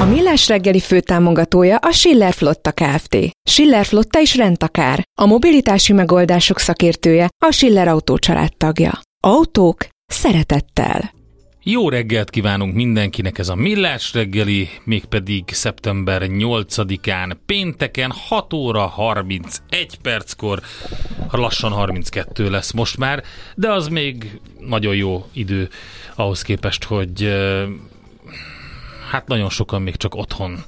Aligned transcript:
A 0.00 0.04
Millás 0.04 0.48
reggeli 0.48 0.80
főtámogatója 0.80 1.76
a 1.76 1.92
Schiller 1.92 2.32
Flotta 2.32 2.72
Kft. 2.72 3.16
Schiller 3.42 3.84
Flotta 3.84 4.20
is 4.20 4.36
rendtakár. 4.36 5.02
A 5.20 5.26
mobilitási 5.26 5.92
megoldások 5.92 6.58
szakértője 6.58 7.28
a 7.44 7.50
Schiller 7.50 7.88
Autó 7.88 8.18
tagja. 8.56 9.00
Autók 9.24 9.86
szeretettel. 10.06 11.12
Jó 11.62 11.88
reggelt 11.88 12.30
kívánunk 12.30 12.74
mindenkinek, 12.74 13.38
ez 13.38 13.48
a 13.48 13.54
Millás 13.54 14.14
reggeli, 14.14 14.68
mégpedig 14.84 15.44
szeptember 15.46 16.22
8-án, 16.26 17.36
pénteken 17.46 18.12
6 18.28 18.52
óra 18.52 18.86
31 18.86 19.98
perckor, 20.02 20.60
lassan 21.30 21.72
32 21.72 22.50
lesz 22.50 22.72
most 22.72 22.96
már, 22.96 23.22
de 23.54 23.72
az 23.72 23.88
még 23.88 24.40
nagyon 24.58 24.94
jó 24.94 25.26
idő 25.32 25.68
ahhoz 26.14 26.42
képest, 26.42 26.84
hogy 26.84 27.32
hát 29.10 29.26
nagyon 29.26 29.50
sokan 29.50 29.82
még 29.82 29.96
csak 29.96 30.14
otthon 30.14 30.64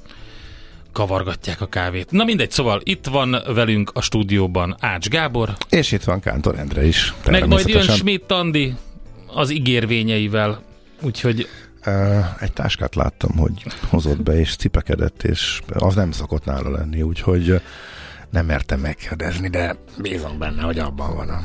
kavargatják 0.91 1.61
a 1.61 1.65
kávét. 1.65 2.11
Na 2.11 2.23
mindegy, 2.23 2.51
szóval 2.51 2.81
itt 2.83 3.05
van 3.05 3.37
velünk 3.53 3.91
a 3.93 4.01
stúdióban 4.01 4.75
Ács 4.79 5.07
Gábor. 5.07 5.53
És 5.69 5.91
itt 5.91 6.03
van 6.03 6.19
Kántor 6.19 6.59
Endre 6.59 6.85
is. 6.85 7.13
Meg 7.25 7.47
majd 7.47 7.67
jön 7.67 7.81
Schmidt 7.81 8.31
Andi 8.31 8.73
az 9.27 9.51
ígérvényeivel, 9.51 10.61
úgyhogy... 11.01 11.47
Egy 12.39 12.53
táskát 12.53 12.95
láttam, 12.95 13.37
hogy 13.37 13.63
hozott 13.89 14.21
be, 14.21 14.39
és 14.39 14.55
cipekedett, 14.55 15.23
és 15.23 15.61
az 15.73 15.95
nem 15.95 16.11
szokott 16.11 16.45
nála 16.45 16.69
lenni, 16.69 17.01
úgyhogy 17.01 17.61
nem 18.29 18.45
mertem 18.45 18.79
megkérdezni, 18.79 19.49
de 19.49 19.75
bízom 19.97 20.37
benne, 20.37 20.61
hogy 20.61 20.79
abban 20.79 21.15
van 21.15 21.29
a... 21.29 21.41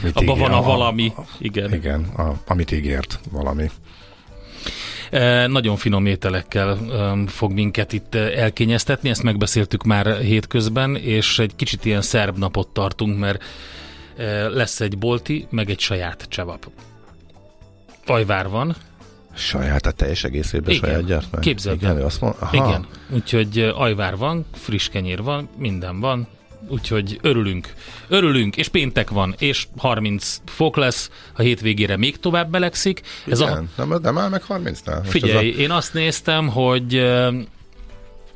Amit 0.00 0.16
abban 0.16 0.36
ígér, 0.36 0.48
van 0.48 0.58
a 0.58 0.62
valami, 0.62 1.12
igen. 1.38 1.72
Igen, 1.72 2.04
a, 2.04 2.32
amit 2.46 2.72
ígért 2.72 3.20
valami. 3.30 3.70
Nagyon 5.46 5.76
finom 5.76 6.06
ételekkel 6.06 6.78
fog 7.26 7.52
minket 7.52 7.92
itt 7.92 8.14
elkényeztetni, 8.14 9.08
ezt 9.08 9.22
megbeszéltük 9.22 9.82
már 9.82 10.18
hétközben, 10.18 10.96
és 10.96 11.38
egy 11.38 11.56
kicsit 11.56 11.84
ilyen 11.84 12.02
szerb 12.02 12.38
napot 12.38 12.68
tartunk, 12.68 13.18
mert 13.18 13.44
lesz 14.48 14.80
egy 14.80 14.98
bolti, 14.98 15.46
meg 15.50 15.70
egy 15.70 15.80
saját 15.80 16.26
csevap. 16.28 16.70
Ajvár 18.06 18.48
van. 18.48 18.76
Saját, 19.36 19.86
a 19.86 19.90
teljes 19.90 20.24
egészében 20.24 20.74
Igen. 20.74 20.88
saját 20.88 21.04
gyártmány? 21.06 21.40
Képzeld 21.40 21.82
Igen, 21.82 22.02
azt 22.02 22.20
mond, 22.20 22.34
Igen, 22.52 22.86
úgyhogy 23.10 23.58
ajvár 23.74 24.16
van, 24.16 24.46
friss 24.52 24.88
kenyér 24.88 25.22
van, 25.22 25.48
minden 25.58 26.00
van, 26.00 26.26
úgyhogy 26.68 27.18
örülünk. 27.22 27.72
Örülünk, 28.08 28.56
és 28.56 28.68
péntek 28.68 29.10
van, 29.10 29.34
és 29.38 29.66
30 29.76 30.40
fok 30.46 30.76
lesz, 30.76 31.10
a 31.32 31.42
hétvégére 31.42 31.96
még 31.96 32.18
tovább 32.18 32.50
belegszik. 32.50 33.00
Ez 33.26 33.40
Igen, 33.40 33.70
a... 33.76 33.84
nem, 33.84 33.98
nem 34.02 34.18
áll 34.18 34.28
meg 34.28 34.42
30-nál? 34.48 35.00
Figyelj, 35.04 35.52
a... 35.52 35.56
én 35.56 35.70
azt 35.70 35.94
néztem, 35.94 36.48
hogy 36.48 37.02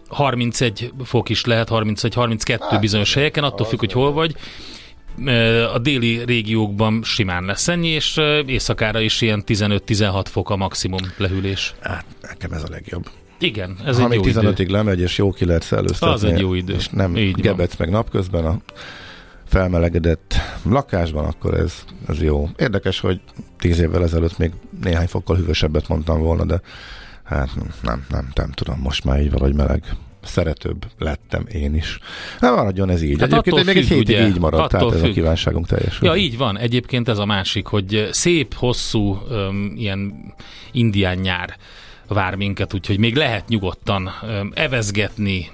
31 0.09 0.93
fok 1.05 1.29
is 1.29 1.45
lehet, 1.45 1.69
31-32 1.71 2.67
hát, 2.71 2.81
bizonyos 2.81 3.15
helyeken, 3.15 3.45
attól 3.45 3.67
függ, 3.67 3.79
hogy 3.79 3.93
hol 3.93 4.13
vagy. 4.13 4.35
A 5.73 5.79
déli 5.79 6.25
régiókban 6.25 7.03
simán 7.03 7.45
lesz 7.45 7.69
ennyi, 7.69 7.89
és 7.89 8.21
éjszakára 8.47 9.01
is 9.01 9.21
ilyen 9.21 9.43
15-16 9.47 10.25
fok 10.31 10.51
a 10.51 10.57
maximum 10.57 11.01
lehűlés. 11.17 11.75
Hát, 11.81 12.05
nekem 12.21 12.53
ez 12.53 12.63
a 12.63 12.69
legjobb. 12.71 13.11
Igen, 13.41 13.77
ez 13.85 13.99
ha 13.99 14.11
egy 14.11 14.15
jó 14.15 14.23
15-ig 14.25 14.59
idő. 14.59 14.73
lemegy, 14.73 15.01
és 15.01 15.19
jó 15.19 15.33
ki 15.33 15.45
lehet 15.45 15.63
szellőztetni. 15.63 16.15
Az 16.15 16.25
egy 16.25 16.39
jó 16.39 16.55
idő. 16.55 16.75
És 16.75 16.89
nem 16.89 17.17
Így 17.17 17.41
gebetsz 17.41 17.75
van. 17.77 17.87
meg 17.89 17.97
napközben 17.97 18.45
a 18.45 18.59
felmelegedett 19.45 20.35
lakásban, 20.63 21.25
akkor 21.25 21.55
ez, 21.55 21.85
ez 22.09 22.23
jó. 22.23 22.49
Érdekes, 22.57 23.01
hogy 23.01 23.21
tíz 23.59 23.79
évvel 23.79 24.03
ezelőtt 24.03 24.39
még 24.39 24.53
néhány 24.83 25.07
fokkal 25.07 25.37
hűvösebbet 25.37 25.89
mondtam 25.89 26.21
volna, 26.21 26.45
de 26.45 26.61
hát 27.25 27.51
nem, 27.83 28.05
nem, 28.11 28.29
nem 28.35 28.51
tudom, 28.51 28.79
most 28.81 29.05
már 29.05 29.21
így 29.21 29.31
valahogy 29.31 29.55
meleg 29.55 29.85
szeretőbb 30.25 30.87
lettem 30.99 31.47
én 31.53 31.75
is. 31.75 31.99
Nem 32.41 32.55
maradjon 32.55 32.91
ez 32.91 33.03
így. 33.03 33.21
Hát 33.21 33.33
Egyébként 33.33 33.57
még 33.57 33.65
függ, 33.65 33.77
egy 33.77 33.89
hétig 33.89 34.17
ugye, 34.17 34.27
így 34.27 34.39
maradt, 34.39 34.71
tehát 34.71 34.87
függ. 34.87 34.97
ez 34.97 35.03
a 35.03 35.13
kívánságunk 35.13 35.67
teljesül. 35.67 36.09
Ja, 36.09 36.15
így 36.17 36.37
van. 36.37 36.59
Egyébként 36.59 37.09
ez 37.09 37.19
a 37.19 37.25
másik, 37.25 37.67
hogy 37.67 38.09
szép, 38.11 38.55
hosszú, 38.55 39.19
um, 39.31 39.73
ilyen 39.77 40.15
indián 40.73 41.19
nyár 41.19 41.57
vár 42.09 42.35
minket, 42.35 42.75
úgyhogy 42.75 42.99
még 42.99 43.17
lehet 43.17 43.49
nyugodtan 43.49 44.11
evezgetni, 44.55 45.51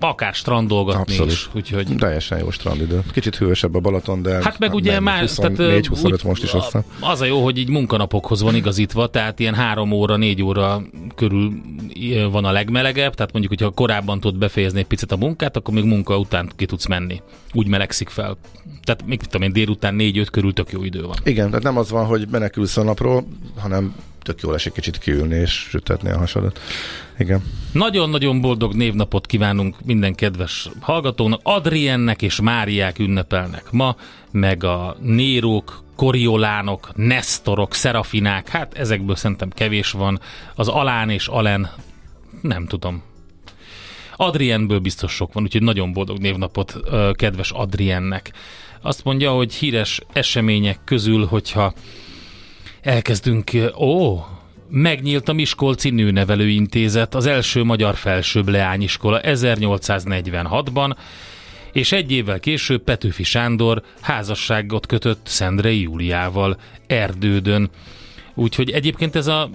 akár 0.00 0.34
strandolgatni 0.34 1.12
Abszolút. 1.12 1.32
is. 1.32 1.48
Úgyhogy... 1.52 1.86
Teljesen 1.98 2.38
jó 2.38 2.50
strandidő. 2.50 3.02
Kicsit 3.12 3.36
hősebb 3.36 3.74
a 3.74 3.80
Balaton, 3.80 4.22
de 4.22 4.42
hát 4.42 4.58
meg 4.58 4.74
ugye 4.74 5.00
már 5.00 5.20
24, 5.20 5.86
25 5.86 6.22
most 6.22 6.42
is 6.42 6.52
aztán. 6.52 6.84
Az 7.00 7.20
a 7.20 7.24
jó, 7.24 7.42
hogy 7.42 7.58
így 7.58 7.68
munkanapokhoz 7.68 8.42
van 8.42 8.54
igazítva, 8.54 9.06
tehát 9.06 9.38
ilyen 9.38 9.54
három 9.54 9.92
óra, 9.92 10.16
négy 10.16 10.42
óra 10.42 10.82
körül 11.14 11.52
van 12.30 12.44
a 12.44 12.52
legmelegebb, 12.52 13.14
tehát 13.14 13.32
mondjuk, 13.32 13.60
hogyha 13.60 13.74
korábban 13.74 14.20
tudod 14.20 14.38
befejezni 14.38 14.78
egy 14.78 14.86
picit 14.86 15.12
a 15.12 15.16
munkát, 15.16 15.56
akkor 15.56 15.74
még 15.74 15.84
munka 15.84 16.18
után 16.18 16.50
ki 16.56 16.66
tudsz 16.66 16.86
menni. 16.86 17.22
Úgy 17.52 17.66
melegszik 17.66 18.08
fel. 18.08 18.36
Tehát 18.82 19.06
még 19.06 19.20
tudom 19.20 19.42
én, 19.42 19.52
délután 19.52 19.94
négy-öt 19.94 20.30
körül 20.30 20.52
tök 20.52 20.70
jó 20.70 20.84
idő 20.84 21.02
van. 21.02 21.16
Igen, 21.24 21.48
tehát 21.48 21.62
nem 21.62 21.76
az 21.76 21.90
van, 21.90 22.06
hogy 22.06 22.26
menekülsz 22.30 22.76
a 22.76 22.82
napról, 22.82 23.26
hanem 23.56 23.94
tök 24.22 24.40
jól 24.40 24.54
esik 24.54 24.72
kicsit 24.72 24.98
kiülni 24.98 25.34
és 25.34 25.50
sütetni 25.50 26.10
a 26.10 26.18
hasadat. 26.18 26.60
Igen. 27.18 27.42
Nagyon-nagyon 27.72 28.40
boldog 28.40 28.74
névnapot 28.74 29.26
kívánunk 29.26 29.76
minden 29.84 30.14
kedves 30.14 30.68
hallgatónak. 30.80 31.40
Adriennek 31.42 32.22
és 32.22 32.40
Máriák 32.40 32.98
ünnepelnek 32.98 33.70
ma, 33.70 33.96
meg 34.34 34.64
a 34.64 34.96
Nérók, 35.00 35.82
Koriolánok, 35.96 36.90
Nestorok, 36.94 37.74
Szerafinák, 37.74 38.48
hát 38.48 38.74
ezekből 38.74 39.16
szerintem 39.16 39.50
kevés 39.50 39.90
van. 39.90 40.20
Az 40.54 40.68
Alán 40.68 41.10
és 41.10 41.28
Alen, 41.28 41.70
nem 42.42 42.66
tudom. 42.66 43.02
Adrienből 44.16 44.78
biztos 44.78 45.12
sok 45.12 45.32
van, 45.32 45.42
úgyhogy 45.42 45.62
nagyon 45.62 45.92
boldog 45.92 46.18
névnapot 46.18 46.76
kedves 47.12 47.50
Adriennek. 47.50 48.32
Azt 48.82 49.04
mondja, 49.04 49.32
hogy 49.32 49.54
híres 49.54 50.00
események 50.12 50.78
közül, 50.84 51.26
hogyha 51.26 51.74
elkezdünk, 52.82 53.50
ó, 53.78 54.24
megnyílt 54.68 55.28
a 55.28 55.32
Miskolci 55.32 55.90
Nőnevelőintézet, 55.90 57.14
az 57.14 57.26
első 57.26 57.62
magyar 57.62 57.94
felsőbb 57.94 58.48
leányiskola 58.48 59.20
1846-ban, 59.22 60.96
és 61.74 61.92
egy 61.92 62.12
évvel 62.12 62.40
később 62.40 62.82
Petőfi 62.82 63.22
Sándor 63.22 63.82
házasságot 64.00 64.86
kötött 64.86 65.26
Szendrei 65.26 65.80
Júliával 65.80 66.56
Erdődön. 66.86 67.70
Úgyhogy 68.34 68.70
egyébként 68.70 69.16
ez 69.16 69.26
a 69.26 69.50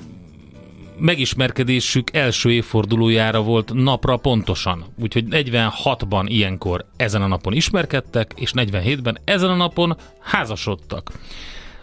megismerkedésük 0.98 2.16
első 2.16 2.52
évfordulójára 2.52 3.42
volt 3.42 3.74
napra 3.74 4.18
pontosan. 4.18 4.86
Úgyhogy 5.02 5.26
46-ban 5.30 6.26
ilyenkor 6.28 6.86
ezen 6.98 7.22
a 7.22 7.28
napon 7.28 7.54
ismerkedtek, 7.54 8.34
és 8.36 8.52
47-ben 8.56 9.18
ezen 9.24 9.50
a 9.50 9.56
napon 9.56 9.98
házasodtak. 10.20 11.12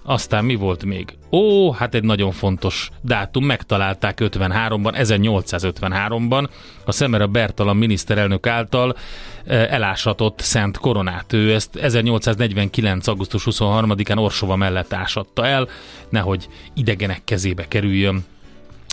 Aztán 0.09 0.45
mi 0.45 0.55
volt 0.55 0.85
még? 0.85 1.17
Ó, 1.31 1.73
hát 1.73 1.95
egy 1.95 2.03
nagyon 2.03 2.33
fontos 2.33 2.91
dátum, 3.01 3.45
megtalálták 3.45 4.19
53-ban, 4.23 4.95
1853-ban 4.99 6.49
a 6.85 6.93
Szemere 6.93 7.27
Bertalan 7.27 7.77
miniszterelnök 7.77 8.47
által 8.47 8.97
eh, 9.45 9.73
elásatott 9.73 10.41
Szent 10.41 10.79
Koronát. 10.79 11.33
Ő 11.33 11.55
ezt 11.55 11.77
1849. 11.77 13.07
augusztus 13.07 13.43
23-án 13.51 14.19
Orsova 14.19 14.57
mellett 14.57 14.93
ásatta 14.93 15.47
el, 15.47 15.69
nehogy 16.09 16.49
idegenek 16.75 17.25
kezébe 17.25 17.69
kerüljön, 17.69 18.25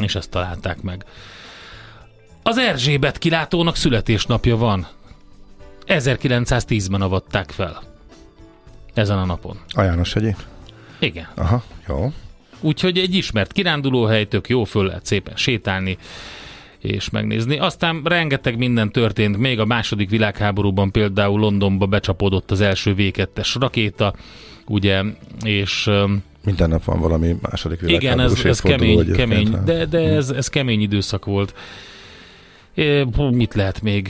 és 0.04 0.16
ezt 0.16 0.30
találták 0.30 0.82
meg. 0.82 1.06
Az 2.44 2.58
Erzsébet 2.58 3.18
kilátónak 3.18 3.76
születésnapja 3.76 4.58
van. 4.58 4.88
1910-ben 5.88 7.02
avatták 7.02 7.52
fel. 7.52 7.82
Ezen 8.94 9.18
a 9.18 9.26
napon. 9.26 9.60
A 9.70 9.82
János 9.82 10.14
hegyi? 10.14 10.36
Igen. 11.04 11.28
Aha, 11.36 11.64
jó. 11.88 12.12
Úgyhogy 12.60 12.98
egy 12.98 13.16
ismert 13.16 13.52
kirándulóhely, 13.52 14.26
tök 14.26 14.50
jó, 14.50 14.64
föl 14.64 14.86
lehet 14.86 15.06
szépen 15.06 15.36
sétálni 15.36 15.98
és 16.80 17.10
megnézni. 17.10 17.58
Aztán 17.58 18.02
rengeteg 18.04 18.58
minden 18.58 18.92
történt, 18.92 19.38
még 19.38 19.60
a 19.60 19.66
második 19.66 20.10
világháborúban 20.10 20.92
például 20.92 21.40
Londonba 21.40 21.86
becsapódott 21.86 22.52
az 22.52 22.62
első 22.62 22.96
V2-es 22.98 23.56
rakéta, 23.60 24.14
ugye, 24.68 25.04
és 25.46 25.90
Minden 26.44 26.70
nap 26.70 26.84
van 26.84 27.00
valami 27.00 27.36
második 27.42 27.82
igen, 27.82 28.00
világháborús 28.00 28.44
ez, 28.44 28.46
ez 28.46 28.66
évforduló 28.66 28.98
kemény, 28.98 29.16
kemény 29.16 29.54
hát. 29.54 29.64
de, 29.64 29.86
de 29.86 30.00
ez, 30.00 30.30
ez 30.30 30.48
kemény 30.48 30.82
időszak 30.82 31.26
volt. 31.26 31.54
É, 32.74 33.06
mit 33.32 33.54
lehet 33.54 33.82
még? 33.82 34.10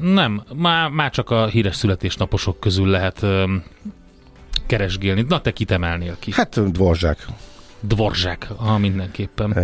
Nem, 0.00 0.42
már, 0.54 0.90
már 0.90 1.10
csak 1.10 1.30
a 1.30 1.46
híres 1.46 1.76
születésnaposok 1.76 2.60
közül 2.60 2.86
lehet 2.86 3.26
keresgélni. 4.66 5.24
Na, 5.28 5.40
te 5.40 5.52
kit 5.52 5.70
emelnél 5.70 6.16
ki? 6.18 6.32
Hát 6.34 6.72
Dvorzsák, 6.72 7.26
Dvorzsák, 7.80 8.48
ha 8.56 8.78
mindenképpen. 8.78 9.54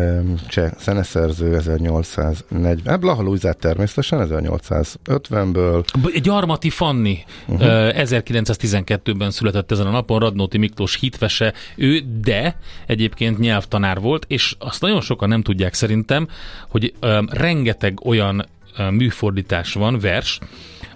cseh 0.49 0.71
zeneszerző 0.79 1.55
1840, 1.55 2.81
hát 2.87 3.01
Blaha 3.01 3.23
Lujzát 3.23 3.59
természetesen 3.59 4.27
1850-ből, 4.31 5.85
B- 6.03 6.21
Gyarmati 6.21 6.71
Fanni 6.71 7.25
uh-huh. 7.47 7.69
1912-ben 7.95 9.31
született 9.31 9.71
ezen 9.71 9.87
a 9.87 9.91
napon, 9.91 10.19
Radnóti 10.19 10.59
Miklós 10.59 10.99
hitvese 10.99 11.53
ő, 11.77 12.01
de 12.21 12.57
egyébként 12.87 13.39
nyelvtanár 13.39 14.01
volt, 14.01 14.25
és 14.29 14.55
azt 14.59 14.81
nagyon 14.81 15.01
sokan 15.01 15.29
nem 15.29 15.43
tudják 15.43 15.75
szerintem, 15.75 16.29
hogy 16.69 16.95
rengeteg 17.31 18.05
olyan 18.05 18.47
műfordítás 18.91 19.73
van, 19.73 19.99
vers, 19.99 20.39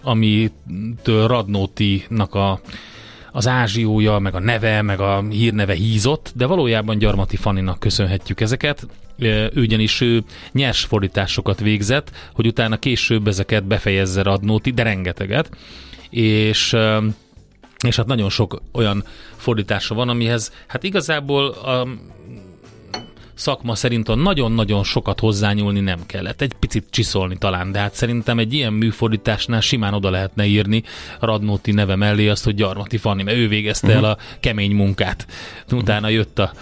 amitől 0.02 1.26
Radnótinak 1.26 2.34
a 2.34 2.60
az 3.36 3.48
ázsiója, 3.48 4.18
meg 4.18 4.34
a 4.34 4.40
neve, 4.40 4.82
meg 4.82 5.00
a 5.00 5.24
hírneve 5.30 5.74
hízott, 5.74 6.32
de 6.34 6.46
valójában 6.46 6.98
Gyarmati 6.98 7.36
Fanninak 7.36 7.78
köszönhetjük 7.78 8.40
ezeket. 8.40 8.86
Ugyanis 9.54 10.00
ő 10.00 10.24
nyers 10.52 10.84
fordításokat 10.84 11.60
végzett, 11.60 12.10
hogy 12.32 12.46
utána 12.46 12.76
később 12.76 13.26
ezeket 13.26 13.64
befejezze 13.64 14.22
Radnóti, 14.22 14.70
de 14.70 14.82
rengeteget. 14.82 15.50
És 16.10 16.76
és 17.86 17.96
hát 17.96 18.06
nagyon 18.06 18.30
sok 18.30 18.62
olyan 18.72 19.04
fordítása 19.36 19.94
van, 19.94 20.08
amihez 20.08 20.52
hát 20.66 20.82
igazából 20.82 21.48
a 21.48 21.88
szakma 23.36 23.74
szerint 23.74 24.08
a 24.08 24.14
nagyon-nagyon 24.14 24.84
sokat 24.84 25.20
hozzányúlni 25.20 25.80
nem 25.80 26.06
kellett. 26.06 26.40
Egy 26.40 26.52
picit 26.52 26.84
csiszolni 26.90 27.36
talán, 27.38 27.72
de 27.72 27.78
hát 27.78 27.94
szerintem 27.94 28.38
egy 28.38 28.52
ilyen 28.52 28.72
műfordításnál 28.72 29.60
simán 29.60 29.94
oda 29.94 30.10
lehetne 30.10 30.46
írni 30.46 30.82
Radnóti 31.20 31.72
neve 31.72 31.96
mellé 31.96 32.28
azt, 32.28 32.44
hogy 32.44 32.54
Gyarmati 32.54 32.96
Fanni, 32.96 33.22
mert 33.22 33.36
ő 33.36 33.48
végezte 33.48 33.92
el 33.92 34.04
a 34.04 34.16
kemény 34.40 34.74
munkát. 34.74 35.26
Utána 35.72 36.08
jött 36.08 36.38
a, 36.38 36.52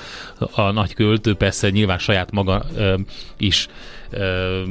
a 0.51 0.71
nagy 0.71 0.95
költő, 0.95 1.35
persze 1.35 1.71
nyilván 1.71 1.99
saját 1.99 2.31
maga 2.31 2.65
ö, 2.77 2.95
is 3.37 3.69
ö, 4.11 4.63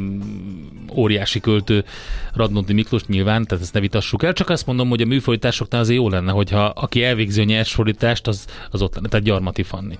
óriási 0.96 1.40
költő 1.40 1.86
Radnóti 2.34 2.74
Miklós 2.74 3.06
nyilván, 3.06 3.46
tehát 3.46 3.64
ezt 3.64 3.74
ne 3.74 3.80
vitassuk 3.80 4.24
el, 4.24 4.34
csak 4.34 4.50
azt 4.50 4.66
mondom, 4.66 4.90
hogy 4.90 5.02
a 5.02 5.06
műfordításoknál 5.06 5.82
azért 5.82 6.00
jó 6.00 6.10
lenne, 6.10 6.32
hogyha 6.32 6.66
aki 6.66 7.04
elvégzi 7.04 7.42
a 7.42 7.44
nyers 7.44 7.74
fordítást, 7.74 8.28
az, 8.28 8.46
az 8.72 8.82
ott 8.82 8.96
lenne, 8.96 9.08
tehát 9.08 9.26
Gyarmati 9.26 9.64
Fanni. 9.64 9.98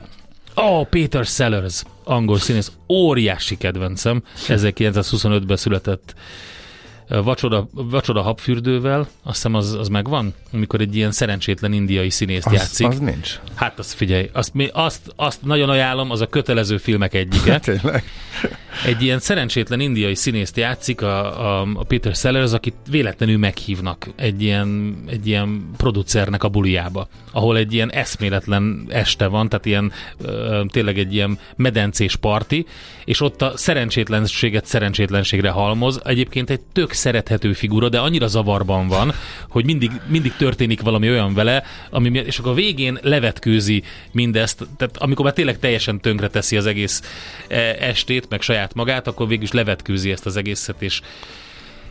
Ó, 0.56 0.62
oh, 0.62 0.88
Peter 0.88 1.26
Sellers, 1.26 1.84
angol 2.04 2.38
színész, 2.38 2.72
óriási 2.90 3.58
kedvencem, 3.58 4.24
1925-ben 4.48 5.58
született 5.58 6.14
Ö, 7.08 7.22
Vacsoda, 7.22 7.68
vacsoda 7.72 8.22
habfürdővel, 8.22 9.00
azt 9.00 9.36
hiszem 9.36 9.54
az, 9.54 9.74
az 9.74 9.88
megvan, 9.88 10.34
amikor 10.52 10.82
egy 10.82 10.96
ilyen 10.96 11.12
szerencsétlen 11.12 11.74
indiai 11.74 12.10
színészt 12.10 12.46
az, 12.48 12.54
játszik. 12.54 12.88
az 12.88 13.00
nincs. 13.00 13.40
Hát 13.56 13.80
azt 13.80 13.94
figyelj, 13.94 14.30
azt, 14.34 14.54
mi- 14.54 14.70
azt, 14.74 15.14
azt 15.16 15.44
nagyon 15.44 15.70
ajánlom, 15.70 16.12
az 16.12 16.22
a 16.22 16.28
kötelező 16.28 16.78
filmek 16.78 17.14
egyike. 17.14 17.60
Tényleg. 17.60 18.04
Egy 18.86 19.02
ilyen 19.02 19.20
szerencsétlen 19.20 19.80
indiai 19.80 20.16
színészt 20.16 20.58
játszik, 20.58 21.02
a, 21.02 21.40
a, 21.62 21.68
a 21.76 21.84
Peter 21.84 22.16
Sellers, 22.16 22.52
akit 22.52 22.76
véletlenül 22.90 23.38
meghívnak 23.38 24.10
egy 24.16 24.42
ilyen, 24.42 24.96
egy 25.08 25.28
ilyen 25.28 25.70
producernek 25.78 26.44
a 26.44 26.50
buliába, 26.50 27.08
ahol 27.32 27.58
egy 27.58 27.74
ilyen 27.74 27.92
eszméletlen 27.92 28.86
este 28.90 29.28
van, 29.28 29.50
tehát 29.50 29.66
ilyen 29.66 29.92
tényleg 30.68 30.98
egy 30.98 31.14
ilyen 31.14 31.40
medencés 31.56 32.16
parti, 32.16 32.66
és 33.06 33.22
ott 33.22 33.42
a 33.42 33.58
szerencsétlenséget 33.58 34.66
szerencsétlenségre 34.66 35.50
halmoz. 35.50 36.02
Egyébként 36.04 36.50
egy 36.50 36.62
tök 36.62 36.93
szerethető 36.94 37.54
figura, 37.54 37.90
de 37.90 38.00
annyira 38.00 38.28
zavarban 38.28 38.88
van, 38.88 39.14
hogy 39.50 39.66
mindig, 39.66 39.92
mindig 40.08 40.36
történik 40.36 40.82
valami 40.82 41.10
olyan 41.10 41.34
vele, 41.34 41.64
ami 41.90 42.10
és 42.26 42.40
akkor 42.40 42.52
a 42.52 42.56
végén 42.56 43.00
levetkőzi 43.02 43.84
mindezt, 44.12 44.68
tehát 44.78 44.98
amikor 44.98 45.26
már 45.26 45.34
tényleg 45.34 45.60
teljesen 45.60 46.02
tönkre 46.02 46.28
teszi 46.28 46.58
az 46.58 46.66
egész 46.66 47.02
e, 47.48 47.58
estét, 47.80 48.30
meg 48.30 48.42
saját 48.42 48.74
magát, 48.74 49.08
akkor 49.08 49.28
végül 49.28 49.44
is 49.44 49.52
levetkőzi 49.52 50.12
ezt 50.12 50.26
az 50.26 50.38
egészet, 50.38 50.82
és, 50.82 51.02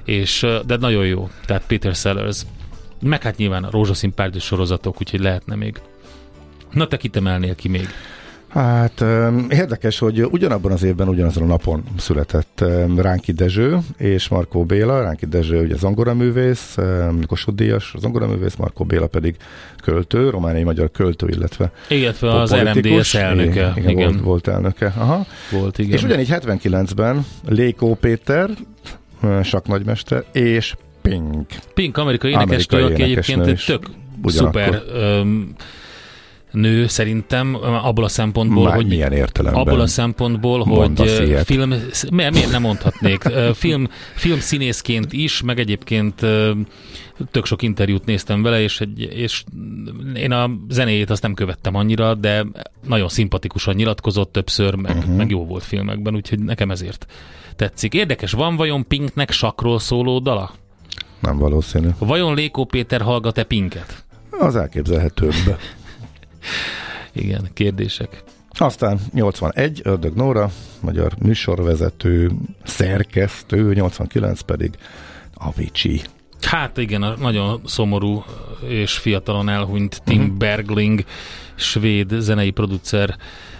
és 0.04 0.46
de 0.66 0.76
nagyon 0.76 1.06
jó. 1.06 1.30
Tehát 1.46 1.66
Peter 1.66 1.94
Sellers. 1.94 2.42
Meg 3.00 3.22
hát 3.22 3.36
nyilván 3.36 3.64
a 3.64 3.70
rózsaszín 3.70 4.14
párdos 4.14 4.44
sorozatok, 4.44 5.00
úgyhogy 5.00 5.20
lehetne 5.20 5.54
még. 5.54 5.80
Na 6.70 6.86
te 6.86 6.96
kit 6.96 7.16
emelnél 7.16 7.54
ki 7.54 7.68
még? 7.68 7.88
Hát 8.52 9.00
érdekes, 9.48 9.98
hogy 9.98 10.22
ugyanabban 10.30 10.72
az 10.72 10.82
évben, 10.82 11.08
ugyanazon 11.08 11.42
a 11.42 11.46
napon 11.46 11.82
született 11.96 12.64
Ránki 12.96 13.32
Dezső 13.32 13.78
és 13.96 14.28
Markó 14.28 14.64
Béla. 14.64 15.02
Ránki 15.02 15.26
Dezső 15.26 15.62
ugye 15.62 15.76
zongoraművész, 15.76 16.76
Kossuth 17.26 17.56
Díjas 17.56 17.94
zongoraművész, 17.98 18.54
Markó 18.54 18.84
Béla 18.84 19.06
pedig 19.06 19.36
költő, 19.82 20.30
romániai 20.30 20.62
magyar 20.62 20.90
költő, 20.90 21.28
illetve 21.28 21.72
Illetve 21.88 22.40
az. 22.40 22.54
RMDS 22.54 23.14
elnöke. 23.14 23.72
Igen, 23.76 23.90
igen. 23.90 24.10
Volt, 24.12 24.20
volt 24.20 24.48
elnöke. 24.48 24.92
Aha. 24.96 25.26
volt 25.50 25.78
igen. 25.78 25.92
És 25.92 26.02
ugyanígy 26.02 26.28
79-ben 26.30 27.26
Lékó 27.48 27.94
Péter, 27.94 28.50
saknagymester, 29.42 30.24
és 30.32 30.74
Pink. 31.02 31.46
Pink 31.74 31.96
amerikai 31.96 32.30
énekesnő, 32.30 32.84
aki 32.84 33.02
egyébként 33.02 33.46
egy 33.46 33.62
tök 33.66 33.86
Ugyanakkor. 34.22 34.62
szuper 34.62 34.82
öm, 34.94 35.54
nő 36.52 36.86
szerintem 36.86 37.58
abból 37.62 38.04
a 38.04 38.08
szempontból, 38.08 38.64
Már 38.64 38.74
hogy 38.74 38.86
milyen 38.86 39.12
értelemben? 39.12 39.60
abból 39.60 39.80
a 39.80 39.86
szempontból, 39.86 40.62
hogy 40.62 40.78
mondasz 40.78 41.18
ilyet? 41.18 41.44
film, 41.44 41.68
miért, 42.10 42.32
miért 42.32 42.50
nem 42.50 42.62
mondhatnék, 42.62 43.22
film, 43.54 43.88
film 44.14 44.40
színészként 44.40 45.12
is, 45.12 45.42
meg 45.42 45.58
egyébként 45.58 46.26
tök 47.30 47.46
sok 47.46 47.62
interjút 47.62 48.04
néztem 48.04 48.42
vele, 48.42 48.60
és, 48.60 48.80
egy, 48.80 49.00
és 49.00 49.44
én 50.14 50.32
a 50.32 50.50
zenéjét 50.68 51.10
azt 51.10 51.22
nem 51.22 51.34
követtem 51.34 51.74
annyira, 51.74 52.14
de 52.14 52.46
nagyon 52.86 53.08
szimpatikusan 53.08 53.74
nyilatkozott 53.74 54.32
többször, 54.32 54.74
meg, 54.74 54.96
uh-huh. 54.96 55.16
meg 55.16 55.30
jó 55.30 55.46
volt 55.46 55.64
filmekben, 55.64 56.14
úgyhogy 56.14 56.38
nekem 56.38 56.70
ezért 56.70 57.06
tetszik. 57.56 57.94
Érdekes, 57.94 58.32
van 58.32 58.56
vajon 58.56 58.86
Pinknek 58.86 59.30
sakról 59.30 59.78
szóló 59.78 60.18
dala? 60.18 60.50
Nem 61.20 61.38
valószínű. 61.38 61.88
Vajon 61.98 62.34
Lékó 62.34 62.64
Péter 62.64 63.00
hallgat-e 63.00 63.44
Pinket? 63.44 64.04
Az 64.30 64.56
elképzelhetőbb. 64.56 65.32
Igen, 67.12 67.48
kérdések. 67.52 68.22
Aztán 68.50 68.98
81, 69.12 69.80
Ördög 69.84 70.14
Nóra, 70.14 70.50
magyar 70.80 71.14
műsorvezető, 71.18 72.30
szerkesztő, 72.64 73.72
89 73.72 74.40
pedig 74.40 74.74
Avicii. 75.34 76.00
Hát 76.42 76.78
igen, 76.78 77.02
a 77.02 77.14
nagyon 77.16 77.60
szomorú 77.64 78.24
és 78.68 78.92
fiatalon 78.92 79.48
elhunyt 79.48 80.02
Tim 80.04 80.20
uh-huh. 80.20 80.36
Bergling, 80.36 81.04
svéd 81.54 82.14
zenei 82.18 82.50
producer, 82.50 83.16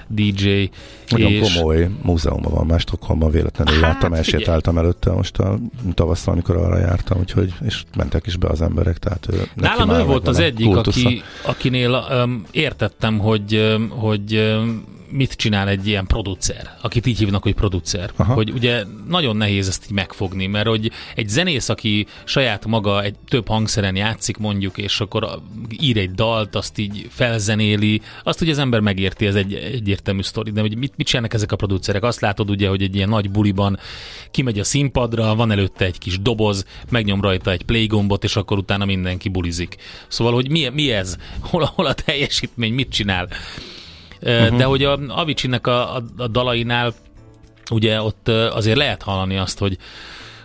DJ. 0.06 0.70
Nagyon 1.08 1.32
és 1.32 1.54
komoly 1.54 1.88
múzeumban 2.02 2.52
van, 2.52 2.66
már 2.66 2.80
Stockholmban 2.80 3.30
véletlenül 3.30 3.74
Hát, 3.74 3.82
láttam, 3.82 4.12
elsétáltam 4.12 4.78
előtte 4.78 5.12
most 5.12 5.38
a 5.38 5.58
tavasszal, 5.94 6.32
amikor 6.32 6.56
arra 6.56 6.78
jártam, 6.78 7.18
úgyhogy, 7.18 7.54
és 7.64 7.84
mentek 7.96 8.26
is 8.26 8.36
be 8.36 8.48
az 8.48 8.62
emberek, 8.62 8.98
tehát 8.98 9.26
ő, 9.32 9.42
Nálam 9.54 9.90
ő 9.90 10.04
volt 10.04 10.28
az 10.28 10.38
egyik, 10.38 10.66
kultusza. 10.66 11.08
aki, 11.08 11.22
akinél 11.44 12.06
um, 12.24 12.44
értettem, 12.50 13.18
hogy, 13.18 13.56
um, 13.56 13.88
hogy 13.88 14.36
um, 14.36 14.84
mit 15.12 15.32
csinál 15.32 15.68
egy 15.68 15.86
ilyen 15.86 16.06
producer, 16.06 16.76
akit 16.82 17.06
így 17.06 17.18
hívnak, 17.18 17.42
hogy 17.42 17.54
producer. 17.54 18.10
Aha. 18.16 18.34
Hogy 18.34 18.50
ugye 18.50 18.84
nagyon 19.08 19.36
nehéz 19.36 19.68
ezt 19.68 19.84
így 19.84 19.92
megfogni, 19.92 20.46
mert 20.46 20.66
hogy 20.66 20.90
egy 21.14 21.28
zenész, 21.28 21.68
aki 21.68 22.06
saját 22.24 22.66
maga 22.66 23.02
egy 23.02 23.14
több 23.28 23.48
hangszeren 23.48 23.96
játszik 23.96 24.36
mondjuk, 24.36 24.78
és 24.78 25.00
akkor 25.00 25.42
ír 25.80 25.96
egy 25.96 26.10
dalt, 26.10 26.54
azt 26.54 26.78
így 26.78 27.06
felzenéli, 27.10 28.00
azt 28.22 28.40
ugye 28.40 28.50
az 28.50 28.58
ember 28.58 28.80
megérti, 28.80 29.26
ez 29.26 29.34
egy 29.34 29.54
egyértelmű 29.54 30.22
sztori, 30.22 30.50
de 30.50 30.60
hogy 30.60 30.76
mit, 30.76 30.92
mit 30.96 31.06
csinálnak 31.06 31.34
ezek 31.34 31.52
a 31.52 31.56
producerek? 31.56 32.02
Azt 32.02 32.20
látod 32.20 32.50
ugye, 32.50 32.68
hogy 32.68 32.82
egy 32.82 32.94
ilyen 32.94 33.08
nagy 33.08 33.30
buliban 33.30 33.78
kimegy 34.30 34.58
a 34.58 34.64
színpadra, 34.64 35.34
van 35.34 35.50
előtte 35.50 35.84
egy 35.84 35.98
kis 35.98 36.20
doboz, 36.20 36.64
megnyom 36.90 37.20
rajta 37.20 37.50
egy 37.50 37.62
play 37.62 37.86
gombot, 37.86 38.24
és 38.24 38.36
akkor 38.36 38.58
utána 38.58 38.84
mindenki 38.84 39.28
bulizik. 39.28 39.76
Szóval, 40.08 40.32
hogy 40.32 40.50
mi, 40.50 40.68
mi 40.68 40.90
ez? 40.90 41.16
Hol, 41.40 41.70
hol 41.74 41.86
a 41.86 41.94
teljesítmény, 41.94 42.72
mit 42.72 42.88
csinál? 42.88 43.28
Uh-huh. 44.22 44.56
De 44.56 44.64
hogy 44.64 44.84
a 44.84 44.98
Avicii-nek 45.08 45.66
a, 45.66 45.96
a, 45.96 46.02
a 46.16 46.26
dalainál 46.26 46.94
ugye 47.70 48.02
ott 48.02 48.28
azért 48.28 48.76
lehet 48.76 49.02
hallani 49.02 49.36
azt, 49.36 49.58
hogy 49.58 49.78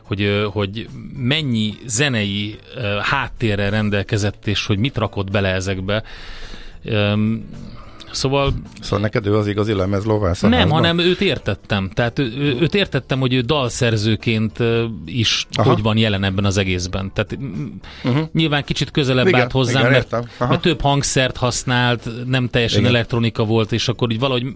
hogy, 0.04 0.48
hogy 0.52 0.88
mennyi 1.18 1.74
zenei 1.86 2.60
háttérrel 3.02 3.70
rendelkezett, 3.70 4.48
és 4.48 4.66
hogy 4.66 4.78
mit 4.78 4.98
rakott 4.98 5.32
bele 5.32 5.50
ezekbe. 5.50 6.04
Szóval... 8.12 8.54
Szóval 8.82 9.00
neked 9.00 9.26
ő 9.26 9.36
az 9.36 9.48
igazi 9.48 9.74
lemez 9.74 10.06
lovász? 10.06 10.42
Nem, 10.42 10.52
házban? 10.52 10.72
hanem 10.72 11.00
őt 11.00 11.22
értettem. 11.22 11.90
Tehát 11.94 12.20
ő, 12.20 12.58
őt 12.60 12.76
értettem, 12.76 13.20
hogy 13.20 13.34
ő 13.34 13.42
dalszerzőként 13.42 14.60
is 15.06 15.48
Aha. 15.52 15.70
hogy 15.70 15.82
van 15.82 15.98
jelen 15.98 16.24
ebben 16.24 16.46
az 16.46 16.58
egészben. 16.58 17.12
Tehát 17.14 17.38
uh-huh. 18.04 18.28
nyilván 18.34 18.64
kicsit 18.64 18.92
közelebb 18.92 19.28
igen, 19.28 19.40
állt 19.40 19.52
hozzám, 19.52 19.86
igen, 19.86 19.92
mert, 19.92 20.40
mert 20.40 20.62
több 20.62 20.82
hangszert 20.82 21.38
használt, 21.38 22.10
nem 22.26 22.50
teljesen 22.50 22.80
igen. 22.80 22.94
elektronika 22.94 23.44
volt, 23.44 23.72
és 23.72 23.88
akkor 23.88 24.12
így 24.12 24.20
valahogy, 24.20 24.56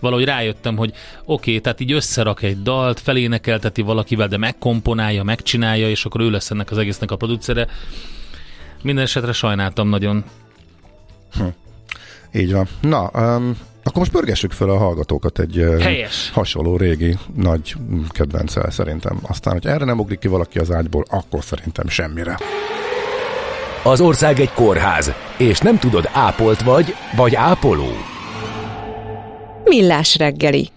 valahogy 0.00 0.24
rájöttem, 0.24 0.76
hogy 0.76 0.92
oké, 1.24 1.50
okay, 1.50 1.60
tehát 1.60 1.80
így 1.80 1.92
összerak 1.92 2.42
egy 2.42 2.62
dalt, 2.62 3.00
felénekelteti 3.00 3.82
valakivel, 3.82 4.28
de 4.28 4.36
megkomponálja, 4.36 5.22
megcsinálja, 5.22 5.90
és 5.90 6.04
akkor 6.04 6.20
ő 6.20 6.30
lesz 6.30 6.50
ennek 6.50 6.70
az 6.70 6.78
egésznek 6.78 7.10
a 7.10 7.16
producere. 7.16 7.66
Minden 8.82 9.04
esetre 9.04 9.32
sajnáltam 9.32 9.88
nagyon. 9.88 10.24
Hm. 11.32 11.44
Így 12.32 12.52
van. 12.52 12.68
Na, 12.80 13.10
um, 13.14 13.56
akkor 13.84 13.98
most 13.98 14.10
pörgessük 14.10 14.52
fel 14.52 14.68
a 14.70 14.76
hallgatókat 14.76 15.38
egy 15.38 15.64
Helyes. 15.80 16.30
hasonló 16.30 16.76
régi 16.76 17.16
nagy 17.34 17.74
kedvencel 18.08 18.70
szerintem. 18.70 19.18
Aztán, 19.22 19.52
hogy 19.52 19.66
erre 19.66 19.84
nem 19.84 19.98
ugrik 19.98 20.18
ki 20.18 20.28
valaki 20.28 20.58
az 20.58 20.70
ágyból, 20.70 21.04
akkor 21.10 21.44
szerintem 21.44 21.88
semmire. 21.88 22.38
Az 23.82 24.00
ország 24.00 24.40
egy 24.40 24.52
kórház, 24.52 25.12
és 25.38 25.58
nem 25.58 25.78
tudod, 25.78 26.08
ápolt 26.12 26.62
vagy, 26.62 26.94
vagy 27.16 27.34
ápoló. 27.34 27.92
Millás 29.64 30.16
reggeli. 30.16 30.70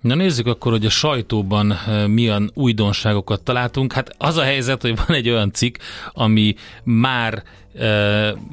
Na 0.00 0.14
nézzük 0.14 0.46
akkor, 0.46 0.72
hogy 0.72 0.86
a 0.86 0.90
sajtóban 0.90 1.78
milyen 2.06 2.50
újdonságokat 2.54 3.40
találtunk. 3.40 3.92
Hát 3.92 4.14
az 4.18 4.36
a 4.36 4.42
helyzet, 4.42 4.82
hogy 4.82 4.96
van 4.96 5.16
egy 5.16 5.30
olyan 5.30 5.52
cikk, 5.52 5.76
ami 6.12 6.54
már 6.82 7.42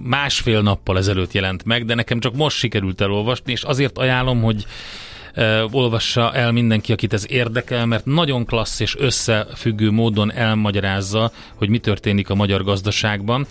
másfél 0.03 0.61
nappal 0.61 0.97
ezelőtt 0.97 1.31
jelent 1.31 1.65
meg, 1.65 1.85
de 1.85 1.95
nekem 1.95 2.19
csak 2.19 2.35
most 2.35 2.57
sikerült 2.57 3.01
elolvasni, 3.01 3.51
és 3.51 3.63
azért 3.63 3.97
ajánlom, 3.97 4.41
hogy 4.41 4.65
olvassa 5.71 6.33
el 6.33 6.51
mindenki, 6.51 6.91
akit 6.91 7.13
ez 7.13 7.25
érdekel, 7.29 7.85
mert 7.85 8.05
nagyon 8.05 8.45
klassz 8.45 8.79
és 8.79 8.95
összefüggő 8.97 9.91
módon 9.91 10.31
elmagyarázza, 10.31 11.31
hogy 11.55 11.69
mi 11.69 11.77
történik 11.77 12.29
a 12.29 12.35
magyar 12.35 12.63
gazdaságban. 12.63 13.47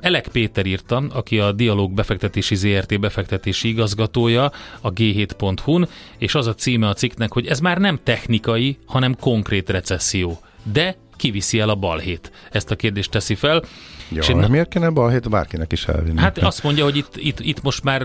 Elek 0.00 0.28
Péter 0.28 0.66
írta, 0.66 1.02
aki 1.12 1.38
a 1.38 1.52
Dialóg 1.52 1.92
befektetési 1.92 2.54
ZRT 2.54 3.00
befektetési 3.00 3.68
igazgatója 3.68 4.52
a 4.80 4.92
G7.hu-n, 4.92 5.88
és 6.18 6.34
az 6.34 6.46
a 6.46 6.54
címe 6.54 6.88
a 6.88 6.94
cikknek, 6.94 7.32
hogy 7.32 7.46
ez 7.46 7.60
már 7.60 7.78
nem 7.78 7.98
technikai, 8.02 8.78
hanem 8.86 9.16
konkrét 9.16 9.70
recesszió. 9.70 10.40
De 10.72 10.96
kiviszi 11.16 11.58
el 11.58 11.68
a 11.68 11.74
balhét? 11.74 12.32
Ezt 12.50 12.70
a 12.70 12.76
kérdést 12.76 13.10
teszi 13.10 13.34
fel. 13.34 13.62
Ja, 14.12 14.20
és 14.20 14.28
én, 14.28 14.36
miért 14.36 14.68
kéne 14.68 14.90
balhét 14.90 15.28
bárkinek 15.28 15.72
is 15.72 15.84
elvinni? 15.84 16.20
Hát 16.20 16.38
azt 16.38 16.62
mondja, 16.62 16.84
hogy 16.84 16.96
itt, 16.96 17.16
itt, 17.16 17.40
itt 17.40 17.62
most 17.62 17.84
már 17.84 18.02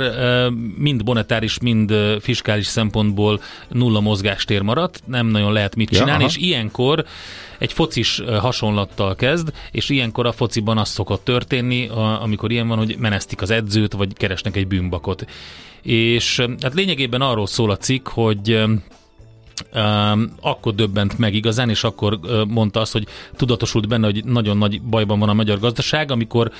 mind 0.78 1.04
monetáris, 1.06 1.60
mind 1.60 1.94
fiskális 2.20 2.66
szempontból 2.66 3.42
nulla 3.68 4.00
mozgástér 4.00 4.62
maradt, 4.62 5.02
nem 5.06 5.28
nagyon 5.28 5.54
lehet 5.54 5.76
mit 5.76 5.90
csinálni, 5.90 6.24
ja, 6.24 6.30
és 6.30 6.38
ilyenkor 6.38 7.06
egy 7.58 7.74
focis 7.74 8.22
hasonlattal 8.40 9.16
kezd, 9.16 9.54
és 9.72 9.90
ilyenkor 9.90 10.26
a 10.26 10.32
fociban 10.32 10.78
az 10.78 10.90
szokott 10.90 11.24
történni, 11.24 11.88
amikor 12.22 12.52
ilyen 12.52 12.68
van, 12.68 12.78
hogy 12.78 12.96
menesztik 13.00 13.42
az 13.42 13.50
edzőt, 13.50 13.94
vagy 13.94 14.14
keresnek 14.14 14.56
egy 14.56 14.68
bűnbakot. 14.68 15.26
És 15.82 16.46
hát 16.62 16.74
lényegében 16.74 17.22
arról 17.22 17.48
szól 17.48 17.72
a 17.72 17.78
cikk, 17.78 18.08
hogy 18.08 18.64
akkor 20.42 20.76
döbbent 20.76 21.18
meg 21.18 21.34
igazán, 21.34 21.70
és 21.70 21.84
akkor 21.84 22.20
mondta 22.48 22.80
azt, 22.80 22.92
hogy 22.92 23.08
tudatosult 23.36 23.88
benne, 23.88 24.06
hogy 24.06 24.26
nagyon 24.26 24.58
nagy 24.58 24.82
bajban 24.82 25.20
van 25.20 25.30
a 25.30 25.34
magyar 25.34 25.60
gazdaság, 25.60 26.12
amikor 26.12 26.52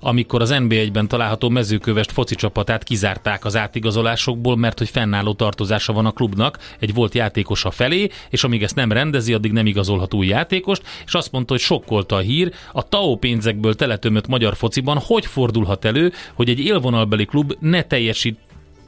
amikor 0.00 0.42
az 0.42 0.54
NB1-ben 0.54 1.08
található 1.08 1.48
mezőkövest 1.48 2.12
foci 2.12 2.34
csapatát 2.34 2.84
kizárták 2.84 3.44
az 3.44 3.56
átigazolásokból, 3.56 4.56
mert 4.56 4.78
hogy 4.78 4.88
fennálló 4.88 5.32
tartozása 5.32 5.92
van 5.92 6.06
a 6.06 6.10
klubnak. 6.10 6.58
Egy 6.78 6.94
volt 6.94 7.14
játékosa 7.14 7.70
felé, 7.70 8.08
és 8.30 8.44
amíg 8.44 8.62
ezt 8.62 8.74
nem 8.74 8.92
rendezi, 8.92 9.32
addig 9.32 9.52
nem 9.52 9.66
igazolhat 9.66 10.14
új 10.14 10.26
játékost, 10.26 10.82
és 11.06 11.14
azt 11.14 11.32
mondta, 11.32 11.52
hogy 11.52 11.62
sokkolta 11.62 12.16
a 12.16 12.20
hír, 12.20 12.52
a 12.72 12.88
TAO 12.88 13.16
pénzekből 13.16 13.74
teletömött 13.74 14.26
magyar 14.26 14.56
fociban 14.56 14.98
hogy 14.98 15.26
fordulhat 15.26 15.84
elő, 15.84 16.12
hogy 16.34 16.48
egy 16.48 16.60
élvonalbeli 16.60 17.24
klub 17.24 17.56
ne 17.60 17.82
teljesít 17.82 18.38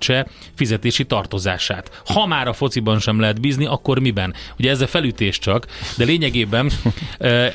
segítse 0.01 0.27
fizetési 0.55 1.05
tartozását. 1.05 2.03
Ha 2.07 2.27
már 2.27 2.49
a 2.49 2.53
fociban 2.53 2.99
sem 2.99 3.21
lehet 3.21 3.41
bízni, 3.41 3.67
akkor 3.67 3.99
miben? 3.99 4.35
Ugye 4.59 4.71
ez 4.71 4.81
a 4.81 4.87
felütés 4.87 5.39
csak, 5.39 5.67
de 5.97 6.05
lényegében 6.05 6.71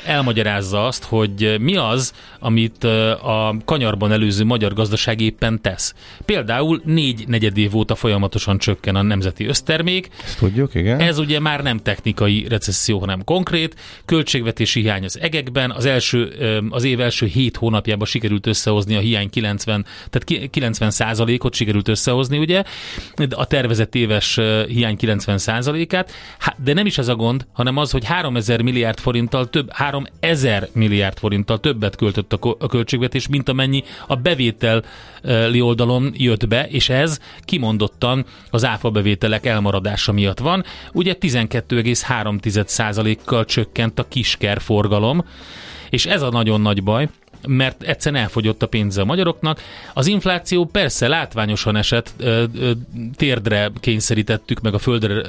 elmagyarázza 0.04 0.86
azt, 0.86 1.04
hogy 1.04 1.56
mi 1.60 1.76
az, 1.76 2.12
amit 2.38 2.84
a 2.84 3.56
kanyarban 3.64 4.12
előző 4.12 4.44
magyar 4.44 4.72
gazdaság 4.72 5.20
éppen 5.20 5.60
tesz. 5.60 5.94
Például 6.24 6.80
négy 6.84 7.24
negyed 7.28 7.58
év 7.58 7.76
óta 7.76 7.94
folyamatosan 7.94 8.58
csökken 8.58 8.96
a 8.96 9.02
nemzeti 9.02 9.46
össztermék. 9.46 10.08
Ezt 10.24 10.38
tudjuk, 10.38 10.74
igen. 10.74 11.00
Ez 11.00 11.18
ugye 11.18 11.40
már 11.40 11.62
nem 11.62 11.78
technikai 11.78 12.46
recesszió, 12.48 12.98
hanem 12.98 13.24
konkrét. 13.24 13.74
Költségvetési 14.04 14.80
hiány 14.80 15.04
az 15.04 15.20
egekben. 15.20 15.70
Az, 15.70 15.84
első, 15.84 16.32
az 16.70 16.84
év 16.84 17.00
első 17.00 17.26
hét 17.26 17.56
hónapjában 17.56 18.06
sikerült 18.06 18.46
összehozni 18.46 18.96
a 18.96 19.00
hiány 19.00 19.30
90, 19.30 19.84
tehát 20.10 20.50
90 20.50 20.90
százalékot 20.90 21.54
sikerült 21.54 21.88
összehozni, 21.88 22.33
hozni, 22.36 22.54
ugye, 22.54 22.62
a 23.30 23.46
tervezett 23.46 23.94
éves 23.94 24.40
hiány 24.66 24.96
90%-át, 25.00 26.12
de 26.56 26.72
nem 26.72 26.86
is 26.86 26.98
ez 26.98 27.08
a 27.08 27.14
gond, 27.14 27.46
hanem 27.52 27.76
az, 27.76 27.90
hogy 27.90 28.04
3000 28.04 28.62
milliárd 28.62 28.98
forinttal 28.98 29.50
több, 29.50 29.72
3000 29.72 30.68
milliárd 30.72 31.18
forinttal 31.18 31.60
többet 31.60 31.96
költött 31.96 32.32
a 32.32 32.68
költségvetés, 32.68 33.28
mint 33.28 33.48
amennyi 33.48 33.84
a 34.06 34.16
bevételi 34.16 35.60
oldalon 35.60 36.12
jött 36.16 36.48
be, 36.48 36.68
és 36.68 36.88
ez 36.88 37.18
kimondottan 37.40 38.24
az 38.50 38.64
áfa 38.64 38.90
bevételek 38.90 39.46
elmaradása 39.46 40.12
miatt 40.12 40.38
van. 40.38 40.64
Ugye 40.92 41.16
12,3%-kal 41.20 43.44
csökkent 43.44 43.98
a 43.98 44.08
kisker 44.08 44.60
forgalom, 44.60 45.24
és 45.90 46.06
ez 46.06 46.22
a 46.22 46.30
nagyon 46.30 46.60
nagy 46.60 46.82
baj, 46.82 47.08
mert 47.46 47.82
egyszerűen 47.82 48.22
elfogyott 48.22 48.62
a 48.62 48.66
pénze 48.66 49.00
a 49.00 49.04
magyaroknak. 49.04 49.60
Az 49.94 50.06
infláció 50.06 50.64
persze 50.64 51.08
látványosan 51.08 51.76
esett, 51.76 52.14
térdre 53.16 53.70
kényszerítettük, 53.80 54.60
meg 54.60 54.74
a 54.74 54.78
földre, 54.78 55.22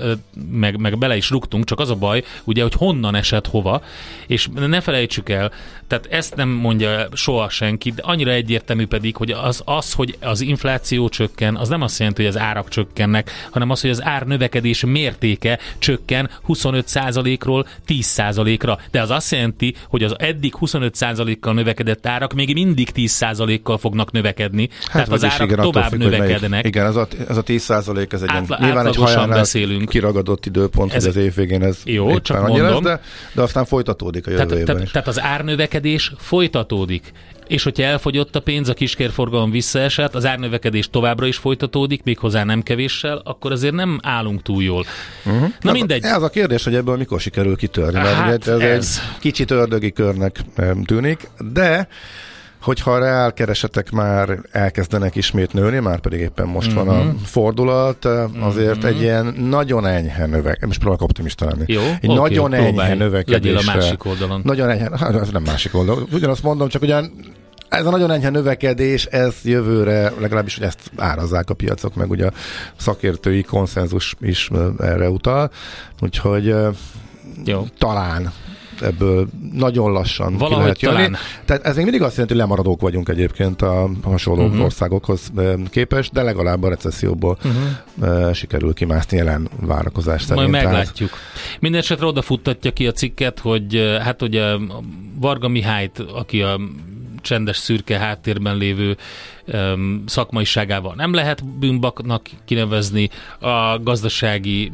meg, 0.52 0.80
meg 0.80 0.98
bele 0.98 1.16
is 1.16 1.30
rúgtunk, 1.30 1.66
csak 1.66 1.80
az 1.80 1.90
a 1.90 1.96
baj, 1.96 2.24
ugye, 2.44 2.62
hogy 2.62 2.74
honnan 2.74 3.16
esett 3.16 3.48
hova, 3.48 3.84
és 4.28 4.48
ne 4.54 4.82
felejtsük 4.82 5.30
el, 5.30 5.52
tehát 5.88 6.08
ezt 6.10 6.36
nem 6.36 6.50
mondja 6.50 7.08
soha 7.14 7.50
senki, 7.50 7.92
de 7.92 8.02
annyira 8.02 8.32
egyértelmű 8.32 8.88
pedig, 8.88 9.16
hogy 9.16 9.32
az, 9.32 9.62
az, 9.66 9.94
hogy 9.94 10.18
az 10.22 10.42
infláció 10.42 11.10
csökken, 11.10 11.56
az 11.56 11.70
nem 11.70 11.82
azt 11.82 12.00
jelenti, 12.00 12.24
hogy 12.24 12.36
az 12.36 12.42
árak 12.42 12.70
csökkennek, 12.70 13.32
hanem 13.52 13.70
az, 13.70 13.82
hogy 13.82 13.90
az 13.90 14.04
ár 14.04 14.26
növekedés 14.26 14.86
mértéke 14.86 15.60
csökken 15.78 16.30
25%-ról 16.48 17.68
10%-ra. 17.88 18.80
De 18.92 19.02
az 19.02 19.10
azt 19.10 19.32
jelenti, 19.32 19.76
hogy 19.88 20.04
az 20.04 20.16
eddig 20.20 20.54
25%-kal 20.60 21.54
növekedett 21.54 22.05
árak 22.06 22.34
még 22.34 22.54
mindig 22.54 22.90
10%-kal 22.96 23.78
fognak 23.78 24.12
növekedni. 24.12 24.70
Hát, 24.82 24.92
Tehát 24.92 25.12
az 25.12 25.24
árak 25.24 25.52
igen, 25.52 25.62
tovább 25.62 25.90
függ, 25.90 26.00
növekednek. 26.00 26.66
Igen, 26.66 26.86
ez 26.86 26.96
a, 26.96 27.08
ez 27.28 27.38
a 27.38 27.44
10% 27.44 28.14
ez 28.14 28.22
egy 28.22 28.30
Átla, 28.32 28.58
nyilván 28.60 28.88
egy 28.88 28.96
hajánál 28.96 29.28
beszélünk. 29.28 29.90
kiragadott 29.90 30.46
időpont, 30.46 30.94
ez, 30.94 31.06
hogy 31.06 31.18
az 31.18 31.24
évvégén 31.24 31.64
ez 31.64 31.78
jó, 31.84 32.20
csak 32.20 32.48
mondom, 32.48 32.68
lesz, 32.68 32.80
de, 32.82 33.02
de 33.34 33.42
aztán 33.42 33.66
folytatódik 33.66 34.28
a 34.28 34.30
jövő 34.30 34.46
tehát, 34.46 34.60
évben 34.60 34.76
tehát, 34.76 34.92
tehát 34.92 35.08
az 35.08 35.22
árnövekedés 35.22 36.12
folytatódik 36.18 37.12
és 37.48 37.64
hogyha 37.64 37.84
elfogyott 37.84 38.36
a 38.36 38.40
pénz, 38.40 38.70
a 38.70 38.74
kiskérforgalom 38.74 39.52
visszaesett, 39.52 40.16
az 40.16 40.26
árnövekedés 40.26 40.90
továbbra 40.90 41.26
is 41.26 41.38
folytatódik, 41.38 42.04
méghozzá 42.04 42.44
nem 42.44 42.62
kevéssel, 42.62 43.22
akkor 43.24 43.52
azért 43.52 43.74
nem 43.74 44.00
állunk 44.04 44.42
túl 44.42 44.64
jól. 44.64 44.86
Uh-huh. 45.26 45.42
Na 45.42 45.48
hát 45.62 45.74
mindegy. 45.74 46.04
Ez 46.04 46.22
a 46.22 46.30
kérdés, 46.30 46.64
hogy 46.64 46.76
ebből 46.76 46.98
mikor 46.98 47.20
sikerül 47.20 47.56
kitörni, 47.56 48.00
mert 48.00 48.16
hát 48.16 48.48
ez, 48.48 48.60
ez 48.60 49.02
egy 49.14 49.20
kicsit 49.20 49.52
ördögi 49.52 49.92
körnek 49.92 50.40
tűnik, 50.86 51.30
de 51.54 51.88
hogyha 52.66 52.92
a 52.92 53.00
reál 53.00 53.34
keresetek 53.34 53.92
már 53.92 54.40
elkezdenek 54.52 55.16
ismét 55.16 55.54
nőni, 55.54 55.80
már 55.80 56.00
pedig 56.00 56.20
éppen 56.20 56.48
most 56.48 56.68
mm-hmm. 56.68 56.86
van 56.86 56.88
a 56.88 57.04
mhm. 57.04 57.16
fordulat, 57.16 58.06
azért 58.40 58.78
mm-hmm. 58.78 58.88
egy 58.88 59.02
ilyen 59.02 59.26
nagyon 59.26 59.86
enyhe 59.86 60.26
növek, 60.26 60.66
most 60.66 60.80
próbálok 60.80 61.02
optimista 61.02 61.46
lenni. 61.46 61.64
Jó, 61.68 61.82
egy 61.82 62.10
okay, 62.10 62.16
nagyon 62.16 62.52
próbálj. 62.52 62.68
enyhe 62.68 62.94
növekedésre. 62.94 63.72
a 63.72 63.76
másik 63.76 64.06
oldalon. 64.06 64.42
Nagyon 64.44 64.70
enyhe, 64.70 64.90
hát 64.98 65.16
ez 65.16 65.30
nem 65.30 65.44
másik 65.44 65.76
oldal. 65.76 66.08
Ugyanazt 66.12 66.44
mondom, 66.44 66.68
csak 66.68 66.82
ugyan 66.82 67.12
ez 67.70 67.86
a 67.86 67.90
nagyon 67.90 68.12
enyhe 68.12 68.30
növekedés, 68.30 69.06
ez 69.06 69.36
jövőre 69.44 70.12
legalábbis, 70.20 70.58
hogy 70.58 70.68
ezt 70.68 70.92
árazzák 70.96 71.50
a 71.50 71.54
piacok, 71.54 71.96
meg 71.96 72.10
ugye 72.10 72.26
a 72.26 72.32
szakértői 72.78 73.44
konszenzus 73.44 74.16
is 74.22 74.50
erre 74.80 75.10
utal. 75.10 75.52
Úgyhogy 76.02 76.56
Jó. 77.46 77.66
talán 77.78 78.32
ebből 78.82 79.28
nagyon 79.54 79.92
lassan 79.92 80.38
Valahogy 80.38 80.78
ki 80.78 80.86
lehet 80.86 80.98
jönni. 80.98 81.16
Talán. 81.16 81.18
Tehát 81.46 81.66
ez 81.66 81.76
még 81.76 81.84
mindig 81.84 82.02
azt 82.02 82.12
jelenti, 82.12 82.34
hogy 82.34 82.44
lemaradók 82.44 82.82
vagyunk 82.82 83.10
egyébként 83.10 83.62
a 83.62 83.90
hasonló 84.04 84.46
uh-huh. 84.46 84.64
országokhoz 84.64 85.32
képest, 85.70 86.12
de 86.12 86.22
legalább 86.22 86.64
a 86.64 86.70
recesszióból 86.70 87.38
uh-huh. 87.44 88.34
sikerül 88.34 88.74
kimászni 88.74 89.18
jelen 89.18 89.50
várakozás 89.62 90.22
szerint. 90.22 90.50
Majd 90.50 90.64
meglátjuk. 90.64 91.10
Tehát... 91.10 91.60
Mindenesetre 91.60 92.06
odafuttatja 92.06 92.72
ki 92.72 92.88
a 92.88 92.92
cikket, 92.92 93.40
hogy 93.40 93.98
hát 94.02 94.22
ugye 94.22 94.44
Varga 95.20 95.48
Mihályt, 95.48 96.00
aki 96.00 96.42
a 96.42 96.60
csendes 97.26 97.58
szürke 97.58 97.98
háttérben 97.98 98.58
lévő 98.58 98.98
um, 99.46 100.04
szakmaiságával 100.08 100.94
nem 100.96 101.14
lehet 101.14 101.46
bűnbaknak 101.46 102.30
kinevezni, 102.46 103.10
a 103.40 103.80
gazdasági 103.80 104.72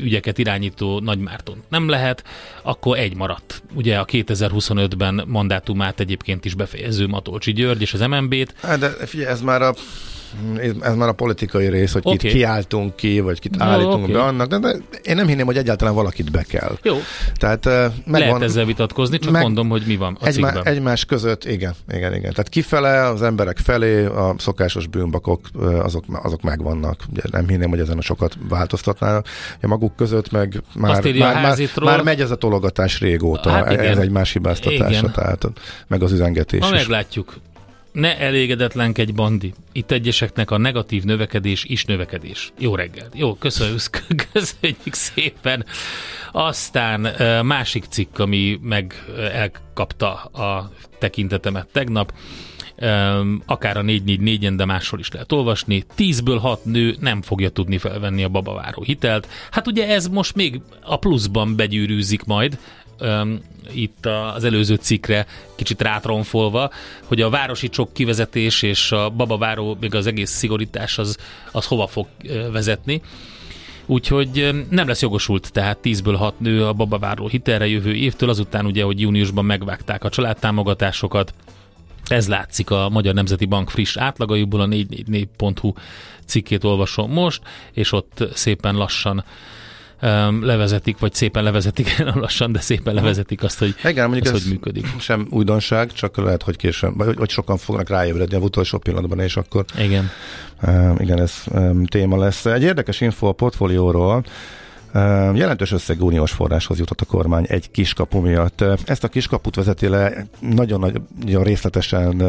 ügyeket 0.00 0.38
irányító 0.38 1.00
Nagymárton 1.00 1.62
nem 1.68 1.88
lehet, 1.88 2.24
akkor 2.62 2.98
egy 2.98 3.16
maradt. 3.16 3.62
Ugye 3.74 3.98
a 3.98 4.04
2025-ben 4.04 5.22
mandátumát 5.26 6.00
egyébként 6.00 6.44
is 6.44 6.54
befejező 6.54 7.06
Matolcsi 7.06 7.52
György 7.52 7.80
és 7.80 7.94
az 7.94 8.00
MNB-t. 8.00 8.54
Hát 8.62 8.78
de 8.78 8.88
figyelj, 8.88 9.30
ez 9.30 9.40
már 9.40 9.62
a 9.62 9.74
ez 10.80 10.94
már 10.94 11.08
a 11.08 11.12
politikai 11.12 11.68
rész, 11.68 11.92
hogy 11.92 12.02
okay. 12.04 12.16
kit 12.16 12.30
kiáltunk 12.32 12.96
ki, 12.96 13.20
vagy 13.20 13.40
kit 13.40 13.54
állítunk 13.58 14.02
okay. 14.02 14.12
be 14.12 14.22
annak, 14.22 14.48
de, 14.48 14.58
de 14.58 14.76
én 15.02 15.16
nem 15.16 15.26
hinném, 15.26 15.46
hogy 15.46 15.56
egyáltalán 15.56 15.94
valakit 15.94 16.30
be 16.30 16.42
kell. 16.42 16.78
Jó. 16.82 16.96
Tehát, 17.34 17.64
megvan, 17.64 18.20
Lehet 18.20 18.42
ezzel 18.42 18.64
vitatkozni, 18.64 19.18
csak 19.18 19.32
meg, 19.32 19.42
mondom, 19.42 19.68
hogy 19.68 19.82
mi 19.86 19.96
van 19.96 20.16
a 20.20 20.26
egymá, 20.26 20.52
cikkben. 20.52 20.72
Egymás 20.74 21.04
között, 21.04 21.44
igen, 21.44 21.74
igen, 21.88 22.14
igen. 22.14 22.30
Tehát 22.30 22.48
kifele, 22.48 23.06
az 23.06 23.22
emberek 23.22 23.58
felé 23.58 24.04
a 24.04 24.34
szokásos 24.38 24.86
bűnbakok, 24.86 25.40
azok, 25.82 26.04
azok 26.22 26.42
megvannak. 26.42 27.00
Ugye 27.10 27.22
nem 27.30 27.48
hinném, 27.48 27.68
hogy 27.68 27.80
ezen 27.80 27.98
a 27.98 28.02
sokat 28.02 28.36
változtatnának. 28.48 29.26
A 29.62 29.66
maguk 29.66 29.96
között 29.96 30.30
meg 30.30 30.62
már, 30.74 31.02
már, 31.02 31.34
már, 31.38 31.58
már 31.82 32.02
megy 32.02 32.20
ez 32.20 32.30
a 32.30 32.36
tologatás 32.36 33.00
régóta. 33.00 33.50
Hát 33.50 33.72
igen. 33.72 33.84
ez 33.84 33.98
egy 33.98 34.10
más 34.10 34.32
hibáztatása, 34.32 34.98
igen. 34.98 35.12
tehát 35.12 35.46
meg 35.86 36.02
az 36.02 36.12
üzengetés 36.12 36.60
Ha 36.60 36.74
is. 36.74 36.80
meglátjuk 36.80 37.34
ne 37.96 38.18
elégedetlenkedj, 38.18 39.12
Bandi. 39.12 39.54
Itt 39.72 39.90
egyeseknek 39.90 40.50
a 40.50 40.58
negatív 40.58 41.02
növekedés 41.02 41.64
is 41.64 41.84
növekedés. 41.84 42.52
Jó 42.58 42.74
reggelt. 42.74 43.12
Jó, 43.14 43.34
köszönjük, 43.34 43.80
köszönjük 44.32 44.92
szépen. 44.92 45.64
Aztán 46.32 47.00
másik 47.44 47.84
cikk, 47.84 48.18
ami 48.18 48.58
meg 48.62 49.04
elkapta 49.32 50.14
a 50.14 50.70
tekintetemet 50.98 51.68
tegnap, 51.72 52.12
akár 53.46 53.76
a 53.76 53.82
444-en, 53.82 54.52
de 54.56 54.64
máshol 54.64 55.00
is 55.00 55.10
lehet 55.10 55.32
olvasni. 55.32 55.84
10-ből 55.96 56.38
6 56.40 56.64
nő 56.64 56.96
nem 57.00 57.22
fogja 57.22 57.50
tudni 57.50 57.78
felvenni 57.78 58.24
a 58.24 58.28
babaváró 58.28 58.82
hitelt. 58.82 59.28
Hát 59.50 59.66
ugye 59.66 59.88
ez 59.88 60.08
most 60.08 60.34
még 60.34 60.60
a 60.82 60.96
pluszban 60.96 61.56
begyűrűzik 61.56 62.24
majd, 62.24 62.58
um, 63.00 63.40
itt 63.72 64.06
az 64.34 64.44
előző 64.44 64.74
cikkre 64.74 65.26
kicsit 65.54 65.82
rátronfolva, 65.82 66.70
hogy 67.04 67.20
a 67.20 67.30
városi 67.30 67.68
csok 67.68 67.92
kivezetés 67.92 68.62
és 68.62 68.92
a 68.92 69.10
babaváró, 69.10 69.76
még 69.80 69.94
az 69.94 70.06
egész 70.06 70.30
szigorítás 70.30 70.98
az, 70.98 71.16
az 71.52 71.66
hova 71.66 71.86
fog 71.86 72.06
vezetni. 72.52 73.02
Úgyhogy 73.86 74.64
nem 74.70 74.88
lesz 74.88 75.02
jogosult, 75.02 75.52
tehát 75.52 75.78
10-ből 75.82 76.14
6 76.18 76.40
nő 76.40 76.66
a 76.66 76.72
babaváró 76.72 77.28
hitelre 77.28 77.66
jövő 77.66 77.94
évtől, 77.94 78.28
azután 78.28 78.66
ugye, 78.66 78.84
hogy 78.84 79.00
júniusban 79.00 79.44
megvágták 79.44 80.04
a 80.04 80.08
családtámogatásokat, 80.08 81.34
ez 82.08 82.28
látszik 82.28 82.70
a 82.70 82.88
Magyar 82.88 83.14
Nemzeti 83.14 83.44
Bank 83.44 83.70
friss 83.70 83.96
átlagaiból, 83.96 84.60
a 84.60 84.66
444.hu 84.66 85.72
cikkét 86.24 86.64
olvasom 86.64 87.12
most, 87.12 87.42
és 87.72 87.92
ott 87.92 88.24
szépen 88.32 88.74
lassan 88.74 89.24
um, 90.02 90.44
levezetik, 90.44 90.98
vagy 90.98 91.14
szépen 91.14 91.42
levezetik, 91.42 92.04
lassan, 92.14 92.52
de 92.52 92.60
szépen 92.60 92.94
levezetik 92.94 93.42
azt, 93.42 93.58
hogy, 93.58 93.74
Igen, 93.84 94.12
azt, 94.12 94.24
ez 94.24 94.30
hogy 94.30 94.50
működik. 94.50 94.86
Sem 94.98 95.26
újdonság, 95.30 95.92
csak 95.92 96.16
lehet, 96.16 96.42
hogy 96.42 96.56
későn, 96.56 96.96
vagy, 96.96 97.16
vagy 97.16 97.30
sokan 97.30 97.56
fognak 97.56 97.88
ráébredni 97.88 98.36
a 98.36 98.38
utolsó 98.38 98.78
pillanatban, 98.78 99.20
és 99.20 99.36
akkor 99.36 99.64
igen, 99.78 100.10
um, 100.62 100.96
igen 100.98 101.20
ez 101.20 101.34
um, 101.50 101.84
téma 101.84 102.18
lesz. 102.18 102.46
Egy 102.46 102.62
érdekes 102.62 103.00
info 103.00 103.26
a 103.26 103.32
portfólióról, 103.32 104.24
Jelentős 105.34 105.72
összeg 105.72 106.02
uniós 106.02 106.32
forráshoz 106.32 106.78
jutott 106.78 107.00
a 107.00 107.04
kormány 107.04 107.44
egy 107.48 107.70
kiskapu 107.70 108.20
miatt. 108.20 108.64
Ezt 108.84 109.04
a 109.04 109.08
kiskaput 109.08 109.54
vezeti 109.54 109.88
le 109.88 110.26
nagyon, 110.40 111.08
nagyon 111.24 111.42
részletesen 111.42 112.20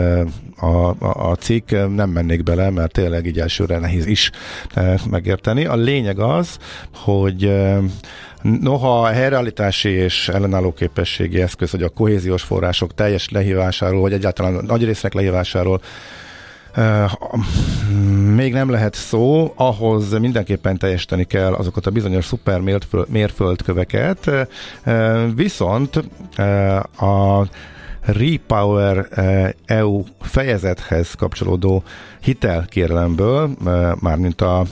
a, 0.55 0.87
a, 0.87 1.29
a 1.29 1.35
cikk, 1.35 1.71
nem 1.71 2.09
mennék 2.09 2.43
bele, 2.43 2.69
mert 2.69 2.91
tényleg 2.91 3.25
így 3.25 3.39
elsőre 3.39 3.77
nehéz 3.77 4.05
is 4.05 4.31
megérteni. 5.09 5.65
A 5.65 5.75
lényeg 5.75 6.19
az, 6.19 6.57
hogy 6.93 7.51
Noha 8.41 9.01
a 9.01 9.05
helyreállítási 9.05 9.89
és 9.89 10.29
ellenálló 10.29 10.73
képességi 10.73 11.41
eszköz, 11.41 11.71
hogy 11.71 11.83
a 11.83 11.89
kohéziós 11.89 12.43
források 12.43 12.93
teljes 12.93 13.29
lehívásáról, 13.29 14.01
vagy 14.01 14.13
egyáltalán 14.13 14.63
nagy 14.65 14.85
résznek 14.85 15.13
lehívásáról 15.13 15.81
még 18.35 18.53
nem 18.53 18.69
lehet 18.69 18.93
szó, 18.93 19.53
ahhoz 19.55 20.11
mindenképpen 20.19 20.77
teljesíteni 20.77 21.23
kell 21.23 21.53
azokat 21.53 21.85
a 21.85 21.91
bizonyos 21.91 22.25
szuper 22.25 22.61
mérföldköveket, 23.07 24.31
viszont 25.35 25.95
a 26.99 27.45
Repower 28.01 29.07
EU 29.65 30.03
fejezethez 30.21 31.13
kapcsolódó 31.13 31.83
hitelkérelemből, 32.21 33.49
mármint 33.99 34.41
a 34.41 34.65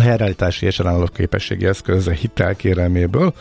helyreállítási 0.00 0.66
és 0.66 0.78
ellenálló 0.78 1.08
képességi 1.14 1.66
eszköz 1.66 2.08
hitelkérelméből 2.08 3.34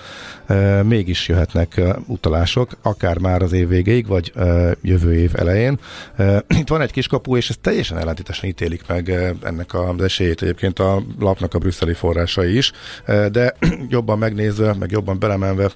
e, 0.45 0.83
mégis 0.83 1.27
jöhetnek 1.27 1.77
e, 1.77 1.95
utalások, 2.07 2.71
akár 2.81 3.17
már 3.17 3.41
az 3.41 3.51
év 3.51 3.67
végéig, 3.67 4.07
vagy 4.07 4.31
e, 4.35 4.75
jövő 4.81 5.13
év 5.13 5.31
elején. 5.35 5.79
E, 6.15 6.43
itt 6.59 6.67
van 6.67 6.81
egy 6.81 6.91
kis 6.91 7.07
kapu, 7.07 7.35
és 7.35 7.49
ez 7.49 7.57
teljesen 7.61 7.97
ellentétesen 7.97 8.49
ítélik 8.49 8.87
meg 8.87 9.09
e, 9.09 9.33
ennek 9.43 9.73
az 9.73 10.01
esélyét 10.01 10.41
egyébként 10.41 10.79
a 10.79 11.03
lapnak 11.19 11.53
a 11.53 11.59
brüsszeli 11.59 11.93
forrásai 11.93 12.57
is, 12.57 12.71
e, 13.05 13.29
de 13.29 13.55
jobban 13.89 14.17
megnézve, 14.17 14.73
meg 14.73 14.91
jobban 14.91 15.19
belemenve 15.19 15.71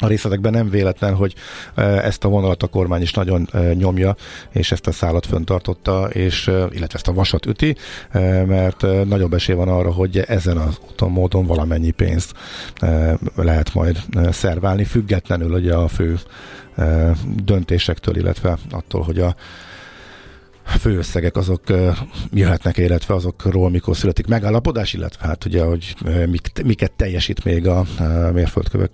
a 0.00 0.06
részletekben 0.06 0.52
nem 0.52 0.70
véletlen, 0.70 1.14
hogy 1.14 1.34
e, 1.74 1.82
ezt 1.82 2.24
a 2.24 2.28
vonalat 2.28 2.62
a 2.62 2.66
kormány 2.66 3.02
is 3.02 3.12
nagyon 3.12 3.48
e, 3.52 3.72
nyomja, 3.72 4.16
és 4.52 4.72
ezt 4.72 4.86
a 4.86 4.92
szállat 4.92 5.26
föntartotta, 5.26 6.08
és, 6.12 6.48
e, 6.48 6.52
illetve 6.52 6.94
ezt 6.94 7.08
a 7.08 7.12
vasat 7.12 7.46
üti, 7.46 7.76
mert 8.46 8.82
nagyobb 9.04 9.34
esély 9.34 9.54
van 9.54 9.68
arra, 9.68 9.92
hogy 9.92 10.18
ezen 10.18 10.56
az 10.56 10.78
úton 10.90 11.10
módon 11.10 11.46
valamennyi 11.46 11.90
pénzt 11.90 12.32
lehet 13.34 13.74
majd 13.74 13.98
szerválni, 14.30 14.84
függetlenül 14.84 15.52
ugye 15.52 15.74
a 15.74 15.88
fő 15.88 16.18
döntésektől, 17.44 18.16
illetve 18.16 18.58
attól, 18.70 19.02
hogy 19.02 19.18
a 19.18 19.34
főösszegek 20.68 21.36
azok 21.36 21.62
jöhetnek, 22.32 22.76
illetve 22.76 23.14
azokról 23.14 23.70
mikor 23.70 23.96
születik 23.96 24.26
megállapodás, 24.26 24.92
illetve 24.92 25.26
hát 25.26 25.44
ugye, 25.44 25.62
hogy 25.62 25.94
miket 26.64 26.92
teljesít 26.92 27.44
még 27.44 27.66
a 27.66 27.84
mérföldkövek 28.32 28.90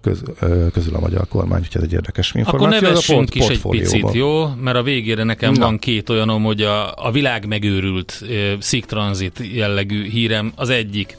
közül 0.72 0.94
a 0.94 1.00
magyar 1.00 1.28
kormány, 1.28 1.60
úgyhogy 1.60 1.82
ez 1.82 1.88
egy 1.88 1.92
érdekes 1.92 2.32
információ. 2.34 2.66
Akkor 2.66 2.82
nevessünk 2.82 3.34
is 3.34 3.46
egy 3.46 3.60
picit, 3.60 4.12
jó? 4.12 4.46
Mert 4.46 4.76
a 4.76 4.82
végére 4.82 5.22
nekem 5.22 5.52
Na. 5.52 5.64
van 5.64 5.78
két 5.78 6.08
olyanom, 6.08 6.42
hogy 6.42 6.62
a, 6.62 7.06
a 7.06 7.10
világ 7.10 7.46
megőrült 7.46 8.24
Szik 8.58 8.84
Transit 8.84 9.40
jellegű 9.52 10.08
hírem. 10.08 10.52
Az 10.56 10.68
egyik, 10.68 11.16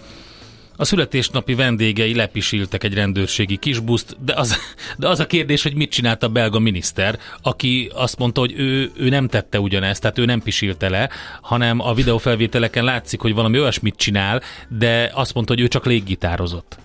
a 0.76 0.86
születésnapi 0.86 1.54
vendégei 1.54 2.16
lepisiltek 2.16 2.84
egy 2.84 2.94
rendőrségi 2.94 3.58
kisbuszt, 3.58 4.18
de 4.26 4.34
az, 4.34 4.58
de 4.98 5.08
az 5.08 5.20
a 5.20 5.28
kérdés, 5.28 5.64
hogy 5.64 5.76
mit 5.76 5.92
csinált 5.92 6.24
a 6.24 6.30
belga 6.30 6.60
miniszter, 6.60 7.20
aki 7.42 7.92
azt 7.94 8.18
mondta, 8.18 8.40
hogy 8.40 8.54
ő, 8.58 8.92
ő 8.98 9.10
nem 9.10 9.28
tette 9.28 9.60
ugyanezt, 9.60 10.02
tehát 10.02 10.18
ő 10.18 10.26
nem 10.26 10.42
pisilte 10.42 10.90
le, 10.90 11.10
hanem 11.42 11.80
a 11.80 11.94
videófelvételeken 11.94 12.84
látszik, 12.84 13.20
hogy 13.20 13.34
valami 13.34 13.60
olyasmit 13.60 13.96
csinál, 13.96 14.42
de 14.70 15.12
azt 15.14 15.34
mondta, 15.34 15.54
hogy 15.54 15.62
ő 15.62 15.68
csak 15.68 15.86
léggitározott. 15.86 16.78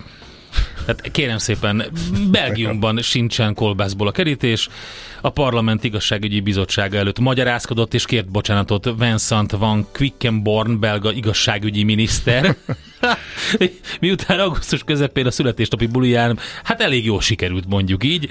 Tehát 0.95 1.11
kérem 1.11 1.37
szépen, 1.37 1.83
Belgiumban 2.31 3.01
sincsen 3.01 3.53
kolbászból 3.53 4.07
a 4.07 4.11
kerítés. 4.11 4.69
A 5.21 5.29
Parlament 5.29 5.83
Igazságügyi 5.83 6.39
Bizottsága 6.39 6.97
előtt 6.97 7.19
magyarázkodott 7.19 7.93
és 7.93 8.05
kért 8.05 8.31
bocsánatot 8.31 8.89
Vincent 8.97 9.51
van 9.51 9.87
Quickenborn, 9.91 10.79
belga 10.79 11.11
igazságügyi 11.11 11.83
miniszter. 11.83 12.55
Miután 13.99 14.39
augusztus 14.39 14.83
közepén 14.83 15.25
a 15.25 15.31
születésnapi 15.31 15.85
buliján, 15.85 16.39
hát 16.63 16.81
elég 16.81 17.05
jól 17.05 17.21
sikerült 17.21 17.67
mondjuk 17.67 18.03
így. 18.03 18.29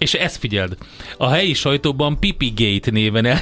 És 0.00 0.14
ezt 0.14 0.36
figyeld, 0.36 0.76
a 1.16 1.28
helyi 1.28 1.54
sajtóban 1.54 2.18
Pipi 2.18 2.52
Gate 2.56 2.90
néven 2.90 3.26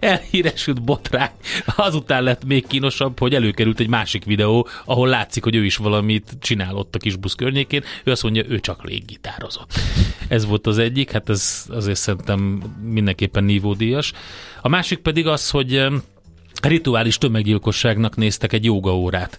elhíresült 0.00 0.82
botrány 0.82 1.30
azután 1.76 2.22
lett 2.22 2.44
még 2.44 2.66
kínosabb, 2.66 3.18
hogy 3.18 3.34
előkerült 3.34 3.80
egy 3.80 3.88
másik 3.88 4.24
videó, 4.24 4.68
ahol 4.84 5.08
látszik, 5.08 5.42
hogy 5.42 5.54
ő 5.54 5.64
is 5.64 5.76
valamit 5.76 6.36
csinálott 6.40 6.94
a 6.94 6.98
kis 6.98 7.16
busz 7.16 7.34
környékén. 7.34 7.82
Ő 8.04 8.10
azt 8.10 8.22
mondja, 8.22 8.44
ő 8.48 8.60
csak 8.60 8.84
léggitározott. 8.84 9.70
Ez 10.28 10.46
volt 10.46 10.66
az 10.66 10.78
egyik, 10.78 11.10
hát 11.10 11.28
ez 11.28 11.64
azért 11.68 11.98
szerintem 11.98 12.62
mindenképpen 12.82 13.44
nívódíjas. 13.44 14.12
A 14.62 14.68
másik 14.68 14.98
pedig 14.98 15.26
az, 15.26 15.50
hogy 15.50 15.86
rituális 16.66 17.18
tömeggyilkosságnak 17.18 18.16
néztek 18.16 18.52
egy 18.52 18.64
jogaórát, 18.64 19.38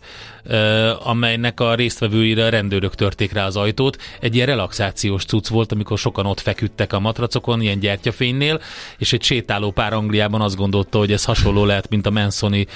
amelynek 1.03 1.59
a 1.59 1.75
résztvevőire 1.75 2.45
a 2.45 2.49
rendőrök 2.49 2.95
törték 2.95 3.31
rá 3.31 3.45
az 3.45 3.55
ajtót. 3.55 3.97
Egy 4.19 4.35
ilyen 4.35 4.47
relaxációs 4.47 5.25
cucc 5.25 5.47
volt, 5.47 5.71
amikor 5.71 5.97
sokan 5.97 6.25
ott 6.25 6.39
feküdtek 6.39 6.93
a 6.93 6.99
matracokon, 6.99 7.61
ilyen 7.61 7.79
gyertyafénynél, 7.79 8.61
és 8.97 9.13
egy 9.13 9.23
sétáló 9.23 9.71
pár 9.71 9.93
Angliában 9.93 10.41
azt 10.41 10.55
gondolta, 10.55 10.97
hogy 10.97 11.11
ez 11.11 11.23
hasonló 11.23 11.65
lehet, 11.65 11.89
mint 11.89 12.05
a 12.05 12.11
Mansoni 12.11 12.67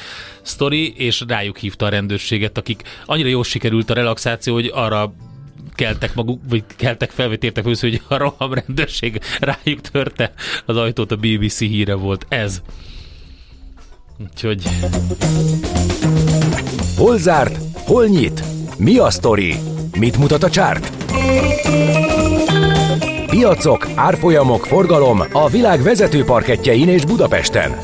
sztori, 0.41 0.93
és 0.97 1.23
rájuk 1.27 1.57
hívta 1.57 1.85
a 1.85 1.89
rendőrséget, 1.89 2.57
akik 2.57 2.81
annyira 3.05 3.29
jól 3.29 3.43
sikerült 3.43 3.89
a 3.89 3.93
relaxáció, 3.93 4.53
hogy 4.53 4.71
arra 4.73 5.13
keltek 5.75 6.15
maguk, 6.15 6.41
vagy 6.49 6.63
keltek 6.75 7.11
fel, 7.11 7.27
vagy 7.27 7.39
tértek 7.39 7.63
fel, 7.63 7.75
hogy 7.79 8.01
a 8.07 8.17
roham 8.17 8.53
rendőrség 8.53 9.19
rájuk 9.39 9.81
törte 9.81 10.33
az 10.65 10.77
ajtót, 10.77 11.11
a 11.11 11.15
BBC 11.15 11.59
híre 11.59 11.93
volt 11.93 12.25
ez. 12.29 12.61
Úgyhogy... 14.21 14.63
Hol 16.97 17.17
zárt? 17.17 17.57
Hol 17.73 18.05
nyit? 18.05 18.43
Mi 18.77 18.97
a 18.97 19.09
sztori? 19.09 19.55
Mit 19.97 20.17
mutat 20.17 20.43
a 20.43 20.49
csárt? 20.49 20.91
Piacok, 23.29 23.87
árfolyamok, 23.95 24.65
forgalom 24.65 25.23
a 25.31 25.49
világ 25.49 25.81
vezető 25.81 26.23
parketjein 26.23 26.89
és 26.89 27.05
Budapesten. 27.05 27.77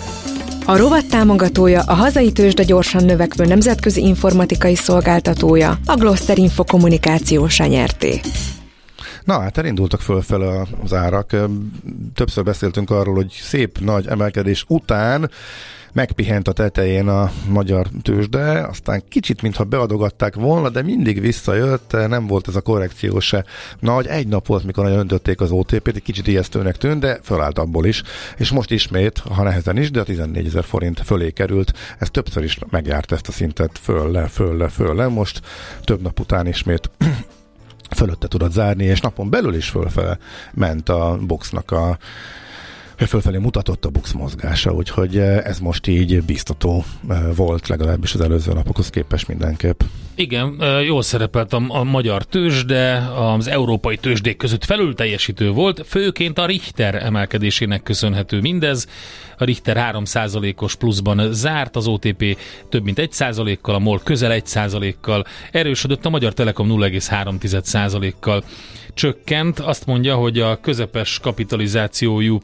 A 0.66 0.78
rovat 0.78 1.06
támogatója 1.10 1.82
a 1.82 1.94
hazai 1.94 2.32
tőzsde 2.32 2.64
gyorsan 2.64 3.06
növekvő 3.06 3.46
nemzetközi 3.46 4.02
informatikai 4.02 4.76
szolgáltatója, 4.76 5.80
a 5.86 5.96
Gloster 5.96 6.38
Info 6.38 6.64
kommunikációsa 6.64 7.66
nyerté. 7.66 8.20
Na 9.24 9.40
hát 9.40 9.58
elindultak 9.58 10.02
fölfele 10.02 10.68
az 10.84 10.94
árak. 10.94 11.36
Többször 12.16 12.44
beszéltünk 12.44 12.90
arról, 12.90 13.16
hogy 13.16 13.32
szép 13.42 13.80
nagy 13.80 14.08
emelkedés 14.08 14.66
után 14.68 15.30
megpihent 15.98 16.48
a 16.48 16.52
tetején 16.52 17.08
a 17.08 17.32
magyar 17.50 17.88
tőzsde, 18.02 18.62
aztán 18.62 19.04
kicsit, 19.10 19.42
mintha 19.42 19.64
beadogatták 19.64 20.36
volna, 20.36 20.70
de 20.70 20.82
mindig 20.82 21.22
visszajött, 21.22 21.92
nem 21.92 22.28
volt 22.28 22.48
ez 22.48 22.56
a 22.56 22.62
korrekció 22.62 23.20
se 23.20 23.46
nagy. 23.80 24.08
Egy 24.08 24.28
nap 24.28 24.46
volt, 24.46 24.64
mikor 24.64 24.84
nagyon 24.84 25.00
öntötték 25.00 25.42
az 25.42 25.52
OTP-t, 25.52 25.96
egy 25.96 26.02
kicsit 26.02 26.28
ijesztőnek 26.28 26.78
tűnt, 26.78 27.00
de 27.00 27.20
fölállt 27.24 27.60
abból 27.60 27.86
is, 27.86 28.04
és 28.38 28.52
most 28.52 28.72
ismét, 28.72 29.18
ha 29.18 29.44
nehezen 29.44 29.78
is, 29.78 29.92
de 29.92 30.00
a 30.00 30.04
14 30.04 30.46
ezer 30.46 30.64
forint 30.64 31.02
fölé 31.06 31.32
került. 31.32 31.74
Ez 32.00 32.10
többször 32.10 32.44
is 32.44 32.60
megjárt 32.70 33.12
ezt 33.12 33.28
a 33.28 33.32
szintet 33.32 33.78
föl 33.78 34.12
le, 34.12 34.28
föl 34.28 34.58
le, 34.58 34.68
föl 34.68 34.96
le. 34.96 35.08
Most 35.08 35.42
több 35.84 36.02
nap 36.02 36.20
után 36.20 36.48
ismét 36.48 36.90
fölötte 37.98 38.28
tudod 38.28 38.52
zárni, 38.52 38.84
és 38.84 39.00
napon 39.00 39.30
belül 39.30 39.56
is 39.56 39.70
fölfele 39.70 40.18
ment 40.54 40.90
a 40.90 41.18
boxnak 41.22 41.72
a 41.72 41.98
fölfelé 43.06 43.38
mutatott 43.38 43.86
a 43.86 43.90
bux 43.90 44.12
mozgása, 44.12 44.74
úgyhogy 44.74 45.18
eh, 45.18 45.38
ez 45.38 45.60
most 45.60 45.88
így 45.88 46.24
biztató 46.24 46.84
eh, 47.10 47.20
volt 47.36 47.68
legalábbis 47.68 48.14
az 48.14 48.22
előző 48.22 48.54
napokhoz 48.54 48.90
képest 48.90 49.28
mindenképp. 49.28 49.82
Igen, 50.16 50.56
eh, 50.60 50.86
jól 50.86 51.02
szerepelt 51.02 51.54
a, 51.54 51.64
a 51.68 51.84
magyar 51.84 52.24
tőzsde, 52.24 52.98
az 53.16 53.48
európai 53.48 53.98
tőzsdék 53.98 54.38
között 54.38 54.66
felül 54.66 54.96
teljesítő 54.96 55.52
volt, 55.52 55.84
főként 55.88 56.38
a 56.38 56.46
Richter 56.46 56.96
emelkedésének 56.96 57.84
köszönhető 57.84 58.42
mindez. 58.42 58.88
A 59.38 59.44
Richter 59.44 59.92
3%-os 59.94 60.76
pluszban 60.76 61.34
zárt, 61.34 61.76
az 61.76 61.88
OTP 61.88 62.38
több 62.70 62.84
mint 62.84 63.00
1%-kal, 63.02 63.76
a 63.76 63.80
MOL 63.80 64.02
közel 64.04 64.42
1%-kal, 64.46 65.26
erősödött 65.52 66.06
a 66.06 66.10
Magyar 66.10 66.34
Telekom 66.34 66.68
0,3%-kal 66.70 68.44
csökkent. 68.94 69.60
Azt 69.60 69.86
mondja, 69.86 70.16
hogy 70.16 70.40
a 70.40 70.60
közepes 70.60 71.20
kapitalizációjú 71.20 72.40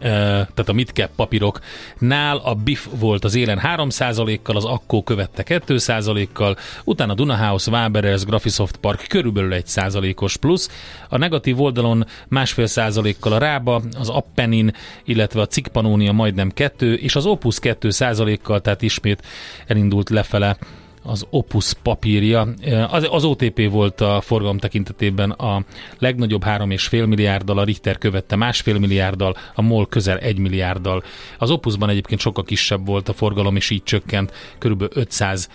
tehát 0.00 0.68
a 0.68 0.72
midcap 0.72 1.10
papíroknál 1.16 2.36
a 2.36 2.54
BIF 2.54 2.88
volt 2.98 3.24
az 3.24 3.34
élen 3.34 3.60
3%-kal, 3.62 4.56
az 4.56 4.64
Akkó 4.64 5.02
követte 5.02 5.42
2%-kal, 5.46 6.56
utána 6.84 7.14
Dunahouse, 7.14 7.70
Waberers, 7.70 8.24
Graphisoft 8.24 8.76
Park 8.76 9.04
körülbelül 9.08 9.52
1%-os 9.54 10.36
plusz, 10.36 10.70
a 11.08 11.18
negatív 11.18 11.60
oldalon 11.60 12.06
másfél 12.28 12.66
százalékkal 12.66 13.32
a 13.32 13.38
Rába, 13.38 13.82
az 13.98 14.08
Appenin, 14.08 14.72
illetve 15.04 15.40
a 15.40 15.46
Cikpanónia 15.46 16.12
majdnem 16.12 16.50
2, 16.50 16.94
és 16.94 17.16
az 17.16 17.26
Opus 17.26 17.58
2%-kal, 17.62 18.60
tehát 18.60 18.82
ismét 18.82 19.22
elindult 19.66 20.10
lefele 20.10 20.56
az 21.04 21.26
Opus 21.30 21.72
papírja. 21.82 22.48
Az, 22.90 23.08
az 23.10 23.24
OTP 23.24 23.70
volt 23.70 24.00
a 24.00 24.20
forgalom 24.20 24.58
tekintetében 24.58 25.30
a 25.30 25.64
legnagyobb 25.98 26.44
3,5 26.44 27.06
milliárddal, 27.06 27.58
a 27.58 27.64
Richter 27.64 27.98
követte 27.98 28.36
másfél 28.36 28.78
milliárddal, 28.78 29.36
a 29.54 29.62
MOL 29.62 29.88
közel 29.88 30.18
1 30.18 30.38
milliárddal. 30.38 31.02
Az 31.38 31.50
Opusban 31.50 31.88
egyébként 31.88 32.20
sokkal 32.20 32.44
kisebb 32.44 32.86
volt 32.86 33.08
a 33.08 33.12
forgalom, 33.12 33.56
és 33.56 33.70
így 33.70 33.82
csökkent 33.82 34.32
kb. 34.58 34.84
500 34.88 35.48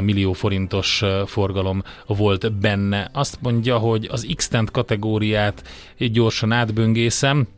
millió 0.00 0.32
forintos 0.32 1.02
forgalom 1.26 1.82
volt 2.06 2.52
benne. 2.52 3.10
Azt 3.12 3.38
mondja, 3.40 3.78
hogy 3.78 4.08
az 4.10 4.26
x 4.36 4.50
kategóriát 4.72 5.68
gyorsan 5.98 6.52
átböngészem, 6.52 7.48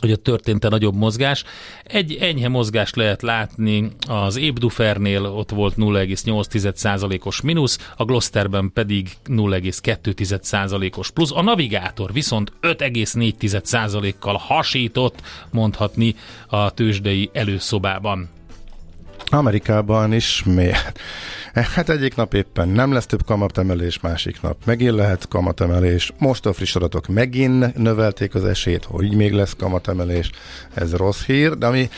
hogy 0.00 0.12
ott 0.12 0.22
történt-e 0.22 0.68
nagyobb 0.68 0.94
mozgás. 0.94 1.44
Egy 1.84 2.16
enyhe 2.20 2.48
mozgást 2.48 2.96
lehet 2.96 3.22
látni 3.22 3.92
az 4.08 4.36
Ébdufernél, 4.36 5.24
ott 5.24 5.50
volt 5.50 5.74
0,8%-os 5.76 7.40
mínusz, 7.40 7.90
a 7.96 8.04
Glosterben 8.04 8.70
pedig 8.74 9.10
0,2%-os 9.26 11.10
plusz. 11.10 11.32
A 11.32 11.42
navigátor 11.42 12.12
viszont 12.12 12.52
5,4%-kal 12.62 14.36
hasított, 14.36 15.22
mondhatni 15.50 16.14
a 16.46 16.70
tőzsdei 16.70 17.30
előszobában. 17.32 18.28
Amerikában 19.30 20.12
is 20.12 20.42
miért? 20.44 21.00
Hát 21.62 21.88
egyik 21.88 22.16
nap 22.16 22.34
éppen 22.34 22.68
nem 22.68 22.92
lesz 22.92 23.06
több 23.06 23.24
kamatemelés, 23.24 24.00
másik 24.00 24.42
nap 24.42 24.56
megint 24.64 24.94
lehet 24.94 25.28
kamatemelés. 25.28 26.12
Most 26.18 26.46
a 26.46 26.52
friss 26.52 26.76
adatok 26.76 27.06
megint 27.06 27.76
növelték 27.76 28.34
az 28.34 28.44
esélyt, 28.44 28.84
hogy 28.84 29.14
még 29.14 29.32
lesz 29.32 29.54
kamatemelés. 29.58 30.30
Ez 30.74 30.94
rossz 30.94 31.24
hír, 31.24 31.58
de 31.58 31.66
ami 31.66 31.88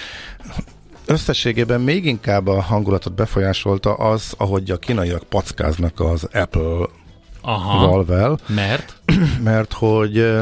összességében 1.07 1.81
még 1.81 2.05
inkább 2.07 2.47
a 2.47 2.61
hangulatot 2.61 3.15
befolyásolta 3.15 3.95
az, 3.95 4.35
ahogy 4.37 4.71
a 4.71 4.77
kínaiak 4.77 5.23
packáznak 5.23 6.01
az 6.01 6.29
Apple 6.33 6.87
Aha, 7.41 7.87
valvel. 7.87 8.39
Mert? 8.47 9.01
Mert 9.43 9.73
hogy 9.73 10.41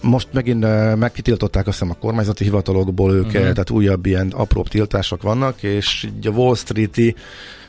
most 0.00 0.28
megint 0.32 0.60
megkitiltották 0.96 1.66
azt 1.66 1.78
hiszem 1.78 1.94
a 1.96 2.00
kormányzati 2.00 2.44
hivatalokból 2.44 3.12
őket, 3.12 3.26
uh-huh. 3.26 3.42
tehát 3.42 3.70
újabb 3.70 4.06
ilyen 4.06 4.28
apró 4.28 4.62
tiltások 4.62 5.22
vannak, 5.22 5.62
és 5.62 6.08
a 6.24 6.28
Wall 6.28 6.54
Street-i 6.54 7.14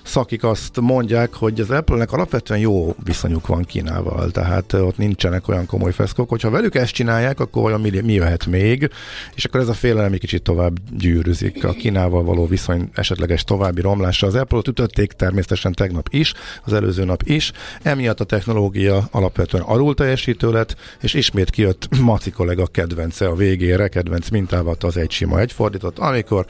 szakik 0.10 0.44
azt 0.44 0.80
mondják, 0.80 1.34
hogy 1.34 1.60
az 1.60 1.70
Apple-nek 1.70 2.12
alapvetően 2.12 2.60
jó 2.60 2.96
viszonyuk 3.04 3.48
van 3.48 3.64
Kínával, 3.64 4.32
tehát 4.32 4.74
ott 4.74 4.98
nincsenek 4.98 5.48
olyan 5.48 5.66
komoly 5.66 5.92
feszkok, 5.92 6.30
hogyha 6.30 6.50
velük 6.50 6.76
ezt 6.76 6.94
csinálják, 6.94 7.40
akkor 7.40 7.64
olyan 7.64 7.82
mi, 7.82 8.00
mi 8.00 8.14
jöhet 8.14 8.46
még, 8.46 8.90
és 9.36 9.46
akkor 9.46 9.60
ez 9.60 9.68
a 9.68 9.74
félelem 9.74 10.14
egy 10.14 10.20
kicsit 10.20 10.42
tovább 10.42 10.78
gyűrűzik. 10.98 11.64
A 11.64 11.72
Kínával 11.72 12.24
való 12.24 12.48
viszony 12.48 12.90
esetleges 12.94 13.44
további 13.44 13.82
romlása. 13.82 14.28
Az 14.28 14.36
Apple-ot 14.36 14.68
ütötték 14.68 15.12
természetesen 15.12 15.74
tegnap 15.74 16.08
is, 16.12 16.34
az 16.64 16.74
előző 16.74 17.04
nap 17.04 17.24
is, 17.24 17.52
emiatt 17.82 18.20
a 18.20 18.24
technológia 18.24 19.08
alapvetően 19.12 19.64
alul 19.64 19.94
teljesítő 19.94 20.52
lett, 20.52 20.76
és 21.02 21.14
ismét 21.14 21.50
kijött 21.50 21.88
Maci 22.02 22.32
kollega 22.32 22.66
kedvence 22.66 23.28
a 23.28 23.36
végére, 23.36 23.88
kedvenc 23.88 24.30
mintával 24.30 24.76
az 24.80 24.98
egy 24.98 25.12
sima 25.12 25.40
egyfordított, 25.40 26.00
amikor 26.00 26.46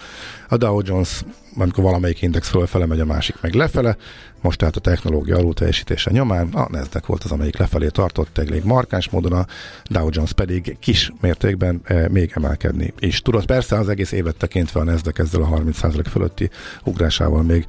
a 0.50 0.58
Dow 0.58 0.82
Jones 0.84 1.24
amikor 1.58 1.84
valamelyik 1.84 2.22
index 2.22 2.50
fölfele 2.50 2.86
megy, 2.86 3.00
a 3.00 3.06
másik 3.06 3.36
meg 3.42 3.54
lefele. 3.54 3.98
Most 4.42 4.58
tehát 4.58 4.76
a 4.76 4.80
technológia 4.80 5.38
alul 5.38 5.54
teljesítése 5.54 6.12
nyomán 6.12 6.48
a 6.48 6.68
Nasdaq 6.72 7.08
volt 7.08 7.24
az, 7.24 7.32
amelyik 7.32 7.58
lefelé 7.58 7.88
tartott 7.88 8.38
elég 8.38 8.64
markáns 8.64 9.10
módon, 9.10 9.34
a 9.34 9.46
Dow 9.90 10.08
Jones 10.12 10.34
pedig 10.34 10.78
kis 10.80 11.12
mértékben 11.22 11.82
e, 11.84 12.10
még 12.10 12.32
emelkedni 12.36 12.94
is 13.00 13.22
tudott. 13.22 13.46
Persze 13.46 13.78
az 13.78 13.90
egész 13.90 14.12
évet 14.12 14.36
tekintve 14.36 14.80
a 14.80 14.84
Nasdaq 14.84 15.22
ezzel 15.22 15.42
a 15.42 15.48
30% 15.48 16.06
fölötti 16.10 16.50
ugrásával 16.84 17.44
még 17.44 17.66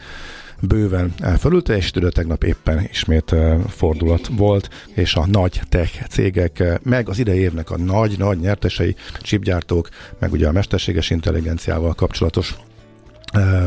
bőven 0.62 1.14
fölül 1.38 1.62
teljesítő, 1.62 2.08
tegnap 2.08 2.44
éppen 2.44 2.88
ismét 2.90 3.32
e, 3.32 3.58
fordulat 3.68 4.26
volt, 4.36 4.68
és 4.94 5.14
a 5.14 5.26
nagy 5.26 5.60
tech 5.68 6.08
cégek, 6.08 6.58
e, 6.60 6.80
meg 6.82 7.08
az 7.08 7.18
idei 7.18 7.38
évnek 7.38 7.70
a 7.70 7.78
nagy-nagy 7.78 8.38
nyertesei, 8.38 8.96
chipgyártók, 9.20 9.88
meg 10.18 10.32
ugye 10.32 10.48
a 10.48 10.52
mesterséges 10.52 11.10
intelligenciával 11.10 11.94
kapcsolatos 11.94 12.54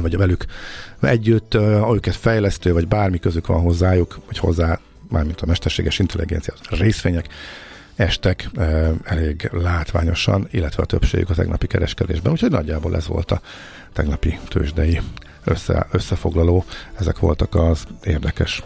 vagy 0.02 0.18
velük 0.18 0.46
együtt, 1.02 1.54
őket 1.94 2.16
fejlesztő, 2.16 2.74
vagy 2.74 2.88
bármi 2.88 3.20
közük 3.20 3.48
van 3.48 3.62
hozzájuk, 3.62 4.20
vagy 4.26 4.38
hozzá, 4.38 4.80
mármint 5.10 5.42
a 5.42 5.46
mesterséges 5.46 6.00
intelligencia, 6.00 6.54
a 6.70 6.76
részvények, 6.76 7.28
estek 7.96 8.50
elég 9.04 9.50
látványosan, 9.52 10.48
illetve 10.52 10.84
a 10.84 10.86
többségük 10.86 11.30
a 11.30 11.34
tegnapi 11.34 11.68
kereskedésben, 11.68 12.32
úgyhogy 12.32 12.52
nagyjából 12.52 12.96
ez 12.96 13.08
volt 13.08 13.32
a 13.32 13.42
tegnapi 13.94 14.40
tőzsdei 14.48 15.02
össze, 15.44 15.88
összefoglaló. 15.92 16.66
Ezek 17.00 17.20
voltak 17.20 17.56
az 17.56 17.84
érdekes 18.04 18.64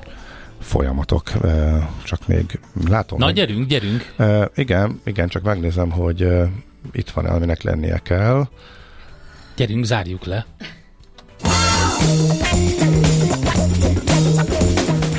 folyamatok, 0.59 1.31
csak 2.03 2.27
még 2.27 2.59
látom. 2.87 3.19
Na, 3.19 3.25
meg, 3.25 3.35
gyerünk, 3.35 3.67
gyerünk. 3.67 4.13
igen, 4.55 5.01
igen, 5.03 5.27
csak 5.27 5.43
megnézem, 5.43 5.91
hogy 5.91 6.27
itt 6.91 7.09
van 7.09 7.25
aminek 7.25 7.61
lennie 7.61 7.99
kell. 8.03 8.47
Gyerünk, 9.55 9.85
zárjuk 9.85 10.25
le. 10.25 10.45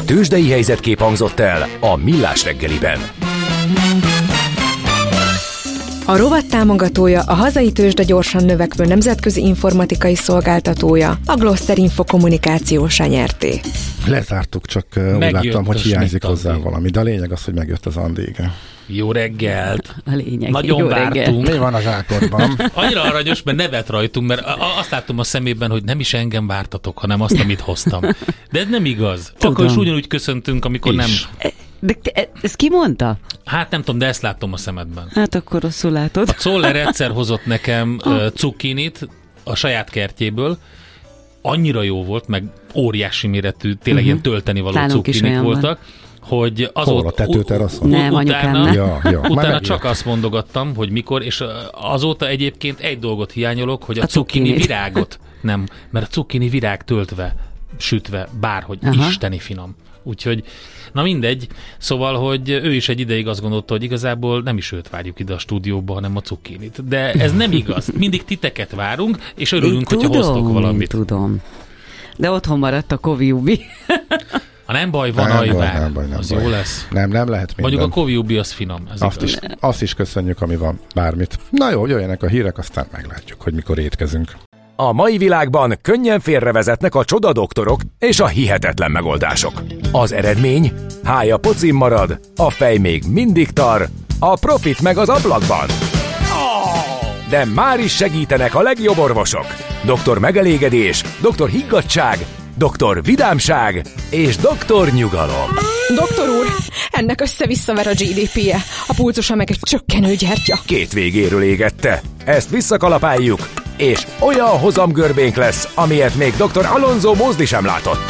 Tőzsdei 0.07 0.51
helyzetkép 0.51 0.99
hangzott 0.99 1.39
el 1.39 1.69
a 1.81 1.97
Millás 1.97 2.45
reggeliben. 2.45 2.99
A 6.07 6.17
rovat 6.17 6.47
támogatója 6.47 7.23
a 7.23 7.35
hazai 7.35 7.73
tőzsde 7.73 8.03
gyorsan 8.03 8.45
növekvő 8.45 8.85
nemzetközi 8.85 9.41
informatikai 9.41 10.15
szolgáltatója, 10.15 11.19
a 11.27 11.35
Gloster 11.35 11.79
Info 11.79 12.05
kommunikációsa 12.05 13.07
nyerté. 13.07 13.61
Lezártuk, 14.07 14.67
csak 14.67 14.87
uh, 14.97 15.13
úgy 15.13 15.19
Megjött 15.19 15.45
láttam, 15.45 15.65
hogy 15.65 15.81
hiányzik 15.81 16.25
hozzá 16.25 16.57
valami, 16.57 16.91
de 16.91 17.01
a 17.01 17.03
lényeg 17.03 17.33
az, 17.33 17.45
hogy 17.45 17.55
megjött 17.55 17.87
az 17.87 17.97
Andi, 17.97 18.23
igen. 18.23 18.53
Jó 18.91 19.13
reggelt! 19.13 19.95
A 20.07 20.15
lényeg. 20.15 20.51
Nagyon 20.51 20.79
Jó 20.79 20.87
vártunk. 20.87 21.15
reggelt. 21.15 21.51
Mi 21.51 21.59
van 21.59 21.75
az 21.75 21.87
ákodban? 21.87 22.61
Annyira 22.75 23.03
aranyos, 23.03 23.43
mert 23.43 23.57
nevet 23.57 23.89
rajtunk, 23.89 24.27
mert 24.27 24.43
azt 24.79 24.91
láttam 24.91 25.19
a 25.19 25.25
szemében, 25.25 25.71
hogy 25.71 25.85
nem 25.85 26.01
is 26.01 26.15
engem 26.15 26.47
vártatok, 26.47 26.99
hanem 26.99 27.21
azt, 27.21 27.41
amit 27.41 27.61
hoztam. 27.61 28.01
De 28.51 28.61
ez 28.61 28.69
nem 28.69 28.85
igaz. 28.85 29.33
Akkor 29.35 29.55
Tudom. 29.55 29.67
is 29.67 29.77
ugyanúgy 29.77 30.07
köszöntünk, 30.07 30.65
amikor 30.65 30.95
nem... 30.95 31.07
Is. 31.07 31.29
De 31.81 31.93
te, 31.93 32.31
ezt 32.43 32.57
ki 32.57 32.69
mondta? 32.69 33.19
Hát 33.45 33.71
nem 33.71 33.81
tudom, 33.81 33.99
de 33.99 34.07
ezt 34.07 34.23
láttam 34.23 34.53
a 34.53 34.57
szemedben. 34.57 35.09
Hát 35.15 35.35
akkor 35.35 35.63
rosszul 35.63 35.91
látod. 35.91 36.29
A 36.29 36.33
Czoller 36.33 36.77
egyszer 36.77 37.11
hozott 37.11 37.47
nekem 37.47 38.01
uh, 38.05 38.27
cukinit 38.35 39.09
a 39.45 39.55
saját 39.55 39.91
kertjéből, 39.91 40.59
annyira 41.43 41.83
jó 41.83 42.05
volt, 42.05 42.29
meg 42.29 42.45
óriási 42.75 43.27
méretű, 43.27 43.73
tényleg 43.73 44.05
uh-huh. 44.05 44.05
ilyen 44.05 44.23
tölteni 44.23 44.61
való 44.61 44.75
Nálunk 44.75 45.05
cukinik 45.05 45.31
olyan 45.31 45.61
van. 45.61 45.79
Hogy 46.29 46.71
azóta... 46.73 46.99
Hol, 47.01 47.07
a 47.07 47.13
tetőteraszon? 47.13 47.89
Nem, 47.89 48.15
anyukám, 48.15 48.73
Ja, 48.73 49.01
ja. 49.05 49.21
Már 49.21 49.31
Utána 49.31 49.61
csak 49.61 49.85
azt 49.85 50.05
mondogattam, 50.05 50.75
hogy 50.77 50.91
mikor, 50.91 51.23
és 51.25 51.45
azóta 51.73 52.29
egyébként 52.29 52.81
egy 52.81 52.99
dolgot 52.99 53.33
hiányolok, 53.33 53.83
hogy 53.85 53.99
a, 53.99 54.03
A 54.03 54.07
cukkini 54.07 54.45
cukkinit. 54.45 54.67
virágot 54.67 55.19
nem, 55.41 55.67
mert 55.91 56.07
a 56.07 56.09
cukkini 56.09 56.49
virág 56.49 56.85
töltve, 56.85 57.35
sütve, 57.77 58.29
bárhogy, 58.41 58.79
Aha. 58.83 59.07
isteni 59.09 59.39
finom. 59.39 59.75
Úgyhogy, 60.03 60.45
na 60.93 61.03
mindegy, 61.03 61.47
szóval, 61.79 62.15
hogy 62.15 62.51
ő 62.51 62.75
is 62.75 62.89
egy 62.89 63.01
ideig 63.01 63.27
azt 63.27 63.41
gondolta, 63.41 63.73
hogy 63.75 63.83
igazából 63.83 64.41
nem 64.43 64.57
is 64.57 64.73
őt 64.73 64.89
várjuk 64.91 65.21
ide 65.21 65.35
a 65.35 65.39
stúdióba, 65.39 65.95
hanem 65.95 66.17
a 66.17 66.21
cukkinit. 66.21 66.89
De 66.89 67.13
ez 67.13 67.33
nem 67.33 67.53
igaz. 67.53 67.89
Mindig 67.99 68.25
titeket 68.25 68.71
várunk, 68.75 69.19
és 69.35 69.53
örülünk, 69.53 69.91
Én 69.91 69.99
hogyha 69.99 70.07
hoztok 70.17 70.35
tudom, 70.35 70.49
én 70.49 70.53
valamit. 70.55 70.89
tudom. 70.89 71.43
De 72.17 72.31
otthon 72.31 72.59
maradt 72.59 72.93
a 72.93 72.97
Koviubi. 72.97 73.61
Ha 74.69 74.75
nem 74.75 74.91
baj, 74.91 75.11
van 75.13 75.27
Nem 75.29 75.37
baj, 75.37 75.49
ajvár. 75.49 75.81
nem 75.81 75.93
baj, 75.93 76.07
nem 76.07 76.19
az 76.19 76.31
baj. 76.31 76.43
jó 76.43 76.49
lesz. 76.49 76.87
Nem, 76.91 77.11
nem 77.11 77.29
lehet 77.29 77.47
minden. 77.57 77.71
Mondjuk 77.71 77.83
a 77.83 77.89
Koviubi 78.01 78.37
az 78.37 78.53
finom. 78.53 78.83
Ez 78.95 79.03
azt, 79.03 79.17
igaz. 79.17 79.31
is, 79.31 79.39
azt 79.61 79.83
is 79.83 79.95
köszönjük, 79.95 80.43
ami 80.43 80.57
van, 80.57 80.81
bármit. 80.95 81.39
Na 81.51 81.71
jó, 81.71 81.87
jöjjenek 81.87 82.23
a 82.23 82.27
hírek, 82.27 82.59
aztán 82.59 82.87
meglátjuk, 82.93 83.41
hogy 83.43 83.53
mikor 83.53 83.79
étkezünk. 83.79 84.33
A 84.77 84.93
mai 84.93 85.19
világban 85.19 85.79
könnyen 85.83 86.21
félrevezetnek 86.21 86.95
a 86.95 87.05
csoda 87.05 87.33
doktorok 87.33 87.81
és 87.99 88.21
a 88.21 88.27
hihetetlen 88.27 88.91
megoldások. 88.91 89.63
Az 89.93 90.13
eredmény? 90.13 90.73
Hája 91.05 91.37
pocim 91.37 91.77
marad, 91.77 92.21
a 92.37 92.51
fej 92.51 92.77
még 92.77 93.03
mindig 93.11 93.51
tar, 93.51 93.89
a 94.19 94.37
profit 94.39 94.81
meg 94.81 94.97
az 94.99 95.09
ablakban. 95.09 95.67
De 97.31 97.45
már 97.45 97.81
is 97.81 97.95
segítenek 97.97 98.55
a 98.55 98.63
legjobb 98.63 98.99
orvosok. 98.99 99.47
Doktor 99.85 100.19
megelégedés, 100.19 101.03
doktor 101.21 101.49
higgadság, 101.49 102.19
doktor 102.59 103.03
vidámság 103.03 103.87
és 104.11 104.37
doktor 104.37 104.91
nyugalom. 104.91 105.49
Doktor 105.95 106.29
úr, 106.29 106.47
ennek 106.91 107.21
össze-visszaver 107.21 107.87
a 107.87 107.91
GDP-je, 107.91 108.57
a 108.87 108.95
pulcosa 108.97 109.35
meg 109.35 109.51
egy 109.51 109.59
csökkenő 109.61 110.15
gyertya. 110.15 110.59
Két 110.67 110.93
végéről 110.93 111.43
égette. 111.43 112.03
Ezt 112.25 112.51
visszakalapáljuk, 112.51 113.49
és 113.77 114.07
olyan 114.21 114.59
hozamgörbénk 114.59 115.37
lesz, 115.37 115.69
amilyet 115.75 116.15
még 116.15 116.35
dr. 116.37 116.67
Alonso 116.67 117.15
Mózdi 117.15 117.47
sem 117.47 117.65
látott. 117.65 118.01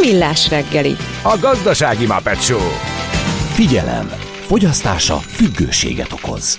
Millás 0.00 0.48
reggeli. 0.48 0.96
A 1.22 1.38
gazdasági 1.40 2.06
Muppet 2.06 2.42
Show. 2.42 2.68
Figyelem! 3.52 4.10
Fogyasztása 4.46 5.16
függőséget 5.16 6.12
okoz. 6.12 6.58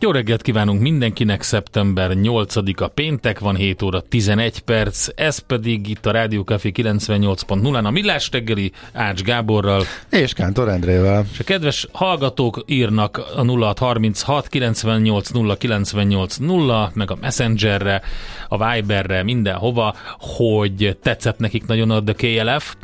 Jó 0.00 0.10
reggelt 0.10 0.42
kívánunk 0.42 0.80
mindenkinek, 0.80 1.42
szeptember 1.42 2.10
8-a 2.14 2.88
péntek, 2.88 3.38
van 3.38 3.54
7 3.54 3.82
óra 3.82 4.00
11 4.00 4.60
perc, 4.60 5.08
ez 5.14 5.38
pedig 5.38 5.88
itt 5.88 6.06
a 6.06 6.10
Rádió 6.10 6.42
Café 6.42 6.72
98.0-án 6.74 7.84
a 7.84 7.90
Millás 7.90 8.28
reggeli 8.32 8.72
Ács 8.92 9.22
Gáborral, 9.22 9.82
És 10.10 10.32
Kántor 10.32 10.68
Endrével. 10.68 11.26
és 11.32 11.38
a 11.38 11.44
kedves 11.44 11.86
hallgatók 11.92 12.62
írnak 12.66 13.18
a 13.36 13.44
0636 13.44 14.48
98 14.48 15.30
0 15.30 15.56
98 15.56 16.36
0, 16.36 16.90
meg 16.94 17.10
a 17.10 17.16
Messengerre, 17.20 18.02
a 18.48 18.72
Viberre, 18.72 19.22
mindenhova, 19.22 19.94
hogy 20.18 20.98
tetszett 21.02 21.38
nekik 21.38 21.66
nagyon 21.66 21.90
a 21.90 22.02
The 22.02 22.12
KLF, 22.12 22.74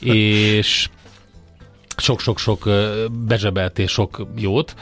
és 0.00 0.88
sok-sok-sok 1.96 2.68
bezsebelt 3.26 3.78
és 3.78 3.90
sok 3.90 4.26
jót. 4.36 4.74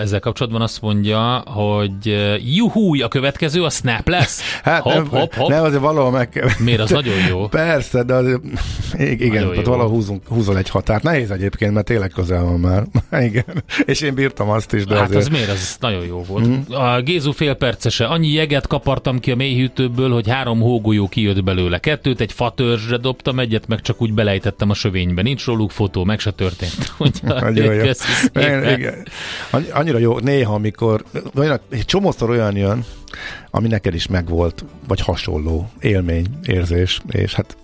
Ezzel 0.00 0.20
kapcsolatban 0.20 0.62
azt 0.62 0.80
mondja, 0.80 1.42
hogy 1.46 2.36
juhúj, 2.54 3.02
a 3.02 3.08
következő 3.08 3.64
a 3.64 3.70
Snap 3.70 4.08
lesz. 4.08 4.40
Hát 4.62 4.82
hopp, 4.82 4.92
nem, 4.92 5.06
hopp, 5.06 5.32
hopp. 5.32 5.48
nem, 5.48 5.64
azért 5.64 5.80
valahol 5.80 6.10
meg 6.10 6.28
kell. 6.28 6.48
Miért? 6.58 6.80
Az 6.80 6.90
nagyon 6.90 7.14
jó. 7.28 7.46
Persze, 7.62 8.02
de 8.02 8.14
azért, 8.14 8.40
igen, 8.98 9.44
Nagyon 9.44 9.54
jó. 9.54 9.62
valahol 9.62 9.90
húzunk, 9.90 10.22
húzol 10.28 10.58
egy 10.58 10.68
határt. 10.68 11.02
Nehéz 11.02 11.30
egyébként, 11.30 11.72
mert 11.72 11.86
tényleg 11.86 12.10
közel 12.10 12.42
van 12.42 12.60
már. 12.60 12.84
igen. 13.28 13.64
És 13.84 14.00
én 14.00 14.14
bírtam 14.14 14.50
azt 14.50 14.72
is, 14.72 14.84
de 14.84 14.94
hát 14.94 15.04
azért... 15.04 15.22
az 15.22 15.28
miért? 15.28 15.50
Az 15.50 15.76
nagyon 15.80 16.04
jó 16.06 16.22
volt. 16.22 16.46
Mm. 16.46 16.72
A 16.74 17.00
Gézu 17.00 17.32
félpercese. 17.32 18.04
Annyi 18.06 18.28
jeget 18.28 18.66
kapartam 18.66 19.18
ki 19.18 19.30
a 19.30 19.36
mélyhűtőből, 19.36 20.10
hogy 20.12 20.28
három 20.28 20.60
hógolyó 20.60 21.08
kijött 21.08 21.44
belőle. 21.44 21.78
Kettőt 21.78 22.20
egy 22.20 22.32
fatörzsre 22.32 22.96
dobtam, 22.96 23.38
egyet 23.38 23.66
meg 23.68 23.80
csak 23.80 24.02
úgy 24.02 24.12
belejtettem 24.12 24.70
a 24.70 24.74
sövénybe. 24.74 25.22
Nincs 25.22 25.44
róluk 25.44 25.70
fotó, 25.70 26.04
meg 26.04 26.18
se 26.18 26.30
történt. 26.30 26.92
Mondja, 26.98 27.40
Nagyon 27.40 27.74
jó. 27.74 27.82
köszi. 27.82 28.04
Igen. 28.34 29.06
Annyira 29.72 29.98
jó, 29.98 30.18
néha, 30.18 30.54
amikor 30.54 31.04
olyan, 31.34 31.60
egy 31.70 31.84
csomószor 31.84 32.30
olyan 32.30 32.56
jön, 32.56 32.84
ami 33.50 33.68
neked 33.68 33.94
is 33.94 34.06
megvolt, 34.06 34.64
vagy 34.88 35.00
hasonló 35.00 35.70
élmény, 35.80 36.26
érzés, 36.46 37.00
és 37.08 37.34
hát 37.34 37.56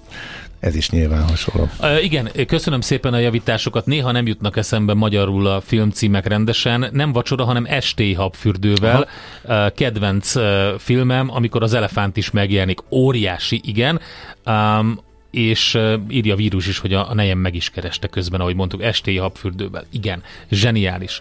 ez 0.61 0.75
is 0.75 0.91
nyilván 0.91 1.29
hasonló. 1.29 1.69
Uh, 1.81 2.05
igen, 2.05 2.31
köszönöm 2.47 2.81
szépen 2.81 3.15
a 3.15 3.19
javításokat. 3.19 3.87
Néha 3.87 4.13
nem 4.13 4.27
jutnak 4.27 4.57
eszembe 4.57 4.95
magyarul 4.95 5.47
a 5.47 5.61
filmcímek 5.61 6.27
rendesen. 6.27 6.89
Nem 6.93 7.13
vacsora, 7.13 7.45
hanem 7.45 7.65
estély 7.69 8.13
habfürdővel. 8.13 9.09
Uh, 9.45 9.73
kedvenc 9.75 10.35
uh, 10.35 10.43
filmem, 10.79 11.31
amikor 11.31 11.63
az 11.63 11.75
elefánt 11.75 12.17
is 12.17 12.31
megjelenik. 12.31 12.79
Óriási, 12.91 13.61
igen. 13.65 14.01
Um, 14.47 14.99
és 15.33 15.79
írja 16.09 16.33
a 16.33 16.37
vírus 16.37 16.67
is, 16.67 16.79
hogy 16.79 16.93
a, 16.93 17.11
a 17.11 17.15
nejem 17.15 17.39
meg 17.39 17.55
is 17.55 17.71
kereste 17.71 18.07
közben, 18.07 18.41
ahogy 18.41 18.55
mondtuk, 18.55 18.83
estély 18.83 19.17
habfürdővel. 19.17 19.85
Igen, 19.93 20.23
zseniális. 20.51 21.21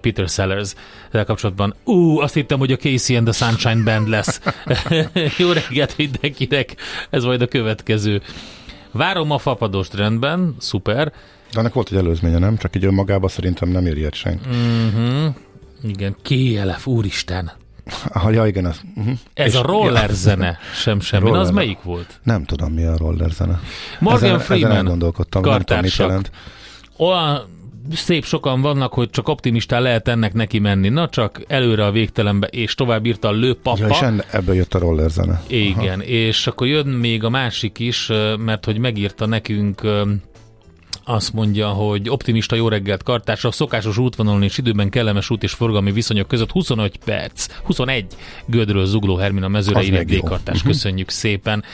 Peter 0.00 0.28
Sellers 0.28 0.72
kapcsolatban. 1.10 1.74
Ú, 1.84 2.18
azt 2.18 2.34
hittem, 2.34 2.58
hogy 2.58 2.72
a 2.72 2.76
Casey 2.76 3.16
and 3.16 3.28
the 3.28 3.46
Sunshine 3.46 3.82
Band 3.82 4.08
lesz. 4.08 4.40
Jó 5.38 5.52
reggelt 5.52 5.96
mindenkinek, 5.96 6.76
ez 7.10 7.24
majd 7.24 7.42
a 7.42 7.46
következő. 7.46 8.22
Várom 8.92 9.30
a 9.30 9.38
fapadost 9.38 9.94
rendben, 9.94 10.54
szuper. 10.58 11.12
De 11.52 11.58
annak 11.58 11.74
volt 11.74 11.92
egy 11.92 11.98
előzménye, 11.98 12.38
nem? 12.38 12.56
Csak 12.56 12.76
így 12.76 12.84
önmagában 12.84 13.28
szerintem 13.28 13.68
nem 13.68 13.86
ér 13.86 13.96
ilyet 13.96 14.14
senki. 14.14 14.48
Uh-huh. 14.48 15.34
Igen, 15.82 16.16
KLF, 16.22 16.86
úristen. 16.86 17.52
Ah, 18.08 18.32
ja, 18.32 18.46
igen. 18.46 18.64
Az, 18.64 18.80
uh-huh. 18.94 19.18
Ez 19.34 19.54
a 19.54 19.62
roller 19.62 20.10
zene, 20.10 20.58
sem 20.74 21.00
semmi. 21.00 21.30
Na, 21.30 21.38
az 21.38 21.48
Roller. 21.48 21.52
melyik 21.52 21.82
volt? 21.82 22.20
Nem 22.22 22.44
tudom, 22.44 22.72
mi 22.72 22.84
a 22.84 22.96
roller 22.96 23.30
zene. 23.30 23.60
Morgan 23.98 24.24
ezen, 24.24 24.38
Freeman, 24.38 24.70
Ezen 24.70 24.84
elgondolkodtam, 24.84 25.42
nem 25.42 25.62
tudom. 25.62 26.20
Olyan 26.96 27.54
szép 27.92 28.24
sokan 28.24 28.60
vannak, 28.60 28.92
hogy 28.92 29.10
csak 29.10 29.28
optimistán 29.28 29.82
lehet 29.82 30.08
ennek 30.08 30.32
neki 30.32 30.58
menni. 30.58 30.88
Na 30.88 31.08
csak 31.08 31.42
előre 31.48 31.84
a 31.84 31.90
végtelenbe, 31.90 32.46
és 32.46 32.74
tovább 32.74 33.06
írta 33.06 33.28
a 33.28 33.32
lőpapa. 33.32 33.78
Ja, 33.78 33.88
és 33.88 34.00
enne, 34.00 34.24
ebből 34.30 34.54
jött 34.54 34.74
a 34.74 34.78
roller 34.78 35.10
zene. 35.10 35.42
Igen, 35.46 36.00
és 36.00 36.46
akkor 36.46 36.66
jön 36.66 36.86
még 36.86 37.24
a 37.24 37.30
másik 37.30 37.78
is, 37.78 38.10
mert 38.38 38.64
hogy 38.64 38.78
megírta 38.78 39.26
nekünk 39.26 39.82
azt 41.08 41.32
mondja, 41.32 41.68
hogy 41.68 42.08
optimista 42.08 42.56
jó 42.56 42.68
reggelt 42.68 43.02
kartársa, 43.02 43.48
a 43.48 43.52
szokásos 43.52 43.98
útvonalon 43.98 44.42
és 44.42 44.58
időben 44.58 44.90
kellemes 44.90 45.30
út 45.30 45.42
és 45.42 45.52
forgalmi 45.52 45.92
viszonyok 45.92 46.28
között 46.28 46.50
25 46.50 46.96
perc, 47.04 47.46
21 47.62 48.06
gödről 48.46 48.84
zugló 48.84 49.16
Hermina 49.16 49.48
mezőre 49.48 49.80
még 49.80 50.10
jó. 50.10 50.20
D-kartás, 50.20 50.62
köszönjük 50.62 51.10
szépen. 51.10 51.64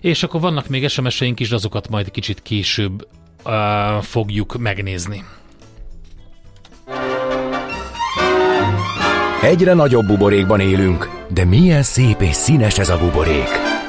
És 0.00 0.22
akkor 0.22 0.40
vannak 0.40 0.68
még 0.68 0.88
SMS-eink 0.88 1.40
is, 1.40 1.48
de 1.48 1.54
azokat 1.54 1.88
majd 1.88 2.10
kicsit 2.10 2.42
később 2.42 3.08
uh, 3.44 3.52
fogjuk 4.02 4.58
megnézni. 4.58 5.24
Egyre 9.42 9.74
nagyobb 9.74 10.06
buborékban 10.06 10.60
élünk, 10.60 11.10
de 11.28 11.44
milyen 11.44 11.82
szép 11.82 12.20
és 12.20 12.34
színes 12.34 12.78
ez 12.78 12.88
a 12.88 12.98
buborék. 12.98 13.75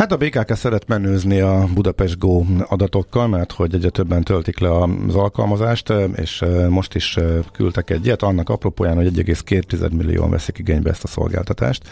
Hát 0.00 0.12
a 0.12 0.16
BKK 0.16 0.56
szeret 0.56 0.88
menőzni 0.88 1.40
a 1.40 1.68
Budapest 1.74 2.18
Go 2.18 2.44
adatokkal, 2.68 3.28
mert 3.28 3.52
hogy 3.52 3.74
egyre 3.74 3.88
többen 3.88 4.22
töltik 4.22 4.58
le 4.58 4.76
az 4.78 5.14
alkalmazást, 5.14 5.92
és 6.16 6.44
most 6.68 6.94
is 6.94 7.18
küldtek 7.52 7.90
egy 7.90 8.04
ilyet, 8.04 8.22
annak 8.22 8.48
apropóján, 8.48 8.96
hogy 8.96 9.06
1,2 9.06 9.90
millióan 9.90 10.30
veszik 10.30 10.58
igénybe 10.58 10.90
ezt 10.90 11.04
a 11.04 11.06
szolgáltatást. 11.06 11.88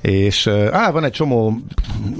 És 0.00 0.46
á, 0.70 0.90
van 0.90 1.04
egy 1.04 1.12
csomó 1.12 1.56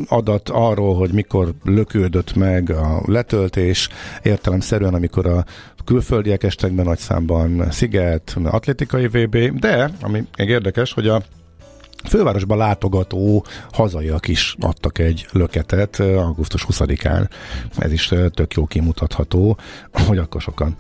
adat 0.09 0.49
arról, 0.49 0.95
hogy 0.95 1.13
mikor 1.13 1.53
lökődött 1.65 2.35
meg 2.35 2.71
a 2.71 3.03
letöltés, 3.07 3.89
értelemszerűen, 4.23 4.95
amikor 4.95 5.27
a 5.27 5.45
külföldiek 5.85 6.43
estek 6.43 6.73
be 6.73 6.83
nagy 6.83 6.99
számban 6.99 7.71
Sziget, 7.71 8.37
atlétikai 8.45 9.07
VB, 9.07 9.37
de 9.37 9.91
ami 10.01 10.25
még 10.37 10.49
érdekes, 10.49 10.93
hogy 10.93 11.09
a 11.09 11.23
fővárosban 12.05 12.59
látogató 12.59 13.45
hazaiak 13.73 14.29
is 14.29 14.57
adtak 14.61 14.99
egy 14.99 15.27
löketet 15.33 16.01
augusztus 16.01 16.67
20-án. 16.69 17.29
Ez 17.79 17.93
is 17.93 18.13
tök 18.35 18.55
jó 18.55 18.67
kimutatható, 18.67 19.57
hogy 20.07 20.19
akkor 20.19 20.41
sokan 20.41 20.77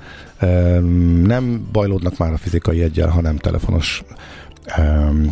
nem 1.22 1.68
bajlódnak 1.72 2.18
már 2.18 2.32
a 2.32 2.38
fizikai 2.38 2.82
egyel, 2.82 3.08
hanem 3.08 3.36
telefonos 3.36 4.02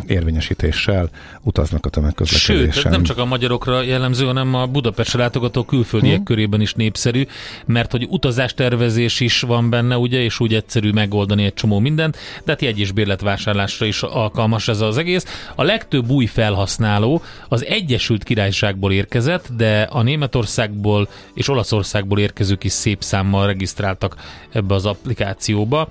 érvényesítéssel 0.07 1.11
utaznak 1.43 1.79
a 1.85 1.89
Sőt, 1.89 1.93
tömegközlekedésen. 1.93 2.85
ez 2.85 2.91
nem 2.93 3.03
csak 3.03 3.19
a 3.19 3.25
magyarokra 3.25 3.83
jellemző, 3.83 4.25
hanem 4.27 4.55
a 4.55 4.67
Budapestre 4.67 5.19
látogató 5.19 5.65
külföldiek 5.65 6.15
Hmm. 6.15 6.25
körében 6.25 6.61
is 6.61 6.75
népszerű, 6.75 7.27
mert 7.67 7.91
hogy 7.91 8.07
utazástervezés 8.09 9.21
is 9.21 9.41
van 9.41 9.71
benne, 9.71 9.97
ugye, 9.97 10.19
és 10.23 10.41
úgy 10.41 10.55
egyszerű 10.55 10.91
megoldani 10.91 11.45
egy 11.45 11.55
csomó 11.55 11.79
mindent, 11.79 12.17
de 12.45 12.51
hát 12.53 12.63
jegy 12.63 12.79
és 12.79 12.93
bérletvásárlásra 12.93 13.87
is 13.87 14.03
alkalmas 14.03 14.69
ez 14.69 14.81
az 14.81 14.99
egész. 14.99 15.25
A 15.55 15.63
legtöbb 15.63 16.11
új 16.11 16.27
felhasználó 16.27 17.23
az 17.49 17.65
Egyesült 17.65 18.25
Királyságból 18.25 18.93
érkezett, 18.93 19.49
de 19.57 19.83
a 19.83 20.03
Németországból 20.03 21.09
és 21.35 21.49
Olaszországból 21.49 22.19
érkezők 22.19 22.65
is 22.65 22.73
szép 22.73 23.03
számmal 23.03 23.47
regisztráltak 23.47 24.15
ebbe 24.53 24.75
az 24.75 24.87
applikációba. 24.87 25.89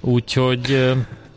Úgyhogy 0.00 0.92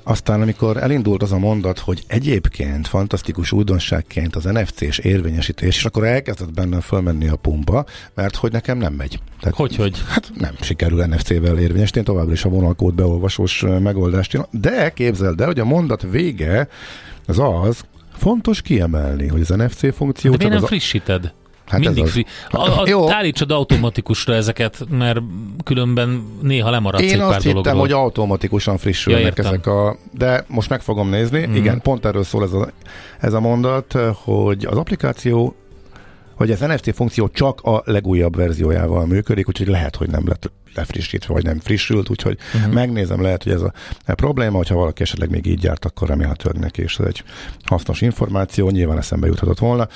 Aztán, 0.10 0.41
amikor 0.41 0.78
elindult 0.78 1.22
az 1.22 1.32
a 1.32 1.38
mondat, 1.38 1.80
hogy 1.80 2.04
egyébként 2.08 2.88
fantasztikus 2.88 3.52
újdonságként 3.52 4.36
az 4.36 4.43
NFC-s 4.43 4.98
érvényesítés, 4.98 5.76
és 5.76 5.86
akkor 5.86 6.06
elkezdett 6.06 6.54
bennem 6.54 6.80
fölmenni 6.80 7.28
a 7.28 7.36
pumpa, 7.36 7.86
mert 8.13 8.36
hogy 8.36 8.52
nekem 8.52 8.78
nem 8.78 8.93
megy. 8.93 9.20
Tehát, 9.39 9.56
hogy, 9.56 9.76
hogy? 9.76 10.02
Hát 10.08 10.32
nem 10.36 10.56
sikerül 10.62 11.06
NFC-vel 11.06 11.58
érvényesíteni, 11.58 12.06
továbbra 12.06 12.32
is 12.32 12.46
a 12.46 12.50
vonalkód 12.50 12.93
beolvasós 12.93 13.65
megoldást. 13.80 14.48
De 14.52 14.93
képzeld 14.93 15.41
el, 15.41 15.48
hogy 15.48 15.60
a 15.60 15.65
mondat 15.65 16.02
vége 16.02 16.67
az 17.26 17.39
az, 17.39 17.84
fontos 18.13 18.62
kiemelni, 18.62 19.28
hogy 19.28 19.41
az 19.41 19.50
NFC 19.50 19.96
funkció 19.96 20.32
De 20.32 20.38
miért 20.38 20.54
nem 20.54 20.63
az 20.63 20.67
frissíted? 20.70 21.34
Hát 21.68 21.80
Mindig 21.80 22.04
az. 22.04 22.10
fri- 22.10 22.28
a, 22.50 22.58
a, 22.82 22.84
Jó. 22.86 23.12
állítsad 23.12 23.52
automatikusra 23.52 24.34
ezeket, 24.34 24.86
mert 24.90 25.20
különben 25.64 26.28
néha 26.42 26.70
lemaradsz 26.70 27.02
Én 27.04 27.10
egy 27.12 27.18
pár 27.18 27.28
azt 27.28 27.38
hittem, 27.38 27.52
dologról. 27.54 27.80
hogy 27.82 27.92
automatikusan 27.92 28.78
frissülnek 28.78 29.22
Ja, 29.22 29.28
értem. 29.28 29.46
ezek 29.46 29.68
a... 29.68 29.98
De 30.12 30.46
most 30.48 30.70
meg 30.70 30.82
fogom 30.82 31.10
nézni. 31.10 31.46
Mm. 31.48 31.56
Igen, 31.56 31.82
pont 31.82 32.06
erről 32.06 32.24
szól 32.24 32.44
ez 32.44 32.54
a, 32.54 32.70
ez 33.20 33.34
a 33.34 33.40
mondat, 33.40 33.98
hogy 34.24 34.66
az 34.66 34.78
applikáció 34.78 35.56
hogy 36.36 36.52
az 36.52 36.60
NFC 36.60 36.96
funkció 36.96 37.28
csak 37.30 37.62
a 37.62 37.82
legújabb 37.86 38.36
verziójával 38.36 39.06
működik, 39.06 39.48
úgyhogy 39.48 39.68
lehet, 39.68 39.96
hogy 39.96 40.10
nem 40.10 40.28
lett 40.28 40.52
lefrissítve, 40.78 41.34
vagy 41.34 41.44
nem 41.44 41.60
frissült, 41.60 42.10
úgyhogy 42.10 42.38
uh-huh. 42.56 42.74
megnézem, 42.74 43.22
lehet, 43.22 43.44
hogy 43.44 43.52
ez 43.52 43.62
a, 43.62 43.74
a 44.06 44.13
probléma, 44.13 44.58
hogyha 44.58 44.76
valaki 44.76 45.02
esetleg 45.02 45.30
még 45.30 45.46
így 45.46 45.63
járt, 45.63 45.86
akkor 45.86 46.08
remélhetőleg 46.08 46.60
neki 46.62 46.82
is 46.82 47.00
ez 47.00 47.06
egy 47.06 47.24
hasznos 47.66 48.02
információ, 48.02 48.70
nyilván 48.70 48.98
eszembe 48.98 49.28
juthatott 49.28 49.60
volna. 49.60 49.88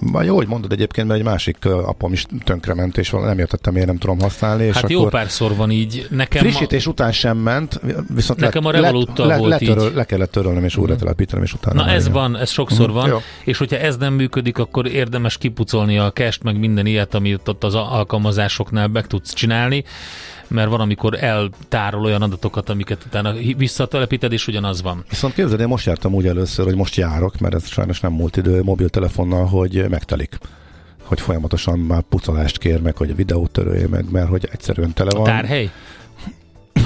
Vagy 0.00 0.26
jó, 0.26 0.36
hogy 0.36 0.46
mondod 0.46 0.72
egyébként, 0.72 1.06
mert 1.06 1.20
egy 1.20 1.26
másik 1.26 1.56
ö, 1.64 1.70
appom 1.70 2.12
is 2.12 2.26
tönkrement, 2.44 2.98
és 2.98 3.10
nem 3.10 3.38
értettem, 3.38 3.72
miért 3.72 3.88
nem 3.88 3.98
tudom 3.98 4.20
használni. 4.20 4.64
És 4.64 4.74
Hát 4.74 4.90
jó 4.90 5.06
párszor 5.06 5.56
van 5.56 5.70
így. 5.70 6.06
Nekem 6.10 6.42
Frissítés 6.42 6.86
után 6.86 7.12
sem 7.12 7.36
ment, 7.36 7.80
viszont 8.14 8.40
Nekem 8.40 8.62
le, 8.62 8.68
a 8.68 8.72
Revoluttal 8.72 9.26
le, 9.26 9.36
volt 9.36 9.50
letöröl, 9.50 9.82
így. 9.82 9.88
Mhm. 9.88 9.96
Le 9.96 10.04
kellett 10.04 10.30
törölnöm, 10.30 10.64
és 10.64 10.76
újra 10.76 10.96
telepítenem, 10.96 11.44
és 11.44 11.52
utána... 11.52 11.84
Na 11.84 11.90
ez 11.90 12.02
igen. 12.02 12.12
van, 12.12 12.36
ez 12.36 12.50
sokszor 12.50 12.86
Mhm, 12.86 12.96
van, 12.96 13.08
jó. 13.08 13.18
és 13.44 13.58
hogyha 13.58 13.76
ez 13.76 13.96
nem 13.96 14.14
működik, 14.14 14.58
akkor 14.58 14.86
érdemes 14.86 15.38
kipucolni 15.38 15.98
a 15.98 16.12
cache 16.12 16.38
meg 16.42 16.58
minden 16.58 16.86
ilyet, 16.86 17.14
amit 17.14 17.48
ott 17.48 17.64
az 17.64 17.74
alkalmazásoknál 17.74 18.88
meg 18.88 19.06
tudsz 19.06 19.32
csinálni, 19.32 19.55
mert 20.48 20.68
van, 20.68 20.80
amikor 20.80 21.22
eltárol 21.22 22.04
olyan 22.04 22.22
adatokat, 22.22 22.68
amiket 22.68 23.04
utána 23.06 23.32
visszatelepíted, 23.56 24.32
és 24.32 24.46
ugyanaz 24.46 24.82
van. 24.82 25.04
Viszont 25.08 25.34
képzeld, 25.34 25.60
én 25.60 25.68
most 25.68 25.86
jártam 25.86 26.14
úgy 26.14 26.26
először, 26.26 26.64
hogy 26.64 26.76
most 26.76 26.96
járok, 26.96 27.38
mert 27.38 27.54
ez 27.54 27.66
sajnos 27.68 28.00
nem 28.00 28.12
múlt 28.12 28.36
idő 28.36 28.62
mobiltelefonnal, 28.62 29.44
hogy 29.46 29.84
megtelik 29.88 30.38
hogy 31.06 31.20
folyamatosan 31.20 31.78
már 31.78 32.02
pucolást 32.02 32.58
kér 32.58 32.80
meg, 32.80 32.96
hogy 32.96 33.10
a 33.10 33.14
videót 33.14 33.50
törölje 33.50 33.88
meg, 33.88 34.10
mert 34.10 34.28
hogy 34.28 34.48
egyszerűen 34.52 34.92
tele 34.92 35.10
A 35.10 35.16
van. 35.16 35.24
tárhely? 35.24 35.70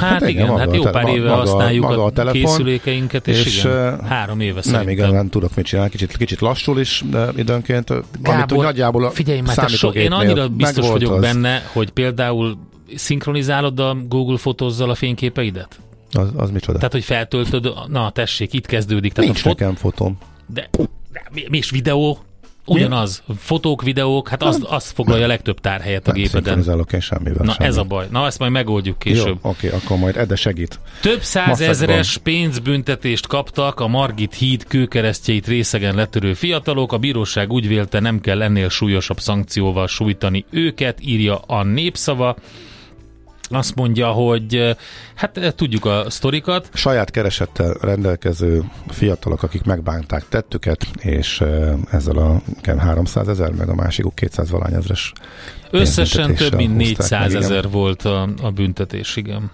Hát, 0.01 0.21
igen, 0.21 0.31
igen, 0.31 0.47
maga 0.47 0.59
hát 0.59 0.75
jó 0.75 0.83
pár 0.83 1.09
éve 1.09 1.29
maga- 1.29 1.41
használjuk 1.41 1.85
maga 1.85 2.03
a, 2.03 2.07
a 2.07 2.11
telefon, 2.11 2.41
készülékeinket, 2.43 3.29
és, 3.29 3.45
és, 3.45 3.65
igen, 3.65 4.05
három 4.05 4.41
éve 4.41 4.53
Nem 4.53 4.63
szerintem. 4.63 4.89
igazán 4.89 5.29
tudok 5.29 5.55
mit 5.55 5.67
csinálni, 5.67 5.91
kicsit, 5.91 6.17
kicsit 6.17 6.41
lassul 6.41 6.81
is 6.81 7.03
de 7.11 7.29
időnként, 7.37 7.91
amit 7.91 8.05
úgy 8.13 8.23
Gábor, 8.23 8.65
nagyjából 8.65 9.05
a 9.05 9.11
figyelj 9.11 9.41
már, 9.41 9.69
so, 9.69 9.89
én 9.91 10.13
annyira 10.13 10.49
biztos 10.49 10.89
vagyok 10.89 11.13
az, 11.13 11.21
benne, 11.21 11.63
hogy 11.73 11.91
például 11.91 12.59
szinkronizálod 12.95 13.81
a 13.81 13.97
Google 14.09 14.37
fotózzal 14.39 14.91
a 14.91 14.95
fényképeidet? 14.95 15.81
Az, 16.13 16.29
az 16.37 16.51
micsoda? 16.51 16.77
Tehát, 16.77 16.93
hogy 16.93 17.05
feltöltöd, 17.05 17.73
na 17.89 18.11
tessék, 18.11 18.53
itt 18.53 18.67
kezdődik. 18.67 19.13
Tehát 19.13 19.31
Nincs 19.31 19.45
a 19.45 19.49
fot- 19.49 19.59
nekem 19.59 19.75
fotóm. 19.75 20.19
de, 20.47 20.69
de 21.13 21.23
mi, 21.33 21.45
mi 21.51 21.59
is 21.59 21.71
videó? 21.71 22.19
Ugyanaz. 22.75 23.23
Fotók, 23.39 23.83
videók, 23.83 24.29
hát 24.29 24.43
az, 24.43 24.67
az 24.69 24.91
foglalja 24.91 25.25
a 25.25 25.29
legtöbb 25.29 25.61
tárhelyet 25.61 26.09
a 26.09 26.11
Nem 26.13 26.21
gépeden. 26.21 26.43
szinkronizálok 26.43 26.93
én 26.93 27.01
semmivel. 27.01 27.45
Na 27.45 27.53
semmi. 27.53 27.69
ez 27.69 27.77
a 27.77 27.83
baj. 27.85 28.07
Na 28.11 28.27
ezt 28.27 28.39
majd 28.39 28.53
megoldjuk 28.53 29.05
Jó, 29.05 29.13
később. 29.13 29.39
oké, 29.43 29.69
akkor 29.69 29.99
majd 29.99 30.17
Ede 30.17 30.37
segít. 30.37 30.81
Több 31.01 31.23
százezeres 31.23 32.19
pénzbüntetést 32.19 33.27
kaptak 33.27 33.81
a 33.81 33.87
Margit 33.87 34.35
híd 34.35 34.65
kőkeresztjeit 34.67 35.47
részegen 35.47 35.95
letörő 35.95 36.35
fiatalok. 36.35 36.93
A 36.93 36.99
bíróság 36.99 37.53
úgy 37.53 37.69
vélte, 37.69 38.01
nem 38.01 38.21
kell 38.21 38.43
ennél 38.43 38.69
súlyosabb 38.69 39.21
szankcióval 39.21 39.87
sújtani 39.87 40.45
őket, 40.51 40.99
írja 41.01 41.37
a 41.39 41.63
népszava. 41.63 42.37
Azt 43.51 43.75
mondja, 43.75 44.09
hogy 44.11 44.55
eh, 44.55 44.77
hát 45.15 45.37
eh, 45.37 45.51
tudjuk 45.51 45.85
a 45.85 46.05
sztorikat, 46.09 46.69
Saját 46.73 47.11
keresettel 47.11 47.73
rendelkező 47.81 48.65
fiatalok, 48.89 49.43
akik 49.43 49.63
megbánták 49.63 50.29
tettüket, 50.29 50.87
és 50.99 51.41
eh, 51.41 51.73
ezzel 51.91 52.17
a 52.17 52.41
igen, 52.59 52.79
300 52.79 53.29
ezer, 53.29 53.53
meg 53.53 53.69
a 53.69 53.75
másikuk 53.75 54.15
200 54.15 54.51
valány 54.51 54.75
ezres 54.75 55.13
Összesen 55.71 56.35
több 56.35 56.55
mint 56.55 56.73
húzták 56.73 56.97
400 56.99 57.21
meg, 57.21 57.31
igen. 57.31 57.43
ezer 57.43 57.71
volt 57.71 58.03
a, 58.03 58.29
a 58.43 58.51
büntetés, 58.51 59.17
igen. 59.17 59.51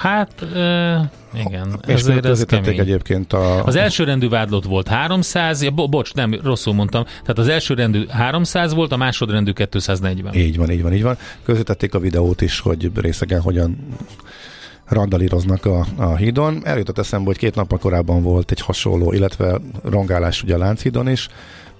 Hát, 0.00 0.42
e, 0.42 1.10
igen, 1.34 1.80
És 1.86 1.94
ezért 1.94 2.26
ez 2.26 2.44
kemény. 2.44 2.78
egyébként 2.78 3.32
a... 3.32 3.64
Az 3.64 3.76
első 3.76 4.04
rendű 4.04 4.28
vádlott 4.28 4.64
volt 4.64 4.88
300, 4.88 5.62
ja, 5.62 5.70
bo- 5.70 5.90
bocs, 5.90 6.14
nem, 6.14 6.40
rosszul 6.42 6.74
mondtam. 6.74 7.04
Tehát 7.04 7.38
az 7.38 7.48
első 7.48 7.74
rendű 7.74 8.06
300 8.06 8.74
volt, 8.74 8.92
a 8.92 8.96
másodrendű 8.96 9.52
240. 9.52 10.34
Így 10.34 10.56
van, 10.56 10.70
így 10.70 10.82
van, 10.82 10.92
így 10.92 11.02
van. 11.02 11.16
Közvetették 11.42 11.94
a 11.94 11.98
videót 11.98 12.40
is, 12.40 12.60
hogy 12.60 12.90
részegen 12.94 13.40
hogyan 13.40 13.78
randalíroznak 14.84 15.66
a, 15.66 15.86
a 15.96 16.16
hídon. 16.16 16.60
Eljutott 16.64 16.98
eszembe, 16.98 17.26
hogy 17.26 17.38
két 17.38 17.54
nappal 17.54 17.78
korábban 17.78 18.22
volt 18.22 18.50
egy 18.50 18.60
hasonló, 18.60 19.12
illetve 19.12 19.60
rongálás 19.84 20.42
ugye 20.42 20.54
a 20.54 20.58
Lánchídon 20.58 21.08
is, 21.08 21.28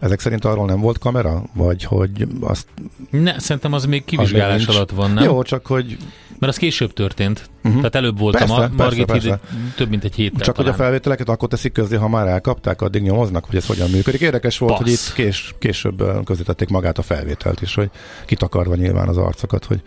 Ezek 0.00 0.20
szerint 0.20 0.44
arról 0.44 0.66
nem 0.66 0.80
volt 0.80 0.98
kamera? 0.98 1.42
Vagy 1.54 1.84
hogy 1.84 2.26
azt... 2.40 2.66
Ne, 3.10 3.38
szerintem 3.38 3.72
az 3.72 3.84
még 3.84 4.04
kivizsgálás 4.04 4.64
nincs. 4.64 4.76
alatt 4.76 4.90
van, 4.90 5.10
nem? 5.10 5.24
Jó, 5.24 5.42
csak 5.42 5.66
hogy 5.66 5.96
Mert 6.38 6.52
az 6.52 6.58
később 6.58 6.92
történt. 6.92 7.50
Uh-huh. 7.56 7.76
Tehát 7.76 7.94
előbb 7.94 8.18
volt 8.18 8.36
Persze, 8.36 8.52
a 8.54 8.56
Ma- 8.56 8.62
persze, 8.62 8.82
Margit 8.84 9.04
persze. 9.04 9.40
híd, 9.50 9.74
több 9.76 9.88
mint 9.88 10.04
egy 10.04 10.14
héttel 10.14 10.40
Csak 10.40 10.56
hogy 10.56 10.64
talán. 10.64 10.80
a 10.80 10.82
felvételeket 10.82 11.28
akkor 11.28 11.48
teszik 11.48 11.72
közé, 11.72 11.96
ha 11.96 12.08
már 12.08 12.26
elkapták, 12.26 12.82
addig 12.82 13.02
nyomoznak, 13.02 13.44
hogy 13.44 13.56
ez 13.56 13.66
hogyan 13.66 13.90
működik. 13.90 14.20
Érdekes 14.20 14.58
volt, 14.58 14.72
Passz. 14.72 14.82
hogy 14.82 14.92
itt 14.92 15.12
kés, 15.14 15.54
később 15.58 16.24
közítették 16.24 16.68
magát 16.68 16.98
a 16.98 17.02
felvételt 17.02 17.62
is, 17.62 17.74
hogy 17.74 17.90
kitakarva 18.26 18.74
nyilván 18.74 19.08
az 19.08 19.16
arcokat, 19.16 19.64
hogy 19.64 19.82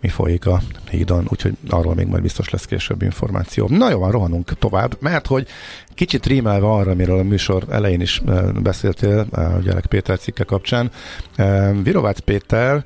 mi 0.00 0.08
folyik 0.08 0.46
a 0.46 0.60
hídon, 0.90 1.26
úgyhogy 1.28 1.56
arról 1.68 1.94
még 1.94 2.06
majd 2.06 2.22
biztos 2.22 2.50
lesz 2.50 2.64
később 2.64 3.02
információ. 3.02 3.68
Na 3.68 3.90
jó, 3.90 3.98
van, 3.98 4.10
rohanunk 4.10 4.58
tovább, 4.58 4.96
mert 5.00 5.26
hogy 5.26 5.46
kicsit 5.94 6.26
rímelve 6.26 6.66
arra, 6.66 6.90
amiről 6.90 7.18
a 7.18 7.22
műsor 7.22 7.64
elején 7.70 8.00
is 8.00 8.22
ö, 8.26 8.50
beszéltél, 8.62 9.26
ugye 9.58 9.70
Elek 9.70 9.86
Péter 9.86 10.18
cikke 10.18 10.44
kapcsán, 10.44 10.90
ö, 11.36 11.70
Virovácz 11.82 12.18
Péter 12.18 12.84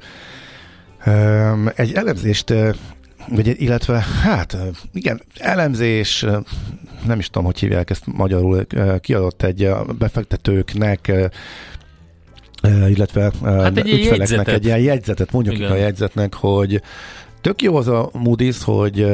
egy 1.74 1.92
elemzést 1.92 2.54
vagy, 3.28 3.60
illetve, 3.62 4.04
hát 4.22 4.56
igen, 4.92 5.22
elemzés, 5.38 6.26
nem 7.06 7.18
is 7.18 7.26
tudom, 7.26 7.44
hogy 7.44 7.58
hívják 7.58 7.90
ezt 7.90 8.06
magyarul, 8.06 8.66
kiadott 9.00 9.42
egy 9.42 9.70
befektetőknek, 9.98 11.12
illetve 12.88 13.32
Hát 13.44 13.76
egy 13.76 13.86
ilyen 13.86 13.98
ügyfeleknek 13.98 14.18
jegyzetet. 14.28 14.54
egy 14.54 14.64
ilyen 14.64 14.78
jegyzetet, 14.78 15.32
mondjuk 15.32 15.54
Igen. 15.54 15.66
itt 15.68 15.74
a 15.74 15.78
jegyzetnek, 15.78 16.34
hogy 16.34 16.82
tök 17.40 17.62
jó 17.62 17.76
az 17.76 17.88
a 17.88 18.10
Moody's, 18.24 18.56
hogy 18.64 19.06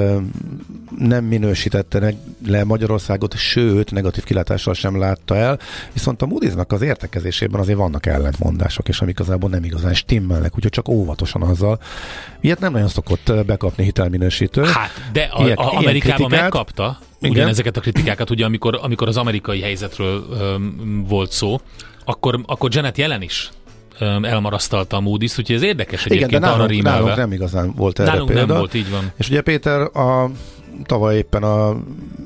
nem 0.99 1.25
minősítette 1.25 2.15
le 2.47 2.65
Magyarországot, 2.65 3.37
sőt, 3.37 3.91
negatív 3.91 4.25
kilátással 4.25 4.75
sem 4.75 4.99
látta 4.99 5.37
el, 5.37 5.59
viszont 5.93 6.23
a 6.23 6.27
Moody'snak 6.27 6.67
az 6.69 6.83
értekezésében 6.83 7.61
azért 7.61 7.79
vannak 7.79 8.07
ellentmondások, 8.07 8.89
és 8.89 9.01
amik 9.01 9.19
igazából 9.19 9.51
nem 9.51 9.65
igazán 9.65 9.95
stimmelnek, 9.95 10.55
úgyhogy 10.57 10.73
csak 10.73 10.89
óvatosan 10.89 11.43
azzal. 11.43 11.81
Ilyet 12.41 12.61
nem 12.61 12.73
nagyon 12.73 12.89
szokott 12.89 13.33
bekapni 13.47 13.85
hitelminősítő. 13.85 14.63
Hát, 14.63 14.91
de 15.13 15.29
a, 15.33 15.45
Ilyen- 15.45 15.57
a 15.59 15.63
ilyen 15.63 15.77
Amerikában 15.77 16.17
kritikát- 16.17 16.41
megkapta 16.43 16.99
ugyanezeket 17.21 17.77
a 17.77 17.81
kritikákat, 17.81 18.31
ugye 18.31 18.45
amikor, 18.45 18.79
amikor 18.83 19.09
az 19.09 19.17
amerikai 19.17 19.61
helyzetről 19.61 20.27
öm, 20.41 21.05
volt 21.09 21.33
szó, 21.33 21.61
akkor, 22.09 22.41
akkor 22.47 22.71
Janet 22.75 22.99
Yellen 22.99 23.23
is 23.23 23.51
elmarasztalta 24.23 24.97
a 24.97 25.01
Moody's, 25.01 25.39
úgyhogy 25.39 25.53
ez 25.57 25.63
érdekes 25.63 26.05
Igen, 26.07 26.09
de 26.19 26.25
egyébként 26.25 26.43
arra 26.45 26.53
nálunk, 26.53 26.71
rímelve. 26.71 26.99
nálunk 26.99 27.17
nem 27.17 27.33
igazán 27.33 27.73
volt 27.77 27.99
erre 27.99 28.11
Nálunk 28.11 28.29
példa. 28.31 28.47
nem 28.47 28.57
volt, 28.57 28.75
így 28.75 28.91
van. 28.91 29.13
És 29.17 29.29
ugye 29.29 29.41
Péter 29.41 29.81
a, 29.81 30.31
tavaly 30.87 31.17
éppen 31.17 31.43
a, 31.43 31.77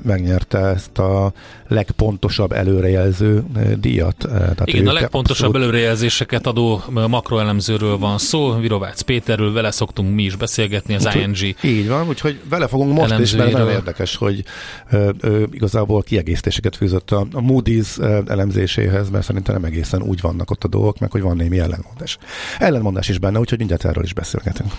megnyerte 0.03 0.57
ezt 0.59 0.97
a 0.97 1.33
legpontosabb 1.67 2.51
előrejelző 2.51 3.43
eh, 3.55 3.71
díjat. 3.79 4.25
eh, 4.25 4.31
Tehát 4.31 4.61
Igen, 4.65 4.85
ő 4.85 4.89
a 4.89 4.93
legpontosabb 4.93 5.47
abszolút- 5.47 5.55
előrejelzéseket 5.67 6.47
adó 6.47 6.83
makroelemzőről 7.07 7.97
van 7.97 8.17
szó, 8.17 8.53
Virovácz 8.59 9.01
Péterről, 9.01 9.53
vele 9.53 9.71
szoktunk 9.71 10.13
mi 10.15 10.23
is 10.23 10.35
beszélgetni, 10.35 10.95
az 10.95 11.09
ING 11.15 11.55
Így 11.63 11.87
van, 11.87 12.07
úgyhogy 12.07 12.39
vele 12.49 12.67
fogunk 12.67 12.93
most 12.93 13.19
is, 13.19 13.35
mert 13.35 13.51
nagyon 13.51 13.69
érdekes, 13.69 14.15
hogy 14.15 14.43
ö, 14.91 15.09
igazából 15.51 16.01
kiegészítéseket 16.01 16.75
fűzött 16.75 17.11
a, 17.11 17.19
a 17.33 17.39
Moody's 17.41 17.99
elemzéséhez, 18.29 19.09
mert 19.09 19.25
szerintem 19.25 19.53
nem 19.55 19.63
egészen 19.63 20.01
úgy 20.01 20.21
vannak 20.21 20.51
ott 20.51 20.63
a 20.63 20.67
dolgok, 20.67 20.99
meg 20.99 21.11
hogy 21.11 21.21
van 21.21 21.35
némi 21.35 21.59
ellenmondás. 21.59 22.17
Ellenmondás 22.59 23.09
is 23.09 23.17
benne, 23.19 23.39
úgyhogy 23.39 23.57
mindjárt 23.57 23.85
erről 23.85 24.03
is 24.03 24.13
beszélgetünk. 24.13 24.71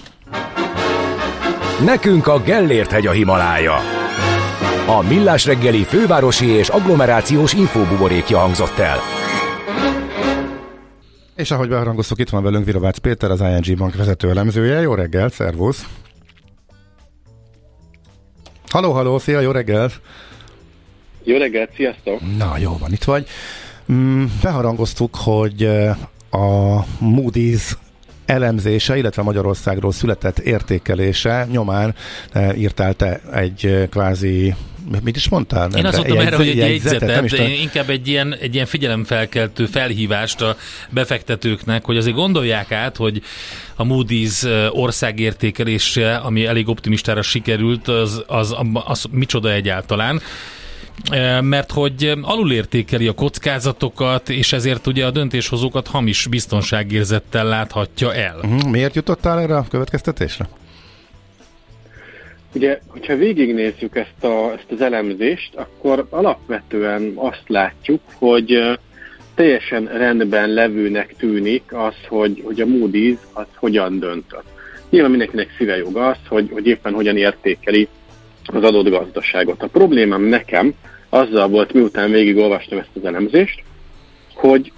Nekünk 1.83 2.27
a 2.27 2.43
Gellért 2.43 2.91
hegy 2.91 3.07
a 3.07 3.11
Himalája. 3.11 3.75
A 4.87 5.03
Millás 5.09 5.47
reggeli 5.47 5.83
fővárosi 5.83 6.47
és 6.47 6.69
agglomerációs 6.69 7.53
infóbuborékja 7.53 8.39
hangzott 8.39 8.79
el. 8.79 8.99
És 11.37 11.51
ahogy 11.51 11.69
beharangoztuk, 11.69 12.19
itt 12.19 12.29
van 12.29 12.43
velünk 12.43 12.65
Virovácz 12.65 12.99
Péter, 12.99 13.31
az 13.31 13.41
ING 13.41 13.79
Bank 13.79 13.95
vezető 13.95 14.31
elemzője. 14.31 14.81
Jó 14.81 14.95
reggel, 14.95 15.29
szervusz! 15.29 15.87
Haló, 18.69 18.93
haló, 18.93 19.19
szia, 19.19 19.41
jó 19.41 19.51
reggel! 19.51 19.91
Jó 21.23 21.37
reggelt, 21.37 21.71
sziasztok! 21.75 22.21
Na, 22.37 22.59
jó 22.59 22.77
van, 22.79 22.93
itt 22.93 23.05
vagy. 23.05 23.27
Mm, 23.93 24.25
beharangoztuk, 24.43 25.17
hogy 25.17 25.65
eh, 25.65 25.97
a 26.31 26.85
Moody's 27.01 27.73
elemzése, 28.27 28.97
illetve 28.97 29.23
Magyarországról 29.23 29.93
született 29.93 30.39
értékelése 30.39 31.47
nyomán 31.51 31.95
eh, 32.33 32.59
írtál 32.59 32.95
te 32.95 33.21
egy 33.33 33.67
eh, 33.67 33.87
kvázi, 33.91 34.55
mit 35.03 35.17
is 35.17 35.29
mondtál? 35.29 35.71
Én 35.77 35.87
azt 35.87 35.97
mondtam 35.97 36.19
Egy 36.19 36.27
erre, 36.27 36.37
hogy 36.37 36.49
egy 36.49 36.57
jegyzetet, 36.57 37.01
nem 37.01 37.09
jegyzetet, 37.09 37.25
is 37.25 37.31
de 37.31 37.37
tudom. 37.37 37.53
inkább 37.61 37.91
egy 37.91 38.09
ilyen, 38.09 38.35
egy 38.35 38.55
ilyen 38.55 38.67
figyelemfelkeltő 38.67 39.67
felhívást 39.67 40.41
a 40.41 40.57
befektetőknek, 40.91 41.85
hogy 41.85 41.97
azért 41.97 42.17
gondolják 42.17 42.73
át, 42.73 42.97
hogy 42.97 43.23
a 43.77 43.85
Moody's 43.85 44.45
eh, 44.45 44.75
országértékelése, 44.79 46.17
ami 46.17 46.47
elég 46.47 46.69
optimistára 46.69 47.23
sikerült, 47.23 47.89
az, 47.89 48.23
az, 48.27 48.55
az 48.73 49.05
micsoda 49.11 49.53
egyáltalán 49.53 50.21
mert 51.41 51.71
hogy 51.71 52.13
alulértékeli 52.23 53.07
a 53.07 53.13
kockázatokat, 53.13 54.29
és 54.29 54.53
ezért 54.53 54.87
ugye 54.87 55.07
a 55.07 55.11
döntéshozókat 55.11 55.87
hamis 55.87 56.27
biztonságérzettel 56.27 57.47
láthatja 57.47 58.15
el. 58.15 58.39
Mhm, 58.43 58.69
Miért 58.69 58.95
jutottál 58.95 59.41
erre 59.41 59.57
a 59.57 59.67
következtetésre? 59.71 60.49
Ugye, 62.55 62.81
hogyha 62.87 63.17
végignézzük 63.17 63.97
ezt, 63.97 64.25
a, 64.25 64.53
ezt 64.53 64.71
az 64.71 64.81
elemzést, 64.81 65.55
akkor 65.55 66.07
alapvetően 66.11 67.13
azt 67.15 67.43
látjuk, 67.47 68.01
hogy 68.15 68.79
teljesen 69.35 69.85
rendben 69.85 70.49
levőnek 70.49 71.15
tűnik 71.19 71.63
az, 71.73 71.95
hogy, 72.09 72.43
hogy 72.45 72.61
a 72.61 72.67
Moody's 72.67 73.19
az 73.33 73.47
hogyan 73.55 73.99
döntött. 73.99 74.45
Nyilván 74.91 75.11
mindenkinek 75.11 75.55
szíve 75.59 75.77
joga 75.77 76.07
az, 76.09 76.17
hogy, 76.29 76.49
hogy 76.53 76.67
éppen 76.67 76.93
hogyan 76.93 77.17
értékeli 77.17 77.89
az 78.45 78.63
adott 78.63 78.89
gazdaságot. 78.89 79.63
A 79.63 79.67
problémám 79.67 80.23
nekem 80.23 80.75
azzal 81.09 81.49
volt, 81.49 81.73
miután 81.73 82.11
végigolvastam 82.11 82.79
ezt 82.79 82.91
az 82.95 83.05
elemzést, 83.05 83.63
hogy 84.35 84.73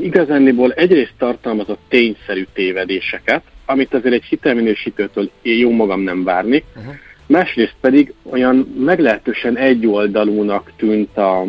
igazániból 0.00 0.72
egyrészt 0.72 1.14
tartalmazott 1.18 1.80
tényszerű 1.88 2.46
tévedéseket, 2.52 3.42
amit 3.66 3.94
azért 3.94 4.14
egy 4.14 4.24
hitelminősítőtől 4.24 5.30
jó 5.42 5.70
magam 5.70 6.00
nem 6.00 6.24
várni, 6.24 6.64
uh-huh. 6.76 6.94
másrészt 7.26 7.74
pedig 7.80 8.12
olyan 8.22 8.56
meglehetősen 8.84 9.56
egyoldalúnak 9.56 10.72
tűnt 10.76 11.16
a, 11.16 11.46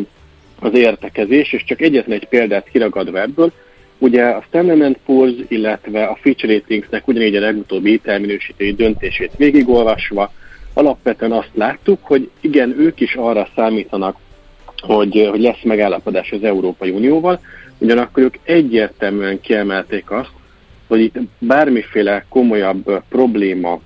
az 0.60 0.74
értekezés, 0.74 1.52
és 1.52 1.64
csak 1.64 1.80
egyetlen 1.80 2.18
egy 2.18 2.28
példát 2.28 2.68
kiragadva 2.70 3.20
ebből, 3.20 3.52
ugye 3.98 4.24
a 4.24 4.42
Standard 4.46 4.96
Poor's, 5.06 5.44
illetve 5.48 6.04
a 6.04 6.18
Fitch 6.20 6.46
Ratingsnek 6.46 7.08
ugyanígy 7.08 7.36
a 7.36 7.40
legutóbbi 7.40 7.90
hitelminősítői 7.90 8.74
döntését 8.74 9.32
végigolvasva, 9.36 10.32
alapvetően 10.74 11.32
azt 11.32 11.50
láttuk, 11.54 11.98
hogy 12.02 12.30
igen, 12.40 12.74
ők 12.78 13.00
is 13.00 13.14
arra 13.14 13.48
számítanak, 13.54 14.16
hogy, 14.82 15.28
hogy 15.30 15.40
lesz 15.40 15.62
megállapodás 15.62 16.32
az 16.32 16.44
Európai 16.44 16.90
Unióval, 16.90 17.40
ugyanakkor 17.78 18.22
ők 18.22 18.34
egyértelműen 18.42 19.40
kiemelték 19.40 20.10
azt, 20.10 20.30
hogy 20.88 21.00
itt 21.00 21.18
bármiféle 21.38 22.24
komolyabb 22.28 23.02
probléma, 23.08 23.80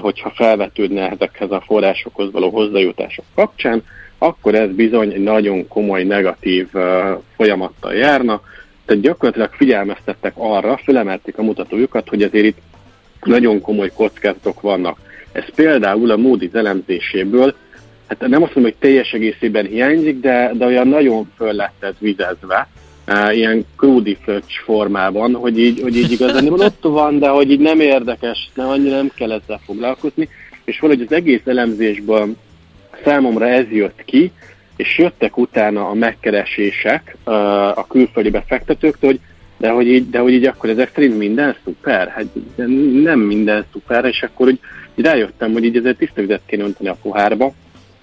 hogyha 0.00 0.30
felvetődne 0.30 1.10
ezekhez 1.10 1.50
a 1.50 1.62
forrásokhoz 1.66 2.32
való 2.32 2.50
hozzájutások 2.50 3.24
kapcsán, 3.34 3.82
akkor 4.18 4.54
ez 4.54 4.70
bizony 4.70 5.12
egy 5.12 5.22
nagyon 5.22 5.68
komoly 5.68 6.04
negatív 6.04 6.68
folyamattal 7.36 7.94
járna. 7.94 8.40
Tehát 8.84 9.02
gyakorlatilag 9.02 9.52
figyelmeztettek 9.52 10.32
arra, 10.36 10.76
fölemelték 10.76 11.38
a 11.38 11.42
mutatójukat, 11.42 12.08
hogy 12.08 12.22
azért 12.22 12.44
itt 12.44 12.58
nagyon 13.22 13.60
komoly 13.60 13.90
kockázatok 13.94 14.60
vannak. 14.60 14.98
Ez 15.32 15.44
például 15.54 16.10
a 16.10 16.16
Moody's 16.16 16.54
elemzéséből, 16.54 17.54
hát 18.06 18.20
nem 18.20 18.42
azt 18.42 18.54
mondom, 18.54 18.62
hogy 18.62 18.74
teljes 18.78 19.12
egészében 19.12 19.66
hiányzik, 19.66 20.20
de, 20.20 20.50
de 20.54 20.66
olyan 20.66 20.88
nagyon 20.88 21.30
föl 21.36 21.52
lett 21.52 21.82
ez 21.84 21.94
vizezve, 21.98 22.68
uh, 23.06 23.36
ilyen 23.36 23.64
krúdi 23.76 24.18
fröccs 24.22 24.58
formában, 24.64 25.34
hogy 25.34 25.58
így, 25.58 25.80
hogy 25.80 25.96
így 25.96 26.12
igazán 26.12 26.48
ott 26.52 26.82
van, 26.82 27.18
de 27.18 27.28
hogy 27.28 27.50
így 27.50 27.60
nem 27.60 27.80
érdekes, 27.80 28.50
nem 28.54 28.68
annyira 28.68 28.96
nem 28.96 29.10
kell 29.14 29.32
ezzel 29.32 29.60
foglalkozni, 29.64 30.28
és 30.64 30.80
valahogy 30.80 31.06
az 31.08 31.12
egész 31.12 31.42
elemzésből 31.44 32.36
számomra 33.04 33.46
ez 33.48 33.70
jött 33.70 34.02
ki, 34.04 34.32
és 34.76 34.98
jöttek 34.98 35.36
utána 35.36 35.88
a 35.88 35.94
megkeresések 35.94 37.16
uh, 37.26 37.34
a 37.78 37.86
külföldi 37.88 38.30
befektetőktől, 38.30 39.10
hogy 39.10 39.20
de 39.60 39.70
hogy, 39.70 39.86
így, 39.86 40.10
de 40.10 40.18
hogy 40.18 40.32
így 40.32 40.44
akkor 40.44 40.70
ezek 40.70 40.90
szerint 40.94 41.18
minden 41.18 41.56
szuper? 41.64 42.08
Hát 42.08 42.26
nem 43.02 43.20
minden 43.20 43.64
szuper, 43.72 44.04
és 44.04 44.22
akkor 44.22 44.46
úgy, 44.46 44.60
így 45.00 45.06
rájöttem, 45.06 45.52
hogy 45.52 45.64
így 45.64 45.76
ezért 45.76 45.96
tiszta 45.98 46.20
vizet 46.20 46.40
kéne 46.46 46.64
önteni 46.64 46.88
a 46.88 46.96
pohárba, 47.02 47.52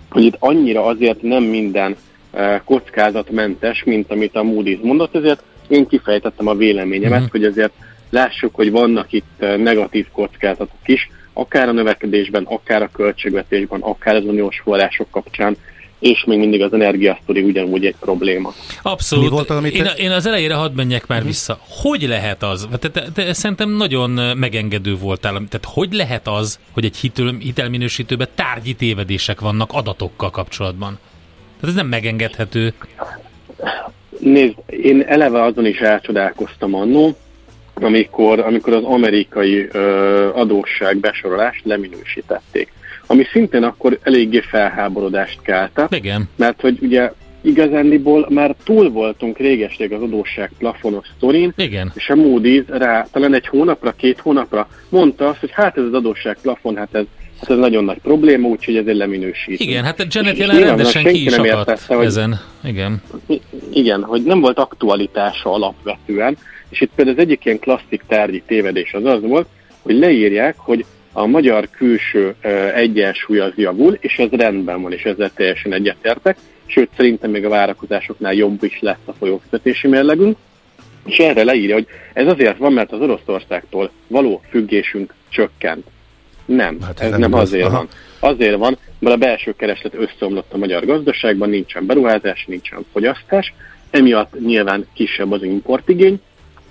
hogy 0.09 0.23
itt 0.23 0.35
annyira 0.39 0.85
azért 0.85 1.21
nem 1.21 1.43
minden 1.43 1.95
uh, 2.33 2.61
kockázatmentes, 2.65 3.83
mint 3.83 4.11
amit 4.11 4.35
a 4.35 4.41
Moody's 4.41 4.81
mondott, 4.81 5.15
ezért 5.15 5.43
én 5.67 5.87
kifejtettem 5.87 6.47
a 6.47 6.55
véleményemet, 6.55 7.19
Mhm. 7.21 7.29
hogy 7.31 7.43
azért 7.43 7.71
lássuk, 8.09 8.55
hogy 8.55 8.71
vannak 8.71 9.11
itt 9.11 9.31
uh, 9.39 9.57
negatív 9.57 10.05
kockázatok 10.11 10.85
is, 10.85 11.09
akár 11.33 11.67
a 11.67 11.71
növekedésben, 11.71 12.43
akár 12.43 12.81
a 12.81 12.89
költségvetésben, 12.93 13.79
akár 13.81 14.15
az 14.15 14.23
uniós 14.25 14.59
források 14.63 15.09
kapcsán, 15.11 15.57
és 15.99 16.23
még 16.23 16.39
mindig 16.39 16.61
az 16.61 16.73
energiasztori 16.73 17.41
ugyanúgy 17.41 17.85
egy 17.85 17.95
probléma. 17.99 18.53
Abszolút. 18.81 19.25
Mi 19.25 19.31
volt 19.31 19.49
az, 19.49 19.57
amit 19.57 19.73
én, 19.73 19.83
te- 19.83 19.93
én 19.97 20.11
az 20.11 20.25
elejére 20.25 20.53
hadd 20.53 20.71
menjek 20.73 21.07
már 21.07 21.23
vissza. 21.23 21.59
Hogy 21.81 22.01
lehet 22.01 22.43
az? 22.43 22.67
Te, 22.79 22.89
te, 22.89 23.03
te 23.13 23.33
szerintem 23.33 23.69
nagyon 23.69 24.37
megengedő 24.37 24.95
voltál. 24.95 25.33
Tehát 25.33 25.61
hogy 25.63 25.93
lehet 25.93 26.27
az, 26.27 26.59
hogy 26.71 26.85
egy 26.85 26.97
hitel, 26.97 27.35
hitelminősítőben 27.39 28.27
tárgyi 28.35 28.73
tévedések 28.73 29.39
vannak 29.39 29.69
adatokkal 29.73 30.29
kapcsolatban? 30.29 30.99
Tehát 31.59 31.75
ez 31.75 31.81
nem 31.81 31.87
megengedhető. 31.87 32.73
Nézd, 34.19 34.55
én 34.65 35.01
eleve 35.07 35.43
azon 35.43 35.65
is 35.65 35.77
elcsodálkoztam 35.79 36.73
annó, 36.73 37.17
amikor, 37.73 38.39
amikor 38.39 38.73
az 38.73 38.83
amerikai 38.83 39.67
ö, 39.71 40.29
adósság 40.33 40.97
besorolást 40.97 41.65
leminősítették. 41.65 42.71
Ami 43.07 43.23
szintén 43.31 43.63
akkor 43.63 43.99
eléggé 44.03 44.39
felháborodást 44.39 45.41
keltett, 45.41 45.95
Igen. 45.95 46.29
mert 46.35 46.61
hogy 46.61 46.77
ugye 46.81 47.11
igazándiból 47.41 48.27
már 48.29 48.55
túl 48.63 48.89
voltunk 48.89 49.37
régesleg 49.37 49.91
az 49.91 50.01
adósság 50.01 50.51
plafonos 50.57 51.07
sztorin, 51.15 51.53
Igen. 51.57 51.91
és 51.95 52.09
a 52.09 52.13
Moody's 52.13 52.63
rá 52.67 53.07
talán 53.11 53.33
egy 53.33 53.47
hónapra, 53.47 53.91
két 53.91 54.19
hónapra 54.19 54.67
mondta 54.89 55.27
azt, 55.27 55.39
hogy 55.39 55.51
hát 55.53 55.77
ez 55.77 55.83
az 55.83 55.93
adósság 55.93 56.37
plafon, 56.41 56.75
hát 56.75 56.89
ez, 56.91 57.05
hát 57.39 57.49
ez 57.49 57.57
nagyon 57.57 57.83
nagy 57.83 57.99
probléma, 58.01 58.47
úgyhogy 58.47 58.75
ezért 58.75 58.97
leminősít. 58.97 59.59
Igen, 59.59 59.83
hát 59.83 60.05
Janet 60.13 60.33
És 60.33 60.39
jelen 60.39 60.59
rendesen 60.59 61.03
ki 61.03 61.25
is 61.25 61.35
nem 61.35 61.45
értette, 61.45 61.95
hogy- 61.95 62.05
ezen. 62.05 62.39
Igen. 62.63 63.01
Igen, 63.73 64.03
hogy 64.03 64.23
nem 64.23 64.39
volt 64.39 64.57
aktualitása 64.59 65.53
alapvetően, 65.53 66.37
és 66.69 66.81
itt 66.81 66.91
például 66.95 67.17
az 67.17 67.23
egyik 67.23 67.45
ilyen 67.45 67.59
klasszik 67.59 68.03
tárgyi 68.07 68.43
tévedés 68.47 68.93
az 68.93 69.05
az 69.05 69.21
volt, 69.21 69.47
hogy 69.81 69.95
leírják, 69.95 70.55
hogy 70.57 70.85
a 71.17 71.25
magyar 71.25 71.69
külső 71.69 72.35
egyensúly 72.75 73.39
az 73.39 73.51
javul, 73.55 73.97
és 73.99 74.17
ez 74.17 74.29
rendben 74.29 74.81
van, 74.81 74.91
és 74.91 75.03
ezzel 75.03 75.31
teljesen 75.33 75.73
egyetértek, 75.73 76.37
sőt 76.65 76.89
szerintem 76.95 77.31
még 77.31 77.45
a 77.45 77.49
várakozásoknál 77.49 78.33
jobb 78.33 78.63
is 78.63 78.79
lesz 78.79 79.05
a 79.05 79.11
folyófizetési 79.13 79.87
mérlegünk, 79.87 80.37
és 81.05 81.17
erre 81.17 81.43
leírja, 81.43 81.73
hogy 81.73 81.87
ez 82.13 82.27
azért 82.27 82.57
van, 82.57 82.73
mert 82.73 82.91
az 82.91 82.99
Oroszországtól 82.99 83.91
való 84.07 84.41
függésünk 84.49 85.13
csökkent. 85.29 85.85
Nem, 86.45 86.77
Hát 86.81 86.99
ez 86.99 87.09
nem 87.09 87.19
nem, 87.19 87.33
azért 87.33 87.65
Aha. 87.65 87.77
van. 87.77 87.87
Azért 88.31 88.57
van, 88.57 88.77
mert 88.99 89.15
a 89.15 89.19
belső 89.19 89.53
kereslet 89.57 89.93
összeomlott 89.93 90.53
a 90.53 90.57
magyar 90.57 90.85
gazdaságban, 90.85 91.49
nincsen 91.49 91.85
beruházás, 91.85 92.45
nincsen 92.47 92.85
fogyasztás, 92.91 93.53
emiatt 93.89 94.39
nyilván 94.45 94.87
kisebb 94.93 95.31
az 95.31 95.43
importigény, 95.43 96.21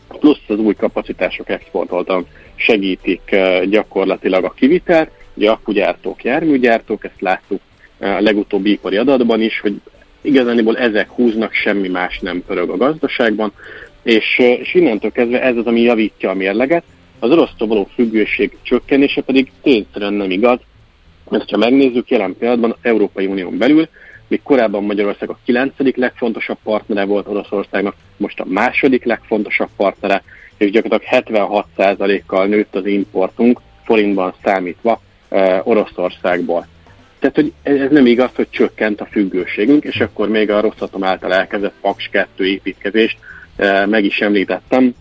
plusz 0.09 0.43
az 0.49 0.59
új 0.59 0.75
kapacitások 0.75 1.49
exportoltan 1.49 2.27
segítik 2.57 3.21
eh, 3.31 3.65
gyakorlatilag 3.65 4.45
a 4.45 4.51
kivitelt, 4.51 5.11
ugye 5.35 5.51
akkugyártók, 5.51 6.25
járműgyártók, 6.25 7.05
ezt 7.05 7.21
láttuk 7.21 7.61
eh, 7.99 8.17
a 8.17 8.21
legutóbbi 8.21 8.71
ipari 8.71 8.97
adatban 8.97 9.41
is, 9.41 9.61
hogy 9.61 9.81
igazániból 10.21 10.77
ezek 10.77 11.11
húznak, 11.11 11.53
semmi 11.53 11.89
más 11.89 12.19
nem 12.19 12.43
pörög 12.47 12.71
a 12.71 12.77
gazdaságban, 12.77 13.53
és, 14.03 14.37
eh, 14.39 14.59
és 14.59 14.75
innentől 14.75 15.13
kezdve 15.13 15.43
ez 15.43 15.57
az, 15.57 15.67
ami 15.67 15.81
javítja 15.81 16.31
a 16.31 16.35
mérleget, 16.35 16.85
az 17.19 17.31
orosztól 17.31 17.69
való 17.69 17.89
függőség 17.95 18.57
csökkenése 18.63 19.23
pedig 19.23 19.51
tényszerűen 19.63 20.13
nem 20.13 20.31
igaz, 20.31 20.59
mert 21.31 21.51
ha 21.51 21.57
megnézzük, 21.57 22.11
jelen 22.11 22.37
pillanatban 22.39 22.71
az 22.71 22.79
Európai 22.83 23.27
Unión 23.27 23.59
belül, 23.59 23.89
még 24.29 24.43
korábban 24.43 24.85
Magyarország 24.85 25.31
a 25.31 25.39
kilencedik 25.45 25.97
legfontosabb 25.97 26.59
partnere 26.63 27.05
volt 27.05 27.29
Oroszországnak, 27.29 27.95
most 28.17 28.41
a 28.41 28.45
második 28.49 29.05
legfontosabb 29.05 29.69
partnere, 29.77 30.23
és 30.57 30.71
gyakorlatilag 30.71 31.25
76%-kal 31.27 32.47
nőtt 32.47 32.75
az 32.75 32.87
importunk, 32.87 33.61
forintban 33.85 34.35
számítva 34.45 35.01
eh, 35.29 35.67
Oroszországból. 35.67 36.67
Tehát, 37.19 37.35
hogy 37.35 37.53
ez 37.63 37.91
nem 37.91 38.07
igaz, 38.07 38.31
hogy 38.35 38.51
csökkent 38.51 39.01
a 39.01 39.09
függőségünk, 39.11 39.85
és 39.85 40.01
akkor 40.01 40.29
még 40.29 40.51
a 40.51 40.61
Rosszatom 40.61 41.05
által 41.05 41.35
elkezdett 41.35 41.75
Paks 41.81 42.09
2 42.13 42.47
építkezést 42.47 43.19
eh, 43.57 43.87
meg 43.87 44.05
is 44.05 44.21
említettem. 44.21 44.95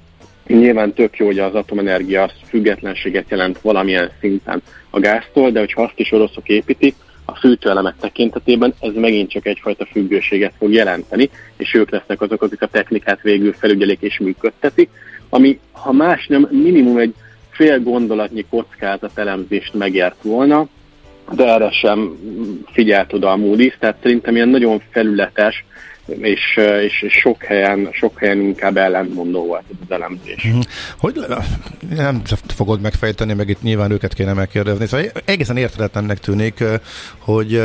Nyilván 0.47 0.93
tök 0.93 1.17
jó, 1.17 1.25
hogy 1.25 1.39
az 1.39 1.55
atomenergia 1.55 2.23
az 2.23 2.31
függetlenséget 2.47 3.29
jelent 3.29 3.59
valamilyen 3.61 4.11
szinten 4.19 4.61
a 4.89 4.99
gáztól, 4.99 5.51
de 5.51 5.59
hogyha 5.59 5.83
azt 5.83 5.99
is 5.99 6.11
oroszok 6.11 6.49
építik, 6.49 6.95
a 7.25 7.35
fűtőelemek 7.35 7.95
tekintetében 7.99 8.73
ez 8.79 8.93
megint 8.95 9.29
csak 9.29 9.45
egyfajta 9.45 9.85
függőséget 9.85 10.53
fog 10.57 10.71
jelenteni, 10.71 11.29
és 11.57 11.73
ők 11.73 11.89
lesznek 11.89 12.21
azok, 12.21 12.41
akik 12.41 12.61
a 12.61 12.67
technikát 12.67 13.21
végül 13.21 13.53
felügyelik 13.53 14.01
és 14.01 14.19
működtetik, 14.19 14.89
ami, 15.35 15.59
ha 15.71 15.91
más 15.91 16.27
nem, 16.27 16.47
minimum 16.51 16.97
egy 16.97 17.13
fél 17.49 17.79
gondolatnyi 17.79 18.45
kockázat 18.49 19.11
elemzést 19.17 19.73
megért 19.73 20.21
volna, 20.21 20.67
de 21.31 21.53
erre 21.53 21.71
sem 21.71 22.17
figyelt 22.71 23.13
oda 23.13 23.31
a 23.31 23.37
Moody's, 23.37 23.73
tehát 23.79 23.97
szerintem 24.01 24.35
ilyen 24.35 24.49
nagyon 24.49 24.81
felületes, 24.91 25.65
és, 26.21 26.59
és, 26.83 27.01
és 27.01 27.13
sok, 27.13 27.43
helyen, 27.43 27.89
sok 27.91 28.19
helyen 28.19 28.39
inkább 28.39 28.77
ellentmondó 28.77 29.45
volt 29.45 29.63
az 29.85 29.91
elemzés. 29.91 30.47
Hogy 30.97 31.15
le- 31.27 31.45
nem 31.95 32.21
fogod 32.47 32.81
megfejteni, 32.81 33.33
meg 33.33 33.49
itt 33.49 33.61
nyilván 33.61 33.91
őket 33.91 34.13
kéne 34.13 34.33
megkérdezni. 34.33 34.85
Szóval 34.87 35.05
egészen 35.25 35.57
érthetetlennek 35.57 36.19
tűnik, 36.19 36.63
hogy 37.17 37.61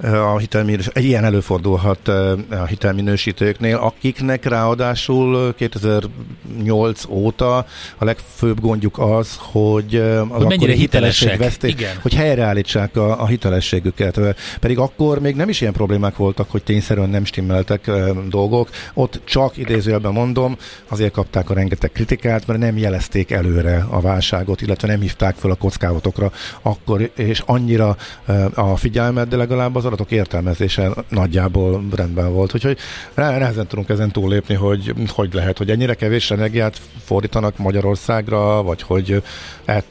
a 0.00 0.38
hitelminős, 0.38 0.86
egy 0.86 1.04
ilyen 1.04 1.24
előfordulhat 1.24 2.08
a 2.50 2.64
hitelminősítőknél, 2.68 3.76
akiknek 3.76 4.44
ráadásul 4.44 5.54
2008 5.54 7.04
óta 7.08 7.56
a 7.98 8.04
legfőbb 8.04 8.60
gondjuk 8.60 8.98
az, 8.98 9.36
hogy 9.38 9.94
az 9.96 10.18
Hogy 10.18 10.28
mennyire 10.28 10.54
akkori 10.54 10.72
hitelesek. 10.72 10.78
hitelességvesztés- 10.78 11.72
Igen. 11.80 11.96
hogy 12.02 12.14
helyreállítsák 12.14 12.96
a, 12.96 13.22
a 13.22 13.26
hitelességüket. 13.26 14.20
Pedig 14.60 14.78
akkor 14.78 15.20
még 15.20 15.34
nem 15.34 15.48
is 15.48 15.60
ilyen 15.60 15.72
problémák 15.72 16.16
voltak, 16.16 16.50
hogy 16.50 16.62
tényszerűen 16.62 17.08
nem 17.10 17.24
stimmeltek 17.24 17.75
eh, 17.86 18.08
dolgok. 18.28 18.68
Ott 18.94 19.20
csak 19.24 19.56
idézőjelben 19.56 20.12
mondom, 20.12 20.56
azért 20.88 21.12
kapták 21.12 21.50
a 21.50 21.54
rengeteg 21.54 21.92
kritikát, 21.92 22.46
mert 22.46 22.58
nem 22.58 22.78
jelezték 22.78 23.30
előre 23.30 23.86
a 23.90 24.00
válságot, 24.00 24.60
illetve 24.60 24.88
nem 24.88 25.00
hívták 25.00 25.34
fel 25.34 25.50
a 25.50 25.54
kockázatokra 25.54 26.32
akkor, 26.62 27.10
és 27.16 27.42
annyira 27.46 27.96
a 28.54 28.76
figyelmet, 28.76 29.28
de 29.28 29.36
legalább 29.36 29.76
az 29.76 29.84
adatok 29.84 30.10
értelmezése 30.10 30.90
nagyjából 31.08 31.84
rendben 31.94 32.32
volt. 32.32 32.54
Úgyhogy 32.54 32.78
nehezen 33.14 33.66
tudunk 33.66 33.88
ezen 33.88 34.10
túllépni, 34.10 34.54
hogy 34.54 34.94
hogy 35.08 35.34
lehet, 35.34 35.58
hogy 35.58 35.70
ennyire 35.70 35.94
kevés 35.94 36.30
energiát 36.30 36.80
fordítanak 37.04 37.58
Magyarországra, 37.58 38.62
vagy 38.62 38.82
hogy 38.82 39.22
eh, 39.64 39.82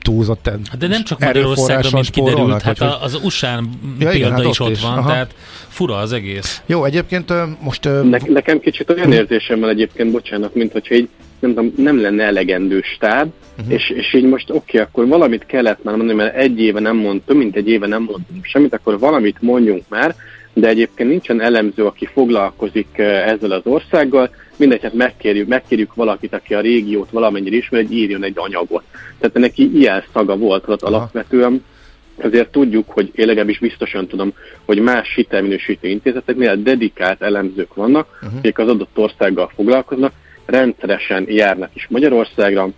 túlzott 0.00 0.46
Hát 0.46 0.78
De 0.78 0.86
nem 0.86 1.04
csak 1.04 1.18
Magyarországra, 1.18 1.88
mint 1.92 2.10
kiderült, 2.10 2.62
hát 2.62 2.80
a, 2.80 3.02
az 3.02 3.20
USA-n 3.24 3.64
Ja, 3.98 4.08
példa 4.08 4.14
igen, 4.14 4.30
hát 4.30 4.44
is 4.44 4.60
ott 4.60 4.66
ott 4.66 4.72
is, 4.72 4.82
van, 4.82 4.98
aha. 4.98 5.10
tehát 5.10 5.34
fura 5.68 5.96
az 5.96 6.12
egész. 6.12 6.62
Jó, 6.66 6.84
egyébként 6.84 7.32
most... 7.60 7.84
Ne, 7.84 8.18
nekem 8.26 8.60
kicsit 8.60 8.90
olyan 8.90 9.12
érzésem 9.12 9.60
van 9.60 9.68
egyébként, 9.68 10.10
bocsánat, 10.10 10.54
mint 10.54 10.72
hogyha 10.72 10.94
így 10.94 11.08
nem, 11.38 11.54
tudom, 11.54 11.72
nem 11.76 12.00
lenne 12.00 12.24
elegendő 12.24 12.80
stáb, 12.94 13.32
uh-huh. 13.58 13.72
és, 13.72 13.90
és 13.90 14.14
így 14.14 14.24
most 14.24 14.50
oké, 14.50 14.58
okay, 14.58 14.80
akkor 14.80 15.06
valamit 15.06 15.46
kellett 15.46 15.84
már 15.84 15.96
mondani, 15.96 16.18
mert 16.18 16.36
egy 16.36 16.60
éve 16.60 16.80
nem 16.80 16.96
mondtam, 16.96 17.36
mint 17.36 17.56
egy 17.56 17.68
éve 17.68 17.86
nem 17.86 18.02
mondtam 18.02 18.38
semmit, 18.42 18.74
akkor 18.74 18.98
valamit 18.98 19.36
mondjunk 19.40 19.82
már, 19.88 20.14
de 20.52 20.68
egyébként 20.68 21.08
nincsen 21.08 21.40
elemző, 21.40 21.84
aki 21.84 22.08
foglalkozik 22.12 22.98
ezzel 22.98 23.50
az 23.50 23.62
országgal, 23.64 24.30
mindegy, 24.58 24.82
hát 24.82 24.94
megkérjük, 24.94 25.48
megkérjük 25.48 25.94
valakit, 25.94 26.32
aki 26.32 26.54
a 26.54 26.60
régiót 26.60 27.10
valamennyire 27.10 27.56
ismer, 27.56 27.82
hogy 27.82 27.92
írjon 27.92 28.24
egy 28.24 28.36
anyagot. 28.36 28.82
Tehát 29.18 29.36
neki 29.36 29.70
ilyen 29.74 30.04
szaga 30.12 30.36
volt 30.36 30.68
ott 30.68 30.82
alapvetően, 30.82 31.64
ezért 32.16 32.50
tudjuk, 32.50 32.90
hogy 32.90 33.10
én 33.14 33.26
legalábbis 33.26 33.58
biztosan 33.58 34.06
tudom, 34.06 34.32
hogy 34.64 34.78
más 34.78 35.14
hitelminősítő 35.14 35.88
intézeteknél 35.88 36.62
dedikált 36.62 37.22
elemzők 37.22 37.74
vannak, 37.74 38.18
uh-huh. 38.22 38.38
akik 38.38 38.58
az 38.58 38.68
adott 38.68 38.98
országgal 38.98 39.50
foglalkoznak, 39.54 40.12
rendszeresen 40.46 41.26
járnak 41.28 41.70
is 41.74 41.86
Magyarországra, 41.90 42.68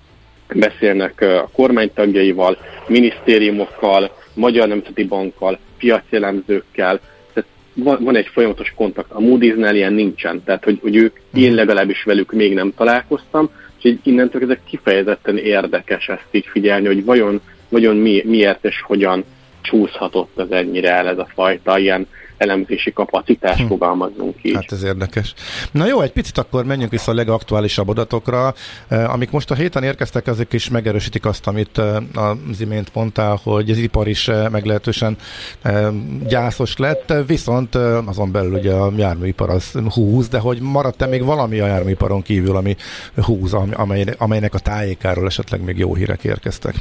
beszélnek 0.54 1.20
a 1.20 1.48
kormánytagjaival, 1.52 2.58
minisztériumokkal, 2.86 4.10
Magyar 4.34 4.68
Nemzeti 4.68 5.04
Bankkal, 5.04 5.58
piaci 5.78 6.16
elemzőkkel, 6.16 7.00
tehát 7.00 7.02
van, 7.82 7.98
van 8.00 8.16
egy 8.16 8.26
folyamatos 8.26 8.72
kontakt. 8.76 9.10
A 9.12 9.18
Moody's-nál 9.18 9.74
ilyen 9.74 9.92
nincsen, 9.92 10.42
tehát 10.44 10.64
hogy, 10.64 10.78
hogy 10.82 10.96
ők, 10.96 11.16
én 11.34 11.54
legalábbis 11.54 12.02
velük 12.02 12.32
még 12.32 12.54
nem 12.54 12.72
találkoztam, 12.76 13.50
és 13.78 13.84
így 13.84 13.98
innentől 14.02 14.42
ezek 14.42 14.60
kifejezetten 14.64 15.36
érdekes 15.36 16.08
ezt 16.08 16.28
így 16.30 16.46
figyelni, 16.46 16.86
hogy 16.86 17.04
vajon, 17.04 17.40
vajon 17.68 17.96
mi, 17.96 18.22
miért 18.24 18.64
és 18.64 18.82
hogyan 18.82 19.24
csúszhatott 19.62 20.38
ez 20.38 20.50
ennyire 20.50 20.92
el 20.92 21.08
ez 21.08 21.18
a 21.18 21.28
fajta 21.34 21.78
ilyen 21.78 22.06
elemzési 22.38 22.92
kapacitás, 22.92 23.62
fogalmazzunk 23.68 24.36
így. 24.42 24.54
Hát 24.54 24.72
ez 24.72 24.82
érdekes. 24.82 25.34
Na 25.70 25.86
jó, 25.86 26.00
egy 26.00 26.12
picit 26.12 26.38
akkor 26.38 26.64
menjünk 26.64 26.90
vissza 26.90 27.10
a 27.10 27.14
legaktuálisabb 27.14 27.88
adatokra, 27.88 28.54
eh, 28.88 29.12
amik 29.12 29.30
most 29.30 29.50
a 29.50 29.54
héten 29.54 29.82
érkeztek, 29.82 30.26
azok 30.26 30.52
is 30.52 30.68
megerősítik 30.68 31.26
azt, 31.26 31.46
amit 31.46 31.78
eh, 31.78 31.96
az 32.14 32.60
imént 32.60 32.94
mondtál, 32.94 33.40
hogy 33.42 33.70
az 33.70 33.78
ipar 33.78 34.08
is 34.08 34.28
eh, 34.28 34.48
meglehetősen 34.48 35.16
eh, 35.62 35.88
gyászos 36.28 36.76
lett, 36.76 37.12
viszont 37.26 37.74
azon 38.04 38.32
belül 38.32 38.52
ugye 38.52 38.72
a 38.72 38.92
járműipar 38.96 39.50
az 39.50 39.72
húz, 39.94 40.28
de 40.28 40.38
hogy 40.38 40.60
maradt-e 40.60 41.06
még 41.06 41.24
valami 41.24 41.58
a 41.58 41.66
járműiparon 41.66 42.22
kívül, 42.22 42.56
ami 42.56 42.76
húz, 43.16 43.54
am- 43.54 43.72
amely, 43.76 44.04
amelynek 44.18 44.54
a 44.54 44.58
tájékáról 44.58 45.26
esetleg 45.26 45.62
még 45.64 45.78
jó 45.78 45.94
hírek 45.94 46.24
érkeztek? 46.24 46.74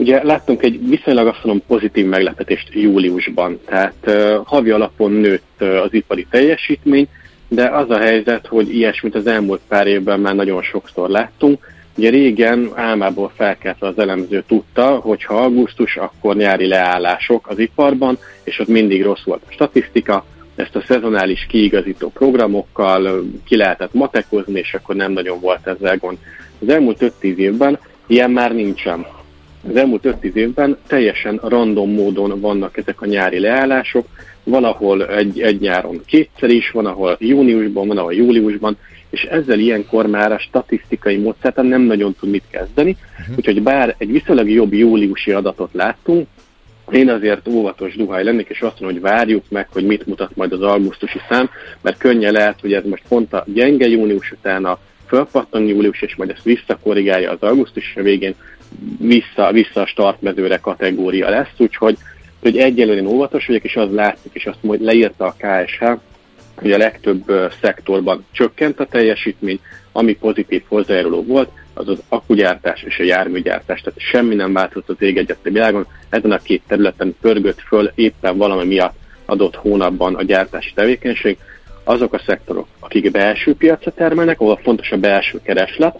Ugye 0.00 0.24
láttunk 0.24 0.62
egy 0.62 0.88
viszonylag 0.88 1.26
azt 1.26 1.44
mondom 1.44 1.66
pozitív 1.66 2.06
meglepetést 2.06 2.68
júliusban, 2.72 3.60
tehát 3.64 3.94
uh, 4.06 4.36
havi 4.44 4.70
alapon 4.70 5.12
nőtt 5.12 5.52
uh, 5.60 5.82
az 5.82 5.94
ipari 5.94 6.26
teljesítmény, 6.30 7.08
de 7.48 7.68
az 7.68 7.90
a 7.90 7.98
helyzet, 7.98 8.46
hogy 8.46 8.74
ilyesmit 8.74 9.14
az 9.14 9.26
elmúlt 9.26 9.60
pár 9.68 9.86
évben 9.86 10.20
már 10.20 10.34
nagyon 10.34 10.62
sokszor 10.62 11.08
láttunk. 11.08 11.66
Ugye 11.96 12.10
régen 12.10 12.70
álmából 12.74 13.32
felkeltve 13.36 13.86
az 13.86 13.98
elemző 13.98 14.44
tudta, 14.46 14.86
hogy 14.86 15.24
ha 15.24 15.34
augusztus, 15.34 15.96
akkor 15.96 16.36
nyári 16.36 16.66
leállások 16.66 17.48
az 17.48 17.58
iparban, 17.58 18.18
és 18.44 18.58
ott 18.58 18.68
mindig 18.68 19.02
rossz 19.02 19.24
volt 19.24 19.42
a 19.48 19.52
statisztika, 19.52 20.24
ezt 20.54 20.76
a 20.76 20.84
szezonális 20.86 21.46
kiigazító 21.48 22.08
programokkal 22.08 23.24
ki 23.44 23.56
lehetett 23.56 23.92
matekozni, 23.92 24.58
és 24.58 24.74
akkor 24.74 24.94
nem 24.94 25.12
nagyon 25.12 25.40
volt 25.40 25.66
ezzel 25.66 25.96
gond. 25.96 26.18
Az 26.60 26.68
elmúlt 26.68 27.12
5-10 27.20 27.36
évben 27.36 27.78
ilyen 28.06 28.30
már 28.30 28.54
nincsen. 28.54 29.06
Az 29.68 29.76
elmúlt 29.76 30.02
5-10 30.22 30.34
évben 30.34 30.76
teljesen 30.86 31.40
random 31.42 31.90
módon 31.90 32.40
vannak 32.40 32.76
ezek 32.76 33.00
a 33.00 33.06
nyári 33.06 33.38
leállások, 33.38 34.06
van, 34.44 34.64
ahol 34.64 35.06
egy, 35.06 35.40
egy 35.40 35.60
nyáron 35.60 36.00
kétszer 36.06 36.50
is, 36.50 36.70
van, 36.70 36.86
ahol 36.86 37.16
júniusban, 37.20 37.86
van, 37.86 37.98
ahol 37.98 38.14
júliusban, 38.14 38.76
és 39.10 39.22
ezzel 39.22 39.58
ilyenkor 39.58 40.06
már 40.06 40.32
a 40.32 40.38
statisztikai 40.38 41.16
módszertan 41.16 41.66
nem 41.66 41.82
nagyon 41.82 42.14
tud 42.20 42.30
mit 42.30 42.44
kezdeni, 42.50 42.96
uh-huh. 43.20 43.36
úgyhogy 43.36 43.62
bár 43.62 43.94
egy 43.98 44.12
viszonylag 44.12 44.50
jobb 44.50 44.72
júliusi 44.72 45.32
adatot 45.32 45.72
láttunk, 45.72 46.26
én 46.90 47.08
azért 47.08 47.48
óvatos 47.48 47.96
duhaj 47.96 48.24
lennék, 48.24 48.48
és 48.48 48.60
azt 48.60 48.80
mondom, 48.80 49.00
hogy 49.00 49.10
várjuk 49.10 49.44
meg, 49.48 49.68
hogy 49.72 49.84
mit 49.84 50.06
mutat 50.06 50.36
majd 50.36 50.52
az 50.52 50.62
augusztusi 50.62 51.18
szám, 51.28 51.50
mert 51.80 51.98
könnyen 51.98 52.32
lehet, 52.32 52.60
hogy 52.60 52.72
ez 52.72 52.84
most 52.84 53.02
pont 53.08 53.32
a 53.32 53.44
gyenge 53.46 53.88
június 53.88 54.32
után 54.32 54.64
a 54.64 54.78
fölpattan 55.06 55.66
július, 55.66 56.02
és 56.02 56.16
majd 56.16 56.30
ezt 56.30 56.42
visszakorrigálja 56.42 57.30
az 57.30 57.40
augusztus, 57.40 57.94
végén 57.94 58.34
vissza, 58.98 59.52
vissza 59.52 59.80
a 59.80 59.86
startmezőre 59.86 60.56
kategória 60.56 61.30
lesz, 61.30 61.52
úgyhogy 61.56 61.96
hogy 62.40 62.58
egyelőre 62.58 63.02
óvatos 63.02 63.46
vagyok, 63.46 63.64
és 63.64 63.76
az 63.76 63.92
látszik, 63.92 64.32
és 64.34 64.46
azt 64.46 64.62
majd 64.62 64.80
leírta 64.80 65.24
a 65.24 65.34
KSH, 65.38 65.84
hogy 66.54 66.72
a 66.72 66.76
legtöbb 66.76 67.50
szektorban 67.60 68.24
csökkent 68.30 68.80
a 68.80 68.86
teljesítmény, 68.86 69.60
ami 69.92 70.16
pozitív 70.16 70.62
hozzájáruló 70.68 71.22
volt, 71.22 71.50
az 71.74 71.88
az 71.88 72.02
akugyártás 72.08 72.82
és 72.82 72.98
a 72.98 73.02
járműgyártás. 73.02 73.80
Tehát 73.80 73.98
semmi 74.00 74.34
nem 74.34 74.52
változott 74.52 74.88
az 74.88 75.02
ég 75.02 75.16
egyet 75.16 75.38
a 75.44 75.50
világon. 75.50 75.86
Ezen 76.08 76.32
a 76.32 76.38
két 76.38 76.62
területen 76.66 77.16
pörgött 77.20 77.60
föl 77.60 77.92
éppen 77.94 78.36
valami 78.36 78.66
miatt 78.66 78.94
adott 79.24 79.54
hónapban 79.54 80.14
a 80.14 80.22
gyártási 80.22 80.72
tevékenység. 80.74 81.38
Azok 81.84 82.12
a 82.12 82.22
szektorok, 82.26 82.66
akik 82.78 83.10
belső 83.10 83.54
piacra 83.54 83.90
termelnek, 83.90 84.40
ahol 84.40 84.60
fontos 84.62 84.90
a 84.90 84.96
belső 84.96 85.40
kereslet, 85.42 85.98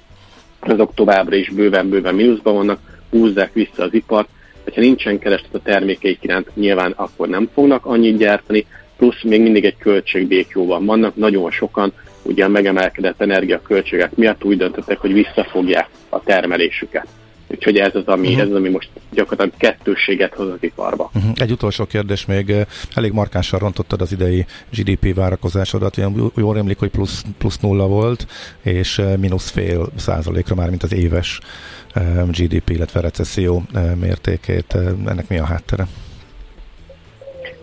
azok 0.61 0.95
továbbra 0.95 1.37
is 1.37 1.49
bőven-bőven 1.49 2.15
mínuszban 2.15 2.55
vannak, 2.55 2.81
húzzák 3.11 3.53
vissza 3.53 3.83
az 3.83 3.95
ipart, 3.95 4.29
hogyha 4.65 4.81
nincsen 4.81 5.19
kereslet 5.19 5.55
a 5.55 5.63
termékeik 5.63 6.19
iránt, 6.23 6.57
nyilván 6.57 6.93
akkor 6.97 7.29
nem 7.29 7.51
fognak 7.55 7.87
annyit 7.87 8.17
gyártani, 8.17 8.67
plusz 8.97 9.23
még 9.23 9.43
mindig 9.43 9.65
egy 9.65 9.77
költségbékjóban 9.79 10.85
vannak, 10.85 11.17
nagyon 11.17 11.51
sokan 11.51 11.93
ugye 12.23 12.45
a 12.45 12.49
megemelkedett 12.49 13.21
energiaköltségek 13.21 14.17
miatt 14.17 14.45
úgy 14.45 14.57
döntöttek, 14.57 14.99
hogy 14.99 15.13
visszafogják 15.13 15.89
a 16.09 16.23
termelésüket. 16.23 17.07
Úgyhogy 17.51 17.76
ez 17.76 17.94
az, 17.94 18.07
ami, 18.07 18.26
uh-huh. 18.26 18.42
ez 18.42 18.48
az, 18.48 18.55
ami 18.55 18.68
most 18.68 18.88
gyakorlatilag 19.12 19.59
kettősséget 19.59 20.34
hoz 20.34 20.48
az 20.48 20.59
iparba. 20.61 21.11
Uh-huh. 21.14 21.32
Egy 21.34 21.51
utolsó 21.51 21.84
kérdés 21.84 22.26
még. 22.26 22.55
Elég 22.94 23.12
markánsan 23.12 23.59
rontottad 23.59 24.01
az 24.01 24.12
idei 24.12 24.46
GDP 24.76 25.14
várakozásodat. 25.14 25.98
Olyan 25.98 26.32
jól 26.36 26.59
emlék, 26.59 26.78
hogy 26.78 26.90
plusz, 26.90 27.24
plusz 27.38 27.59
nulla 27.59 27.86
volt, 27.86 28.26
és 28.62 29.03
mínusz 29.18 29.51
fél 29.51 29.88
százalékra 29.96 30.55
már, 30.55 30.68
mint 30.68 30.82
az 30.82 30.94
éves 30.94 31.40
GDP, 32.30 32.70
illetve 32.70 33.01
recesszió 33.01 33.62
mértékét. 34.01 34.74
Ennek 35.07 35.28
mi 35.28 35.38
a 35.38 35.44
háttere? 35.44 35.86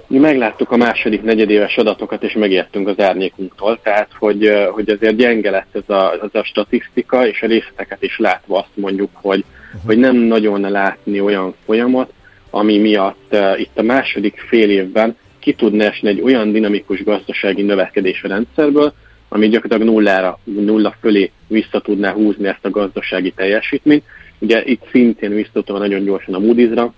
Mi 0.07 0.17
megláttuk 0.17 0.71
a 0.71 0.77
második 0.77 1.21
negyedéves 1.23 1.77
adatokat, 1.77 2.23
és 2.23 2.33
megijedtünk 2.33 2.88
az 2.88 2.99
árnyékunktól, 2.99 3.79
tehát 3.83 4.09
hogy, 4.19 4.51
hogy 4.71 4.89
azért 4.89 5.15
gyenge 5.15 5.49
lett 5.49 5.75
ez 5.75 5.95
a, 5.95 6.13
ez 6.13 6.39
a 6.41 6.43
statisztika, 6.43 7.27
és 7.27 7.41
a 7.41 7.47
részleteket 7.47 8.03
is 8.03 8.17
látva 8.17 8.57
azt 8.57 8.69
mondjuk, 8.73 9.09
hogy, 9.13 9.43
hogy 9.86 9.97
nem 9.97 10.15
nagyon 10.15 10.61
látni 10.61 11.20
olyan 11.20 11.53
folyamat, 11.65 12.13
ami 12.49 12.78
miatt 12.78 13.28
uh, 13.32 13.59
itt 13.59 13.78
a 13.78 13.82
második 13.82 14.43
fél 14.47 14.70
évben 14.70 15.18
ki 15.39 15.53
tudna 15.53 15.84
esni 15.84 16.09
egy 16.09 16.22
olyan 16.22 16.51
dinamikus 16.51 17.03
gazdasági 17.03 17.61
növekedés 17.61 18.24
a 18.24 18.28
rendszerből, 18.28 18.93
ami 19.30 19.47
gyakorlatilag 19.47 19.93
nullára, 19.93 20.39
nulla 20.43 20.95
fölé 20.99 21.32
vissza 21.47 21.80
tudná 21.80 22.11
húzni 22.11 22.47
ezt 22.47 22.65
a 22.65 22.70
gazdasági 22.70 23.32
teljesítményt. 23.32 24.03
Ugye 24.39 24.63
itt 24.65 24.82
szintén 24.91 25.30
visszatudva 25.30 25.78
nagyon 25.80 26.03
gyorsan 26.03 26.34
a 26.34 26.39
Moody's-ra, 26.39 26.93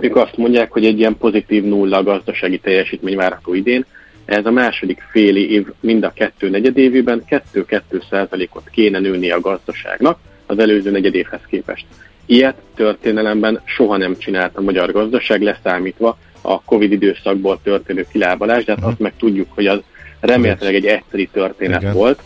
ők 0.00 0.16
azt 0.16 0.36
mondják, 0.36 0.72
hogy 0.72 0.84
egy 0.84 0.98
ilyen 0.98 1.16
pozitív 1.16 1.64
nulla 1.64 2.02
gazdasági 2.02 2.58
teljesítmény 2.58 3.16
várható 3.16 3.54
idén. 3.54 3.84
Ez 4.24 4.46
a 4.46 4.50
második 4.50 5.02
féli 5.10 5.52
év 5.52 5.66
mind 5.80 6.04
a 6.04 6.12
kettő 6.12 6.48
negyedévében 6.48 7.22
2-2 7.54 7.80
százalékot 8.10 8.68
kéne 8.70 8.98
nőni 8.98 9.30
a 9.30 9.40
gazdaságnak 9.40 10.18
az 10.46 10.58
előző 10.58 10.90
negyedévhez 10.90 11.40
képest. 11.48 11.86
Ilyet 12.26 12.56
történelemben 12.74 13.60
soha 13.64 13.96
nem 13.96 14.18
csinált 14.18 14.56
a 14.56 14.60
magyar 14.60 14.92
gazdaság, 14.92 15.42
leszámítva 15.42 16.18
a 16.40 16.62
Covid 16.62 16.92
időszakból 16.92 17.60
történő 17.62 18.06
kilábalás, 18.12 18.64
de 18.64 18.74
hát 18.76 18.84
azt 18.84 18.98
meg 18.98 19.12
tudjuk, 19.18 19.48
hogy 19.54 19.66
az 19.66 19.80
remélhetőleg 20.20 20.74
egy 20.74 20.86
egyszeri 20.86 21.28
történet 21.32 21.82
Igen. 21.82 21.94
volt, 21.94 22.22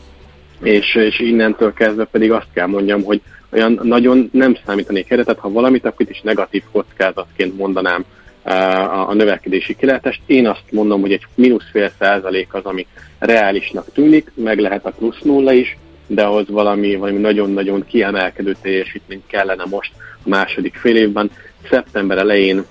és, 0.62 0.94
és 0.94 1.18
innentől 1.18 1.72
kezdve 1.72 2.04
pedig 2.04 2.32
azt 2.32 2.46
kell 2.52 2.66
mondjam, 2.66 3.02
hogy 3.02 3.20
olyan 3.52 3.80
nagyon 3.82 4.28
nem 4.32 4.56
számítanék 4.66 5.10
erre, 5.10 5.24
tehát 5.24 5.40
ha 5.40 5.50
valamit, 5.50 5.84
akkor 5.84 6.00
itt 6.00 6.10
is 6.10 6.20
negatív 6.20 6.62
kockázatként 6.72 7.56
mondanám 7.56 8.04
a, 8.42 9.08
a 9.08 9.14
növekedési 9.14 9.76
kilátest. 9.76 10.20
Én 10.26 10.46
azt 10.46 10.64
mondom, 10.70 11.00
hogy 11.00 11.12
egy 11.12 11.26
mínusz 11.34 11.70
fél 11.70 11.92
százalék 11.98 12.54
az, 12.54 12.64
ami 12.64 12.86
reálisnak 13.18 13.92
tűnik, 13.92 14.30
meg 14.34 14.58
lehet 14.58 14.86
a 14.86 14.90
plusz 14.90 15.20
nulla 15.22 15.52
is, 15.52 15.76
de 16.10 16.22
ahhoz 16.22 16.48
valami, 16.48 16.96
valami 16.96 17.18
nagyon-nagyon 17.18 17.84
kiemelkedő 17.86 18.56
teljesítmény 18.62 19.22
kellene 19.26 19.64
most 19.64 19.92
a 20.24 20.28
második 20.28 20.74
fél 20.74 20.96
évben. 20.96 21.30
Szeptember 21.70 22.18
elején 22.18 22.64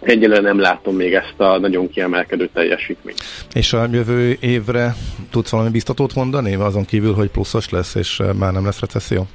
egyelőre 0.00 0.40
nem 0.40 0.58
látom 0.58 0.96
még 0.96 1.14
ezt 1.14 1.34
a 1.36 1.58
nagyon 1.58 1.90
kiemelkedő 1.90 2.48
teljesítményt. 2.52 3.18
És 3.54 3.72
a 3.72 3.86
jövő 3.92 4.36
évre 4.40 4.94
tudsz 5.30 5.50
valami 5.50 5.70
biztatót 5.70 6.14
mondani, 6.14 6.54
azon 6.54 6.84
kívül, 6.84 7.14
hogy 7.14 7.30
pluszos 7.30 7.70
lesz, 7.70 7.94
és 7.94 8.22
már 8.38 8.52
nem 8.52 8.64
lesz 8.64 8.80
recesszió? 8.80 9.26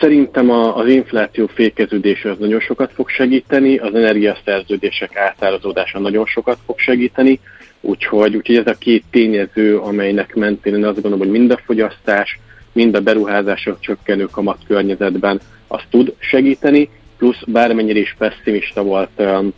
Szerintem 0.00 0.50
a, 0.50 0.76
az 0.76 0.88
infláció 0.88 1.46
fékeződése 1.46 2.30
az 2.30 2.38
nagyon 2.38 2.60
sokat 2.60 2.92
fog 2.94 3.08
segíteni, 3.08 3.76
az 3.76 3.94
energiaszerződések 3.94 5.16
átárazódása 5.16 5.98
nagyon 5.98 6.26
sokat 6.26 6.58
fog 6.66 6.78
segíteni, 6.78 7.40
úgyhogy, 7.80 8.36
úgyhogy 8.36 8.56
ez 8.56 8.66
a 8.66 8.78
két 8.78 9.04
tényező, 9.10 9.78
amelynek 9.78 10.34
mentén 10.34 10.74
én 10.74 10.84
azt 10.84 10.94
gondolom, 10.94 11.18
hogy 11.18 11.30
mind 11.30 11.50
a 11.50 11.60
fogyasztás, 11.64 12.38
mind 12.72 12.94
a 12.94 13.00
beruházások 13.00 13.80
csökkenő 13.80 14.24
kamat 14.24 14.58
környezetben 14.66 15.40
az 15.66 15.80
tud 15.90 16.14
segíteni, 16.18 16.90
plusz 17.16 17.42
bármennyire 17.46 17.98
is 17.98 18.14
pessimista 18.18 18.82
volt 18.82 19.10
um, 19.16 19.52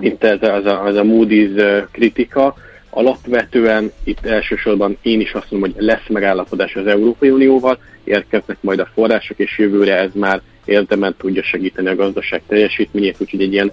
itt 0.00 0.24
ez 0.24 0.40
ez 0.40 0.66
a, 0.66 0.86
ez 0.86 0.96
a 0.96 1.02
Moody's 1.02 1.54
uh, 1.56 1.88
kritika, 1.90 2.54
alapvetően 2.90 3.92
itt 4.04 4.26
elsősorban 4.26 4.96
én 5.02 5.20
is 5.20 5.32
azt 5.32 5.50
mondom, 5.50 5.70
hogy 5.70 5.84
lesz 5.84 6.08
megállapodás 6.08 6.76
az 6.76 6.86
Európai 6.86 7.30
Unióval, 7.30 7.78
érkeznek 8.04 8.56
majd 8.60 8.78
a 8.78 8.90
források, 8.94 9.38
és 9.38 9.58
jövőre 9.58 9.98
ez 9.98 10.10
már 10.14 10.40
érdemen 10.64 11.14
tudja 11.18 11.42
segíteni 11.42 11.88
a 11.88 11.94
gazdaság 11.94 12.42
teljesítményét, 12.46 13.16
úgyhogy 13.18 13.42
egy 13.42 13.52
ilyen 13.52 13.72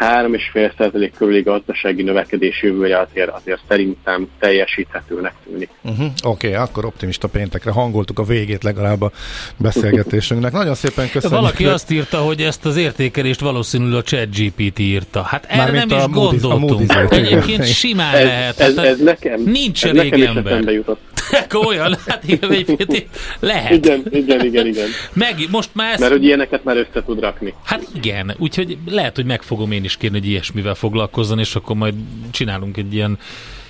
3,5% 0.00 1.10
körüli 1.16 1.42
gazdasági 1.42 2.02
növekedés 2.02 2.62
jövőre 2.62 2.98
azért, 2.98 3.30
azért 3.30 3.60
szerintem 3.68 4.28
teljesíthetőnek 4.38 5.32
tűnik. 5.44 5.68
Uh-huh. 5.82 6.06
Oké, 6.22 6.48
okay, 6.48 6.60
akkor 6.60 6.84
optimista 6.84 7.28
péntekre 7.28 7.70
hangoltuk 7.70 8.18
a 8.18 8.22
végét 8.22 8.62
legalább 8.62 9.02
a 9.02 9.10
beszélgetésünknek. 9.56 10.52
Nagyon 10.52 10.74
szépen 10.74 11.10
köszönjük. 11.10 11.40
Valaki 11.40 11.66
azt 11.66 11.90
írta, 11.90 12.18
hogy 12.18 12.40
ezt 12.40 12.66
az 12.66 12.76
értékelést 12.76 13.40
valószínűleg 13.40 13.98
a 13.98 14.02
ChatGPT 14.02 14.78
írta. 14.78 15.22
Hát 15.22 15.44
erre 15.48 15.84
nem 15.84 15.88
is 15.98 16.04
gondoltunk. 16.10 16.92
Egyébként 17.10 17.66
simán 17.66 18.14
ez, 18.14 18.24
lehet. 18.24 18.60
Ez, 18.60 18.76
hát 18.76 18.86
ez, 18.86 19.00
nekem, 19.00 19.40
nincs 19.40 19.84
ez 19.84 19.96
elég 19.96 20.10
nekem 20.10 20.36
ember. 20.36 20.72
jutott. 20.72 21.00
Olyan, 21.66 21.96
hát 22.06 22.22
igen, 22.26 22.52
egyébként 22.52 23.06
lehet. 23.40 23.72
Igen, 23.72 24.02
igen, 24.10 24.44
igen, 24.44 24.66
igen. 24.66 24.88
Meg, 25.12 25.34
most 25.50 25.70
már 25.72 25.90
ezt... 25.90 26.00
Mert 26.00 26.12
hogy 26.12 26.24
ilyeneket 26.24 26.64
már 26.64 26.76
össze 26.76 27.04
tud 27.04 27.20
rakni. 27.20 27.54
Hát 27.64 27.86
igen, 27.94 28.34
úgyhogy 28.38 28.78
lehet, 28.86 29.16
hogy 29.16 29.24
meg 29.24 29.42
fogom 29.42 29.72
én 29.72 29.84
is 29.84 29.89
kérni, 29.96 30.18
hogy 30.18 30.28
ilyesmivel 30.28 30.74
foglalkozzon, 30.74 31.38
és 31.38 31.54
akkor 31.54 31.76
majd 31.76 31.94
csinálunk 32.30 32.76
egy 32.76 32.94
ilyen 32.94 33.18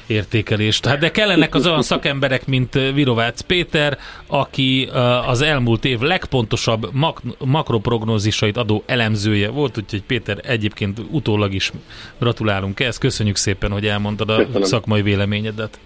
értékelést. 0.06 0.86
Hát 0.86 0.98
de 0.98 1.10
kellenek 1.10 1.54
az 1.54 1.66
olyan 1.66 1.82
szakemberek, 1.82 2.46
mint 2.46 2.74
Virovácz 2.94 3.40
Péter, 3.40 3.98
aki 4.26 4.88
az 5.26 5.40
elmúlt 5.40 5.84
év 5.84 6.00
legpontosabb 6.00 6.88
mak- 6.92 7.22
makroprognózisait 7.44 8.56
adó 8.56 8.82
elemzője 8.86 9.48
volt, 9.48 9.78
úgyhogy 9.78 10.02
Péter 10.02 10.40
egyébként 10.42 11.00
utólag 11.10 11.54
is 11.54 11.72
gratulálunk 12.18 12.80
ehhez. 12.80 12.98
Köszönjük 12.98 13.36
szépen, 13.36 13.70
hogy 13.70 13.86
elmondtad 13.86 14.30
a 14.30 14.36
Köszönöm. 14.36 14.62
szakmai 14.62 15.02
véleményedet. 15.02 15.78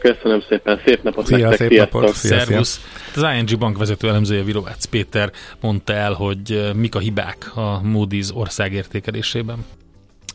Köszönöm 0.00 0.42
szépen, 0.48 0.80
szép 0.84 1.02
napot 1.02 1.26
Szia, 1.26 1.36
nektek, 1.38 1.58
szép 1.58 1.68
sziasztok! 1.70 2.00
napot. 2.00 2.14
Szia, 2.14 2.38
Szervusz! 2.38 2.80
Az 3.14 3.24
ING 3.36 3.58
bank 3.58 3.78
vezető 3.78 4.08
elemzője 4.08 4.42
Virovácz 4.42 4.84
Péter 4.84 5.30
mondta 5.60 5.92
el, 5.92 6.12
hogy 6.12 6.70
mik 6.74 6.94
a 6.94 6.98
hibák 6.98 7.50
a 7.54 7.80
Moody's 7.84 8.34
országértékelésében. 8.34 9.64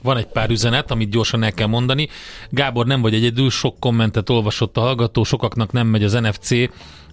Van 0.04 0.18
egy 0.18 0.26
pár 0.26 0.50
üzenet, 0.50 0.92
amit 0.92 1.10
gyorsan 1.10 1.44
el 1.44 1.52
kell 1.52 1.68
mondani. 1.68 2.10
Gábor, 2.50 2.86
nem 2.86 3.02
vagy 3.02 3.14
egyedül, 3.14 3.50
sok 3.50 3.80
kommentet 3.80 4.30
olvasott 4.30 4.78
a 4.78 4.82
hallgató, 4.82 5.24
sokaknak 5.24 5.72
nem 5.72 5.88
megy 5.88 6.04
az 6.04 6.14
NFC 6.14 6.52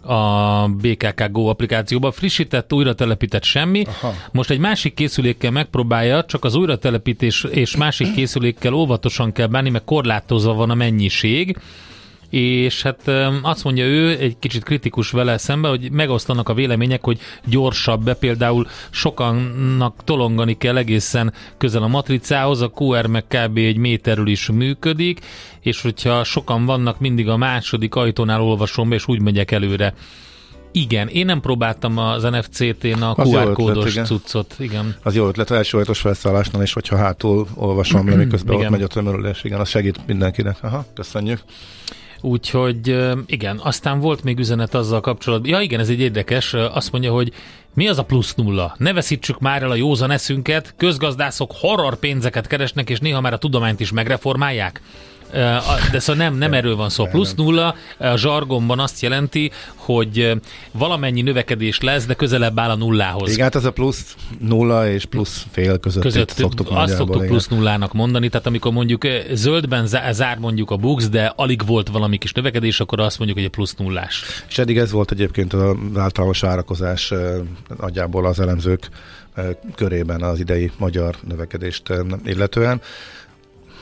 a 0.03 0.69
BKK 0.69 1.31
Go 1.31 1.47
applikációba. 1.47 2.11
Frissített, 2.11 2.73
újra 2.73 2.95
telepített 2.95 3.45
semmi. 3.45 3.85
Aha. 3.87 4.15
Most 4.33 4.51
egy 4.51 4.59
másik 4.59 4.95
készülékkel 4.95 5.51
megpróbálja, 5.51 6.25
csak 6.25 6.45
az 6.45 6.55
újra 6.55 6.79
telepítés 6.79 7.45
és 7.51 7.77
másik 7.77 8.15
készülékkel 8.15 8.73
óvatosan 8.73 9.33
kell 9.33 9.47
bánni, 9.47 9.71
mert 9.71 9.85
korlátozva 9.85 10.55
van 10.55 10.71
a 10.71 10.75
mennyiség 10.75 11.57
és 12.31 12.83
hát 12.83 13.11
azt 13.43 13.64
mondja 13.64 13.85
ő, 13.85 14.18
egy 14.18 14.37
kicsit 14.39 14.62
kritikus 14.62 15.11
vele 15.11 15.39
szemben, 15.39 15.70
hogy 15.70 15.91
megosztanak 15.91 16.49
a 16.49 16.55
vélemények, 16.55 17.05
hogy 17.05 17.18
gyorsabb, 17.45 18.05
be 18.05 18.14
például 18.14 18.66
sokannak 18.91 20.05
tolongani 20.05 20.57
kell 20.57 20.76
egészen 20.76 21.33
közel 21.59 21.83
a 21.83 21.89
matricához, 21.89 22.61
a 22.61 22.70
QR 22.74 23.07
meg 23.07 23.24
kb. 23.26 23.57
egy 23.57 23.76
méterről 23.76 24.28
is 24.28 24.51
működik, 24.51 25.20
és 25.61 25.83
hogyha 25.83 26.24
sokan 26.24 26.64
vannak, 26.64 27.01
mindig 27.01 27.28
a 27.28 27.37
második 27.37 27.95
ajtónál 27.95 28.41
olvasom 28.41 28.89
be, 28.89 28.95
és 28.95 29.09
úgy 29.09 29.20
megyek 29.20 29.51
előre. 29.51 29.95
Igen, 30.72 31.09
én 31.09 31.26
nem 31.26 31.41
próbáltam 31.41 31.99
az 31.99 32.22
NFC-t-én 32.22 33.03
a 33.03 33.14
QR 33.14 33.53
kódos 33.53 33.93
igen. 33.93 34.05
cuccot. 34.05 34.55
Igen. 34.59 34.97
Az 35.03 35.14
jó 35.14 35.26
ötlet, 35.28 35.51
első 35.51 35.78
ajtós 35.78 36.01
felszállásnál, 36.01 36.62
és 36.62 36.72
hogyha 36.72 36.97
hátul 36.97 37.47
olvasom 37.55 38.07
miközben 38.07 38.57
ott 38.57 38.68
megy 38.68 38.83
a 38.83 38.87
tömörülés, 38.87 39.45
igen, 39.45 39.61
az 39.61 39.68
segít 39.68 40.07
mindenkinek. 40.07 40.57
Aha, 40.61 40.85
köszönjük. 40.95 41.41
Úgyhogy 42.21 42.97
igen, 43.27 43.61
aztán 43.62 44.01
volt 44.01 44.25
még 44.25 44.39
üzenet 44.39 44.75
azzal 44.75 45.01
kapcsolatban. 45.01 45.51
Ja 45.51 45.61
igen, 45.61 45.81
ez 45.81 45.89
egy 45.89 46.01
érdekes, 46.01 46.55
azt 46.55 46.93
mondja, 46.93 47.12
hogy 47.12 47.33
mi 47.75 47.89
az 47.89 47.99
a 47.99 48.05
plusz 48.05 48.35
nulla? 48.35 48.75
Ne 48.79 48.93
veszítsük 48.93 49.41
már 49.41 49.62
el 49.62 49.71
a 49.71 49.75
józan 49.75 50.11
eszünket, 50.11 50.75
közgazdászok 50.77 51.53
horror 51.55 51.97
pénzeket 51.97 52.47
keresnek, 52.47 52.91
és 52.91 52.99
néha 52.99 53.21
már 53.21 53.33
a 53.33 53.39
tudományt 53.39 53.81
is 53.81 53.93
megreformálják. 53.93 54.81
A- 55.33 55.89
De 55.93 55.99
szóval 55.99 56.22
nem, 56.24 56.39
nem 56.39 56.53
erről 56.53 56.76
van 56.76 56.89
szó. 56.89 57.07
Plusz 57.07 57.35
nulla 57.35 57.74
a 57.99 58.16
zsargonban 58.16 58.78
azt 58.78 59.01
jelenti, 59.03 59.51
hogy 59.74 60.41
valamennyi 60.72 61.22
növekedés 61.22 61.81
lesz, 61.81 62.07
de 62.07 62.14
közelebb 62.14 62.59
áll 62.59 62.70
a 62.70 62.74
nullához. 62.76 63.31
Igen, 63.33 63.43
hát 63.45 63.55
ez 63.55 63.64
a 63.64 63.70
plusz 63.70 64.14
nulla 64.39 64.91
és 64.91 65.05
plusz 65.05 65.47
fél 65.51 65.78
között, 65.78 66.03
között 66.03 66.31
szoktuk 66.31 66.68
azt 66.70 66.95
szoktuk 66.95 67.16
igen. 67.16 67.28
plusz 67.28 67.49
nullának 67.49 67.93
mondani, 67.93 68.28
tehát 68.28 68.47
amikor 68.47 68.72
mondjuk 68.72 69.03
zöldben 69.33 69.87
zá- 69.87 70.14
zár 70.14 70.39
mondjuk 70.39 70.70
a 70.70 70.76
bux, 70.76 71.09
de 71.09 71.33
alig 71.37 71.66
volt 71.66 71.89
valami 71.89 72.18
kis 72.18 72.33
növekedés, 72.33 72.81
akkor 72.81 73.01
azt 73.01 73.16
mondjuk, 73.18 73.39
hogy 73.39 73.47
egy 73.47 73.55
plusz 73.55 73.74
nullás. 73.74 74.24
És 74.49 74.59
eddig 74.59 74.78
ez 74.78 74.91
volt 74.91 75.11
egyébként 75.11 75.53
az 75.53 75.76
általános 75.97 76.43
árakozás 76.45 77.12
nagyjából 77.78 78.26
az 78.26 78.41
elemzők 78.41 78.89
körében 79.74 80.22
az 80.22 80.39
idei 80.39 80.70
magyar 80.78 81.14
növekedést 81.28 81.83
illetően 82.24 82.81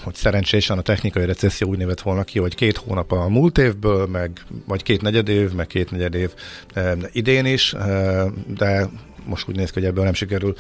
hogy 0.03 0.15
szerencsésen 0.15 0.79
a 0.79 0.83
technikai 0.83 1.27
recesszió 1.27 1.69
úgy 1.69 1.79
névett 1.79 2.01
volna 2.01 2.25
ki, 2.25 2.39
hogy 2.39 2.55
két 2.55 2.77
hónap 2.77 3.13
a 3.13 3.29
múlt 3.29 3.59
évből, 3.59 4.07
meg, 4.07 4.41
vagy 4.67 4.83
két 4.83 5.03
negyed 5.03 5.29
év, 5.29 5.53
meg 5.53 5.67
két 5.67 5.91
negyed 5.91 6.15
év 6.15 6.31
eh, 6.73 6.93
idén 7.13 7.47
is, 7.47 7.73
eh, 7.73 8.27
de 8.47 8.89
most 9.25 9.49
úgy 9.49 9.57
néz 9.57 9.71
ki, 9.71 9.79
hogy 9.79 9.89
ebből 9.89 10.05
nem 10.05 10.15
sikerül 10.15 10.55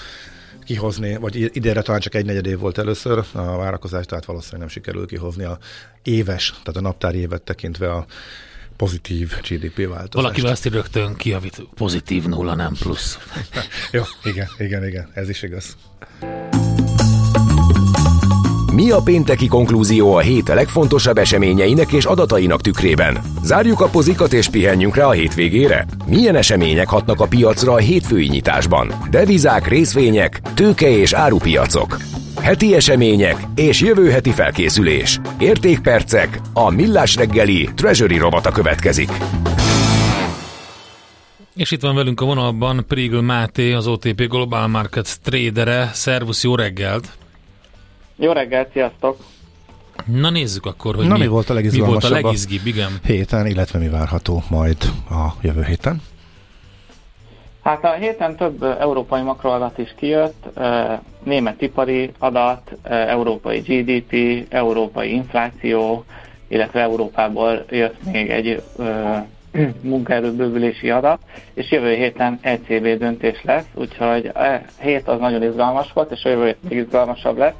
kihozni, 0.64 1.16
vagy 1.16 1.50
idénre 1.56 1.82
talán 1.82 2.00
csak 2.00 2.14
egy 2.14 2.24
negyed 2.24 2.46
év 2.46 2.58
volt 2.58 2.78
először 2.78 3.24
a 3.32 3.56
várakozás, 3.56 4.06
tehát 4.06 4.24
valószínűleg 4.24 4.60
nem 4.60 4.68
sikerül 4.68 5.06
kihozni 5.06 5.44
a 5.44 5.58
éves, 6.02 6.50
tehát 6.50 6.76
a 6.76 6.80
naptári 6.80 7.18
évet 7.18 7.42
tekintve 7.42 7.92
a 7.92 8.06
pozitív 8.76 9.32
GDP 9.48 9.76
változást. 9.76 10.12
Valaki 10.12 10.40
azt 10.40 10.64
rögtön 10.64 11.16
kiavít, 11.16 11.62
pozitív 11.74 12.24
nulla, 12.24 12.54
nem 12.54 12.74
plusz. 12.78 13.18
Jó, 13.92 14.02
igen, 14.24 14.48
igen, 14.58 14.86
igen, 14.86 15.10
ez 15.14 15.28
is 15.28 15.42
igaz. 15.42 15.76
Mi 18.78 18.90
a 18.90 19.00
pénteki 19.04 19.46
konklúzió 19.46 20.14
a 20.14 20.18
hét 20.18 20.48
legfontosabb 20.48 21.18
eseményeinek 21.18 21.92
és 21.92 22.04
adatainak 22.04 22.60
tükrében? 22.60 23.18
Zárjuk 23.42 23.80
a 23.80 23.88
pozikat 23.88 24.32
és 24.32 24.48
pihenjünk 24.48 24.96
rá 24.96 25.04
a 25.04 25.10
hétvégére? 25.10 25.86
Milyen 26.06 26.36
események 26.36 26.88
hatnak 26.88 27.20
a 27.20 27.26
piacra 27.26 27.72
a 27.72 27.76
hétfői 27.76 28.28
nyitásban? 28.28 28.92
Devizák, 29.10 29.68
részvények, 29.68 30.40
tőke 30.54 30.90
és 30.90 31.12
árupiacok. 31.12 31.96
Heti 32.40 32.74
események 32.74 33.36
és 33.54 33.80
jövő 33.80 34.10
heti 34.10 34.30
felkészülés. 34.30 35.20
Értékpercek, 35.38 36.40
a 36.52 36.70
millás 36.70 37.16
reggeli 37.16 37.68
treasury 37.74 38.16
robata 38.16 38.50
következik. 38.50 39.10
És 41.54 41.70
itt 41.70 41.82
van 41.82 41.94
velünk 41.94 42.20
a 42.20 42.24
vonalban 42.24 42.84
Prigl 42.88 43.18
Máté, 43.18 43.72
az 43.72 43.86
OTP 43.86 44.28
Global 44.28 44.66
Markets 44.66 45.12
tradere. 45.22 45.90
Szervusz, 45.92 46.44
jó 46.44 46.54
reggelt! 46.54 47.18
Jó 48.20 48.32
reggelt, 48.32 48.72
sziasztok! 48.72 49.16
Na 50.04 50.30
nézzük 50.30 50.66
akkor, 50.66 50.94
hogy 50.94 51.06
Na, 51.06 51.14
mi, 51.14 51.20
mi 51.20 51.26
volt 51.26 51.50
a 51.50 51.52
mi 51.54 51.60
volt 51.60 51.64
a 51.64 52.08
legizgalmasabb 52.08 52.10
a- 52.12 52.14
legizgibb, 52.14 52.66
igen. 52.66 52.90
Héten, 53.04 53.46
illetve 53.46 53.78
mi 53.78 53.88
várható 53.88 54.42
majd 54.50 54.76
a 55.10 55.26
jövő 55.42 55.62
héten? 55.64 56.02
Hát 57.62 57.84
a 57.84 57.92
héten 57.92 58.36
több 58.36 58.62
európai 58.62 59.22
makroadat 59.22 59.78
is 59.78 59.94
kijött, 59.96 60.58
német 61.22 61.62
ipari 61.62 62.10
adat, 62.18 62.72
európai 62.82 63.58
GDP, 63.58 64.44
európai 64.48 65.12
infláció, 65.12 66.04
illetve 66.48 66.80
Európából 66.80 67.64
jött 67.70 68.04
még 68.12 68.30
egy 68.30 68.62
munkaerőbővülési 69.82 70.90
adat, 70.90 71.18
és 71.54 71.70
jövő 71.70 71.94
héten 71.94 72.38
ECB 72.42 72.98
döntés 72.98 73.42
lesz, 73.42 73.66
úgyhogy 73.74 74.26
a 74.26 74.60
hét 74.80 75.08
az 75.08 75.18
nagyon 75.20 75.42
izgalmas 75.42 75.92
volt, 75.92 76.10
és 76.10 76.22
a 76.24 76.28
jövő 76.28 76.44
hét 76.44 76.56
még 76.68 76.78
izgalmasabb 76.78 77.36
lesz. 77.38 77.54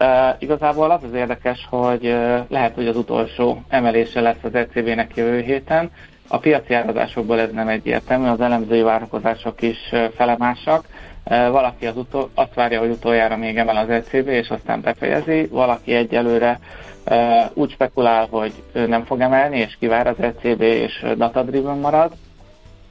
Uh, 0.00 0.34
igazából 0.38 0.90
az 0.90 1.02
az 1.02 1.12
érdekes, 1.14 1.66
hogy 1.70 2.06
uh, 2.06 2.38
lehet, 2.48 2.74
hogy 2.74 2.86
az 2.86 2.96
utolsó 2.96 3.62
emelése 3.68 4.20
lesz 4.20 4.42
az 4.42 4.54
ECB-nek 4.54 5.16
jövő 5.16 5.40
héten. 5.40 5.90
A 6.28 6.38
piaci 6.38 6.74
árazásokból 6.74 7.40
ez 7.40 7.50
nem 7.52 7.68
egyértelmű, 7.68 8.28
az 8.28 8.40
elemzői 8.40 8.82
várakozások 8.82 9.62
is 9.62 9.78
uh, 9.92 10.04
felemásak. 10.16 10.84
Uh, 11.24 11.50
valaki 11.50 11.86
az 11.86 11.96
utol, 11.96 12.30
azt 12.34 12.54
várja, 12.54 12.78
hogy 12.78 12.90
utoljára 12.90 13.36
még 13.36 13.56
emel 13.56 13.76
az 13.76 13.88
ECB, 13.88 14.28
és 14.28 14.48
aztán 14.48 14.80
befejezi. 14.80 15.46
Valaki 15.46 15.94
egyelőre 15.94 16.58
uh, 17.06 17.16
úgy 17.54 17.70
spekulál, 17.70 18.26
hogy 18.30 18.52
nem 18.72 19.04
fog 19.04 19.20
emelni, 19.20 19.58
és 19.58 19.76
kivár 19.78 20.06
az 20.06 20.20
ECB, 20.20 20.60
és 20.60 21.02
uh, 21.02 21.12
data-driven 21.12 21.78
marad 21.78 22.12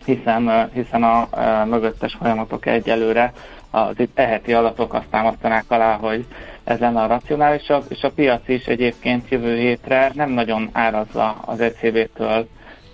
hiszen, 0.06 0.70
hiszen 0.74 1.04
a 1.04 1.28
ö, 1.38 1.66
mögöttes 1.66 2.14
folyamatok 2.20 2.66
egyelőre 2.66 3.34
az 3.72 4.00
itt 4.00 4.20
eheti 4.20 4.54
adatok 4.54 4.94
azt 4.94 5.08
támasztanák 5.10 5.64
alá, 5.68 5.98
hogy 5.98 6.26
ez 6.66 6.80
lenne 6.80 7.02
a 7.02 7.08
racionálisabb, 7.08 7.84
és 7.90 8.04
a 8.04 8.12
piac 8.12 8.48
is 8.48 8.66
egyébként 8.66 9.30
jövő 9.30 9.58
hétre 9.58 10.12
nem 10.14 10.30
nagyon 10.30 10.70
árazza 10.72 11.32
az 11.46 11.60
ECB-től 11.62 12.48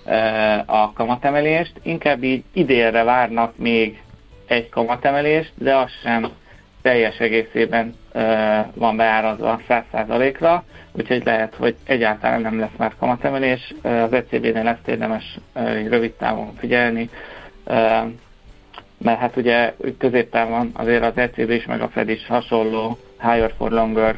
ö, 0.06 0.16
a 0.66 0.92
kamatemelést, 0.94 1.74
inkább 1.84 2.24
így 2.24 2.44
idélre 2.54 3.04
várnak 3.04 3.58
még 3.58 4.02
egy 4.48 4.70
kamatemelést, 4.70 5.52
de 5.56 5.76
az 5.76 5.90
sem 6.04 6.28
teljes 6.82 7.18
egészében 7.18 7.96
ö, 8.12 8.22
van 8.76 8.96
beárazva 8.96 9.60
100%-ra, 9.70 10.64
úgyhogy 10.92 11.22
lehet, 11.26 11.56
hogy 11.56 11.76
egyáltalán 11.86 12.42
nem 12.42 12.60
lesz 12.60 12.78
már 12.78 12.94
kamatemelés. 13.00 13.74
Ö, 13.82 13.90
Az 14.02 14.14
ECB-nél 14.14 14.68
ezt 14.68 14.88
érdemes 14.88 15.38
rövid 15.90 16.12
távon 16.12 16.56
figyelni, 16.58 17.10
mert 19.02 19.20
hát 19.20 19.36
ugye 19.36 19.74
középpávon 19.98 20.72
azért 20.74 21.04
az 21.04 21.18
ECB 21.18 21.50
is 21.50 21.66
meg 21.66 21.82
a 21.82 21.90
Fed 21.90 22.10
is 22.10 22.28
hasonló 22.28 22.98
higher 23.22 23.54
for 23.58 23.72
longer 23.72 24.16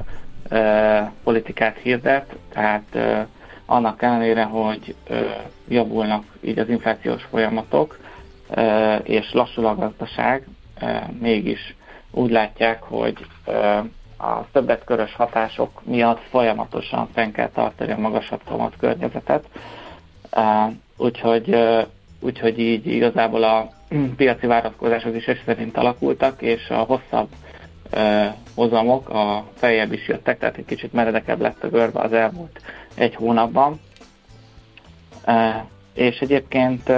ö, 0.50 1.00
politikát 1.24 1.78
hirdet, 1.78 2.36
tehát 2.54 2.84
ö, 2.92 3.20
annak 3.66 4.02
ellenére, 4.02 4.44
hogy 4.44 4.96
ö, 5.08 5.26
javulnak 5.68 6.24
így 6.42 6.60
az 6.60 6.70
inflációs 6.70 7.24
folyamatok, 7.24 8.00
ö, 8.50 8.96
és 8.96 9.34
lassul 9.34 9.66
a 9.66 9.76
gazdaság, 9.76 10.48
ö, 10.82 10.86
mégis 11.20 11.76
úgy 12.12 12.32
látják, 12.32 12.82
hogy 12.84 13.18
ö, 13.46 13.80
a 14.18 14.46
többletkörös 14.52 15.16
hatások 15.16 15.82
miatt 15.86 16.20
folyamatosan 16.30 17.08
fenn 17.14 17.32
kell 17.32 17.50
tartani 17.50 17.92
a 17.92 17.98
magasabb 17.98 18.42
kamat 18.46 18.74
környezetet. 18.80 19.46
Úgyhogy, 20.98 21.58
úgyhogy 22.20 22.60
így 22.60 22.88
igazából 22.88 23.44
a 23.44 23.70
piaci 24.16 24.48
várakozások 24.48 25.16
is 25.16 25.26
ez 25.26 25.38
szerint 25.46 25.78
alakultak, 25.78 26.42
és 26.42 26.70
a 26.70 26.76
hosszabb 26.78 27.28
hozamok 28.56 29.10
a 29.10 29.46
feljebb 29.54 29.94
is 29.94 30.08
jöttek, 30.08 30.40
tehát 30.40 30.58
egy 30.58 30.66
kicsit 30.66 30.94
meredekebb 30.94 31.42
lett 31.42 31.64
a 31.64 31.70
görbe 31.70 32.00
az 32.00 32.14
elmúlt 32.14 32.62
egy 32.96 33.16
hónapban. 33.16 33.80
És 35.94 36.20
egyébként 36.20 36.92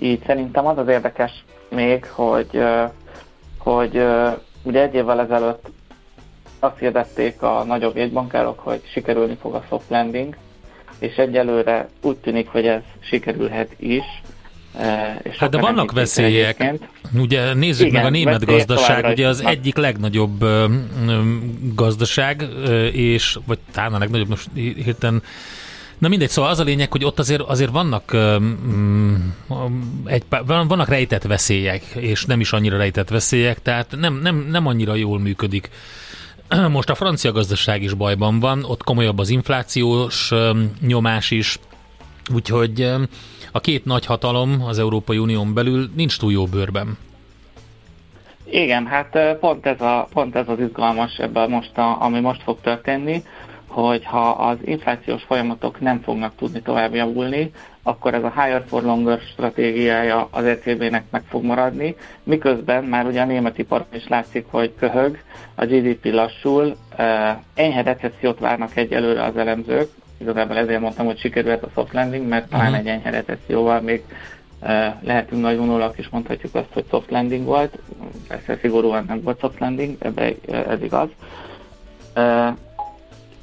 így 0.00 0.22
szerintem 0.26 0.66
az 0.66 0.78
az 0.78 0.88
érdekes 0.88 1.44
még, 1.70 2.06
hogy, 2.06 2.62
hogy 3.58 4.02
ugye 4.62 4.82
egy 4.82 4.94
évvel 4.94 5.20
ezelőtt 5.20 5.70
azt 6.58 6.78
hirdették 6.78 7.42
a 7.42 7.64
nagyobb 7.64 7.96
jegybankárok, 7.96 8.58
hogy 8.58 8.82
sikerülni 8.92 9.36
fog 9.40 9.54
a 9.54 9.64
soft 9.68 9.90
landing, 9.90 10.36
és 10.98 11.16
egyelőre 11.16 11.88
úgy 12.02 12.16
tűnik, 12.16 12.48
hogy 12.48 12.66
ez 12.66 12.82
sikerülhet 13.00 13.74
is. 13.76 14.04
És 15.22 15.36
hát 15.36 15.50
de 15.50 15.58
vannak 15.58 15.92
veszélyek. 15.92 16.60
Egyébként. 16.60 16.88
Ugye 17.14 17.54
nézzük 17.54 17.86
Igen, 17.86 18.00
meg 18.00 18.04
a 18.04 18.10
német 18.10 18.44
gazdaság, 18.44 19.04
ugye 19.04 19.28
az 19.28 19.44
egyik 19.44 19.76
legnagyobb 19.76 20.42
ö, 20.42 20.66
ö, 21.06 21.20
gazdaság, 21.74 22.48
ö, 22.64 22.86
és 22.86 23.38
vagy 23.46 23.58
talán 23.72 23.94
a 23.94 23.98
legnagyobb, 23.98 24.28
most 24.28 24.48
hirtelen 24.54 25.22
Na 25.98 26.08
mindegy, 26.08 26.28
szóval 26.28 26.50
az 26.50 26.58
a 26.58 26.64
lényeg, 26.64 26.90
hogy 26.90 27.04
ott 27.04 27.18
azért, 27.18 27.40
azért 27.40 27.70
vannak, 27.70 28.10
um, 28.12 29.34
egy, 30.04 30.22
vannak 30.46 30.88
rejtett 30.88 31.22
veszélyek, 31.22 31.82
és 31.82 32.24
nem 32.24 32.40
is 32.40 32.52
annyira 32.52 32.76
rejtett 32.76 33.08
veszélyek, 33.08 33.62
tehát 33.62 33.96
nem, 33.98 34.14
nem, 34.14 34.46
nem 34.50 34.66
annyira 34.66 34.94
jól 34.94 35.18
működik. 35.18 35.70
Most 36.68 36.90
a 36.90 36.94
francia 36.94 37.32
gazdaság 37.32 37.82
is 37.82 37.94
bajban 37.94 38.40
van, 38.40 38.64
ott 38.64 38.84
komolyabb 38.84 39.18
az 39.18 39.28
inflációs 39.28 40.30
um, 40.30 40.72
nyomás 40.80 41.30
is, 41.30 41.58
úgyhogy 42.34 42.82
um, 42.82 43.06
a 43.52 43.60
két 43.60 43.84
nagy 43.84 44.06
hatalom 44.06 44.62
az 44.66 44.78
Európai 44.78 45.18
Unión 45.18 45.54
belül 45.54 45.90
nincs 45.94 46.18
túl 46.18 46.32
jó 46.32 46.44
bőrben. 46.44 46.98
Igen, 48.50 48.86
hát 48.86 49.36
pont 49.40 49.66
ez, 49.66 49.80
a, 49.80 50.08
pont 50.12 50.36
ez 50.36 50.48
az 50.48 50.60
izgalmas 50.60 51.18
ebben 51.18 51.50
most, 51.50 51.78
a, 51.78 52.02
ami 52.02 52.20
most 52.20 52.42
fog 52.42 52.60
történni, 52.60 53.22
hogy 53.66 54.04
ha 54.04 54.30
az 54.30 54.56
inflációs 54.64 55.22
folyamatok 55.22 55.80
nem 55.80 56.00
fognak 56.00 56.32
tudni 56.36 56.62
tovább 56.62 56.94
javulni, 56.94 57.50
akkor 57.82 58.14
ez 58.14 58.22
a 58.22 58.32
higher 58.36 58.64
for 58.66 58.82
longer 58.82 59.20
stratégiája 59.32 60.28
az 60.30 60.44
ECB-nek 60.44 61.04
meg 61.10 61.22
fog 61.28 61.44
maradni, 61.44 61.96
miközben 62.22 62.84
már 62.84 63.06
ugye 63.06 63.20
a 63.20 63.24
német 63.24 63.58
ipar 63.58 63.86
is 63.92 64.08
látszik, 64.08 64.46
hogy 64.50 64.74
köhög, 64.78 65.18
a 65.54 65.64
GDP 65.64 66.04
lassul, 66.04 66.76
enyhe 67.54 67.82
recessziót 67.82 68.38
várnak 68.38 68.76
egyelőre 68.76 69.24
az 69.24 69.36
elemzők, 69.36 69.90
igazából 70.20 70.56
ezért 70.56 70.80
mondtam, 70.80 71.06
hogy 71.06 71.18
sikerült 71.18 71.62
a 71.62 71.70
soft 71.74 71.92
landing, 71.92 72.28
mert 72.28 72.48
talán 72.48 72.72
uh-huh. 72.72 72.78
egy 72.78 72.92
enyhe 72.92 73.10
recesszióval 73.10 73.80
még 73.80 74.02
lehetünk 75.00 75.42
nagy 75.42 75.56
vonulak, 75.56 75.98
és 75.98 76.08
mondhatjuk 76.08 76.54
azt, 76.54 76.72
hogy 76.72 76.84
soft 76.90 77.10
landing 77.10 77.44
volt, 77.44 77.78
persze 78.28 78.58
szigorúan 78.60 79.04
nem 79.08 79.22
volt 79.22 79.40
soft 79.40 79.58
landing, 79.58 79.96
ebbe 80.00 80.32
ez 80.46 80.82
igaz 80.82 81.08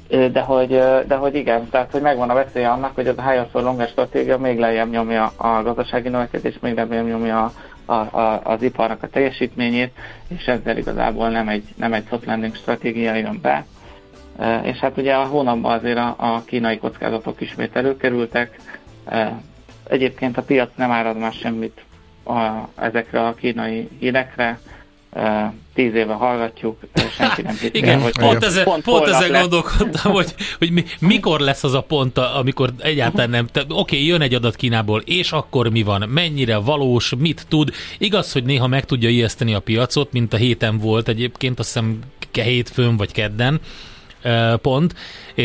de 0.08 0.40
hogy, 0.40 0.68
de 1.06 1.14
hogy 1.14 1.34
igen, 1.34 1.68
tehát 1.70 1.90
hogy 1.90 2.00
megvan 2.00 2.30
a 2.30 2.34
veszélye 2.34 2.68
annak, 2.68 2.94
hogy 2.94 3.06
az 3.06 3.18
a 3.18 3.28
higher 3.28 3.48
for 3.50 3.62
longer 3.62 3.88
stratégia 3.88 4.38
még 4.38 4.58
lejjebb 4.58 4.90
nyomja 4.90 5.32
a 5.36 5.62
gazdasági 5.62 6.08
növekedést, 6.08 6.62
még 6.62 6.74
lejjebb 6.74 7.06
nyomja 7.08 7.44
a, 7.44 7.92
a, 7.92 8.18
a, 8.20 8.40
az 8.44 8.62
iparnak 8.62 9.02
a 9.02 9.08
teljesítményét, 9.08 9.92
és 10.28 10.46
ezzel 10.46 10.76
igazából 10.76 11.28
nem 11.28 11.48
egy, 11.48 11.64
nem 11.76 11.92
egy 11.92 12.04
soft 12.08 12.24
landing 12.24 12.54
stratégia 12.54 13.14
jön 13.14 13.38
be. 13.42 13.64
És 14.62 14.78
hát 14.78 14.96
ugye 14.96 15.14
a 15.14 15.24
hónapban 15.24 15.78
azért 15.78 15.98
a, 15.98 16.14
a 16.18 16.42
kínai 16.44 16.78
kockázatok 16.78 17.40
ismét 17.40 17.76
előkerültek. 17.76 18.60
Egyébként 19.88 20.36
a 20.36 20.42
piac 20.42 20.70
nem 20.76 20.90
árad 20.90 21.18
már 21.18 21.32
semmit 21.32 21.84
a, 22.24 22.68
ezekre 22.76 23.26
a 23.26 23.34
kínai 23.34 23.88
hírekre, 23.98 24.58
tíz 25.74 25.94
éve 25.94 26.12
hallgatjuk, 26.12 26.78
senki 27.16 27.42
nem 27.42 27.56
tudja. 27.60 27.80
Igen, 27.80 28.00
hogy 28.00 28.18
pont, 28.18 28.44
ezen, 28.44 28.64
pont, 28.64 28.82
pont 28.82 29.06
ezen 29.06 29.40
gondolkodtam, 29.40 30.12
hogy, 30.12 30.34
hogy 30.58 30.70
mi, 30.70 30.84
mikor 30.98 31.40
lesz 31.40 31.64
az 31.64 31.74
a 31.74 31.80
pont, 31.80 32.18
amikor 32.18 32.70
egyáltalán 32.78 33.30
nem, 33.30 33.48
oké, 33.54 33.72
okay, 33.72 34.06
jön 34.06 34.20
egy 34.20 34.34
adat 34.34 34.56
Kínából, 34.56 35.00
és 35.00 35.32
akkor 35.32 35.68
mi 35.68 35.82
van, 35.82 36.08
mennyire 36.08 36.56
valós, 36.56 37.12
mit 37.18 37.46
tud. 37.48 37.70
Igaz, 37.98 38.32
hogy 38.32 38.44
néha 38.44 38.66
meg 38.66 38.84
tudja 38.84 39.08
ijeszteni 39.08 39.54
a 39.54 39.60
piacot, 39.60 40.12
mint 40.12 40.32
a 40.32 40.36
héten 40.36 40.78
volt 40.78 41.08
egyébként, 41.08 41.58
azt 41.58 41.72
hiszem 41.72 41.98
hétfőn 42.32 42.96
vagy 42.96 43.12
kedden, 43.12 43.60
pont, 44.62 44.94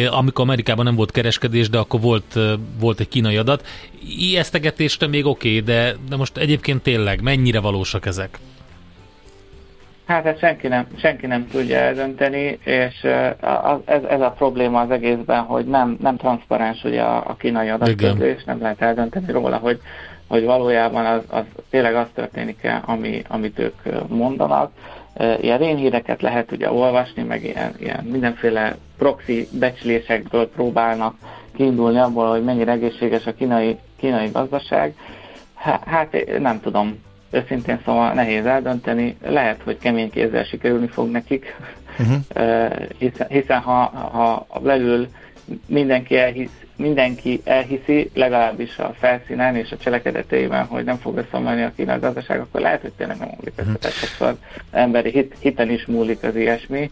amikor 0.09 0.45
Amerikában 0.45 0.85
nem 0.85 0.95
volt 0.95 1.11
kereskedés, 1.11 1.69
de 1.69 1.77
akkor 1.77 2.01
volt, 2.01 2.39
volt 2.79 2.99
egy 2.99 3.07
kínai 3.07 3.37
adat. 3.37 3.67
Ijesztegetésre 4.17 5.07
még 5.07 5.25
oké, 5.25 5.49
okay, 5.49 5.61
de, 5.61 5.95
de 6.09 6.15
most 6.15 6.37
egyébként 6.37 6.81
tényleg 6.81 7.21
mennyire 7.21 7.59
valósak 7.59 8.05
ezek? 8.05 8.39
Hát 10.05 10.25
ezt 10.25 10.39
senki 10.39 10.67
nem, 10.67 10.87
senki 10.97 11.27
nem 11.27 11.47
tudja 11.47 11.77
eldönteni, 11.77 12.59
és 12.63 13.03
ez, 13.85 14.03
ez 14.03 14.21
a 14.21 14.33
probléma 14.37 14.81
az 14.81 14.91
egészben, 14.91 15.41
hogy 15.41 15.65
nem, 15.65 15.97
nem 16.01 16.17
transzparens 16.17 16.83
ugye 16.83 17.01
a, 17.01 17.17
a 17.27 17.35
kínai 17.35 17.69
adatközlés, 17.69 18.43
nem 18.43 18.61
lehet 18.61 18.81
eldönteni 18.81 19.31
róla, 19.31 19.57
hogy, 19.57 19.79
hogy 20.27 20.43
valójában 20.43 21.05
az, 21.05 21.21
az 21.29 21.43
tényleg 21.69 21.95
az 21.95 22.07
történik-e, 22.13 22.81
ami, 22.85 23.21
amit 23.27 23.59
ők 23.59 24.07
mondanak. 24.07 24.71
Ilyen 25.17 25.57
rénhíreket 25.57 26.21
lehet 26.21 26.51
ugye 26.51 26.71
olvasni, 26.71 27.23
meg 27.23 27.43
ilyen, 27.43 27.73
ilyen 27.79 28.03
mindenféle 28.03 28.75
proxy 28.97 29.47
becslésekből 29.51 30.49
próbálnak 30.49 31.15
kiindulni 31.55 31.97
abból, 31.97 32.29
hogy 32.29 32.43
mennyire 32.43 32.71
egészséges 32.71 33.25
a 33.25 33.33
kínai, 33.33 33.77
kínai 33.99 34.29
gazdaság. 34.31 34.95
Hát 35.85 36.39
nem 36.39 36.59
tudom, 36.59 37.03
őszintén 37.31 37.79
szóval 37.85 38.13
nehéz 38.13 38.45
eldönteni. 38.45 39.17
Lehet, 39.25 39.61
hogy 39.63 39.77
kemény 39.77 40.09
kézzel 40.09 40.43
sikerülni 40.43 40.87
fog 40.87 41.09
nekik, 41.09 41.55
uh-huh. 41.99 42.71
hiszen, 42.97 43.27
hiszen 43.27 43.59
ha, 43.59 43.83
ha 44.11 44.59
belül 44.59 45.07
mindenki, 45.65 46.17
elhisz, 46.17 46.60
mindenki 46.81 47.41
elhiszi, 47.43 48.09
legalábbis 48.13 48.77
a 48.77 48.93
felszínen 48.99 49.55
és 49.55 49.71
a 49.71 49.77
cselekedeteiben, 49.77 50.65
hogy 50.65 50.83
nem 50.83 50.97
fog 50.97 51.17
összeomlani 51.17 51.61
a 51.63 51.71
kínai 51.75 51.99
gazdaság, 51.99 52.39
akkor 52.39 52.61
lehet, 52.61 52.81
hogy 52.81 52.91
tényleg 52.91 53.17
nem 53.17 53.29
múlik 53.37 53.53
össze. 53.55 53.69
Uh-huh. 53.69 53.91
Sokszor 53.91 54.35
emberi 54.71 55.09
hit, 55.09 55.35
hiten 55.39 55.69
is 55.69 55.85
múlik 55.85 56.23
az 56.23 56.35
ilyesmi. 56.35 56.91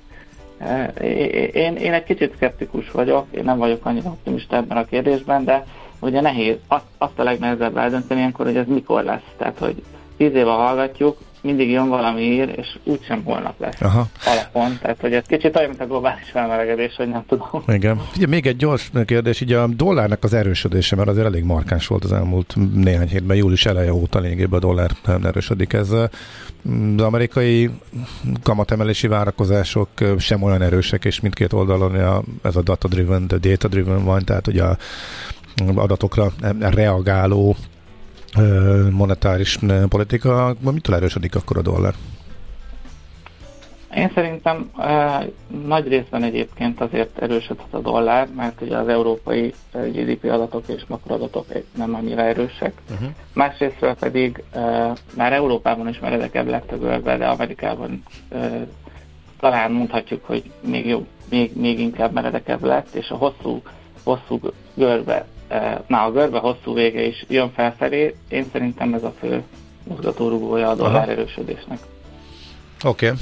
Én, 1.51 1.75
én 1.75 1.93
egy 1.93 2.03
kicsit 2.03 2.35
szkeptikus 2.35 2.91
vagyok, 2.91 3.25
én 3.31 3.43
nem 3.43 3.57
vagyok 3.57 3.85
annyira 3.85 4.09
optimista 4.09 4.55
ebben 4.55 4.77
a 4.77 4.85
kérdésben, 4.85 5.43
de 5.43 5.65
ugye 5.99 6.21
nehéz, 6.21 6.55
azt, 6.67 6.85
azt 6.97 7.19
a 7.19 7.23
legnehezebb 7.23 7.77
eldönteni 7.77 8.19
ilyenkor, 8.19 8.45
hogy 8.45 8.57
ez 8.57 8.67
mikor 8.67 9.03
lesz. 9.03 9.33
Tehát, 9.37 9.57
hogy 9.57 9.83
tíz 10.17 10.33
éve 10.33 10.51
hallgatjuk, 10.51 11.17
mindig 11.41 11.69
jön 11.69 11.89
valami 11.89 12.21
ír, 12.21 12.53
és 12.57 12.77
úgysem 12.83 13.23
holnap 13.23 13.59
lesz 13.59 13.81
Aha. 13.81 14.07
alapon. 14.25 14.77
Tehát, 14.81 15.01
hogy 15.01 15.13
ez 15.13 15.23
kicsit 15.27 15.55
olyan, 15.55 15.69
mint 15.69 15.81
a 15.81 15.87
globális 15.87 16.29
felmelegedés, 16.31 16.95
hogy 16.95 17.07
nem 17.07 17.23
tudom. 17.27 17.63
Igen. 17.67 18.01
Ugye 18.15 18.27
még 18.27 18.47
egy 18.47 18.55
gyors 18.55 18.91
kérdés, 19.05 19.41
így 19.41 19.53
a 19.53 19.67
dollárnak 19.67 20.23
az 20.23 20.33
erősödése, 20.33 20.95
mert 20.95 21.09
azért 21.09 21.25
elég 21.25 21.43
markáns 21.43 21.87
volt 21.87 22.03
az 22.03 22.13
elmúlt 22.13 22.55
néhány 22.73 23.07
hétben, 23.07 23.37
július 23.37 23.65
eleje 23.65 23.93
óta 23.93 24.19
lényegében 24.19 24.59
a 24.59 24.65
dollár 24.65 24.91
nem 25.05 25.25
erősödik. 25.25 25.73
Ez 25.73 25.91
az 25.91 26.09
amerikai 26.97 27.69
kamatemelési 28.43 29.07
várakozások 29.07 29.89
sem 30.17 30.43
olyan 30.43 30.61
erősek, 30.61 31.05
és 31.05 31.19
mindkét 31.19 31.53
oldalon 31.53 32.23
ez 32.43 32.55
a 32.55 32.61
data-driven, 32.61 33.27
data-driven 33.27 34.03
van, 34.03 34.25
tehát 34.25 34.47
ugye 34.47 34.63
a 34.63 34.77
adatokra 35.75 36.31
reagáló 36.59 37.55
monetáris 38.91 39.59
politika, 39.89 40.55
mitől 40.59 40.95
erősödik 40.95 41.35
akkor 41.35 41.57
a 41.57 41.61
dollár? 41.61 41.93
Én 43.95 44.11
szerintem 44.15 44.69
eh, 44.77 45.25
nagy 45.65 45.87
részben 45.87 46.23
egyébként 46.23 46.81
azért 46.81 47.21
erősödhet 47.21 47.73
a 47.73 47.79
dollár, 47.79 48.27
mert 48.35 48.61
ugye 48.61 48.77
az 48.77 48.87
európai 48.87 49.53
GDP 49.71 50.23
adatok 50.23 50.67
és 50.67 50.81
makroadatok 50.87 51.45
nem 51.75 51.95
annyira 51.95 52.21
erősek. 52.21 52.73
Uh-huh. 52.91 53.09
Másrésztről 53.33 53.95
pedig 53.95 54.43
eh, 54.51 54.91
már 55.15 55.33
Európában 55.33 55.87
is 55.87 55.99
meredekebb 55.99 56.47
lett 56.47 56.71
a 56.71 56.77
görbe, 56.77 57.17
de 57.17 57.25
Amerikában 57.27 58.03
eh, 58.29 58.51
talán 59.39 59.71
mondhatjuk, 59.71 60.25
hogy 60.25 60.51
még 60.61 60.85
jobb, 60.87 61.07
még, 61.29 61.57
még 61.57 61.79
inkább 61.79 62.13
meredekebb 62.13 62.63
lett, 62.63 62.93
és 62.93 63.09
a 63.09 63.15
hosszú, 63.15 63.61
hosszú 64.03 64.39
görbe 64.73 65.25
már 65.87 66.07
a 66.07 66.11
görbe 66.11 66.37
hosszú 66.37 66.73
vége 66.73 67.01
is 67.01 67.25
jön 67.27 67.51
felfelé. 67.51 68.15
Én 68.29 68.45
szerintem 68.51 68.93
ez 68.93 69.03
a 69.03 69.13
fő 69.19 69.43
mozgatórugója 69.83 70.69
a 70.69 70.75
dollár 70.75 70.95
Aha. 70.95 71.11
erősödésnek. 71.11 71.79
Oké. 72.83 73.05
Okay. 73.05 73.17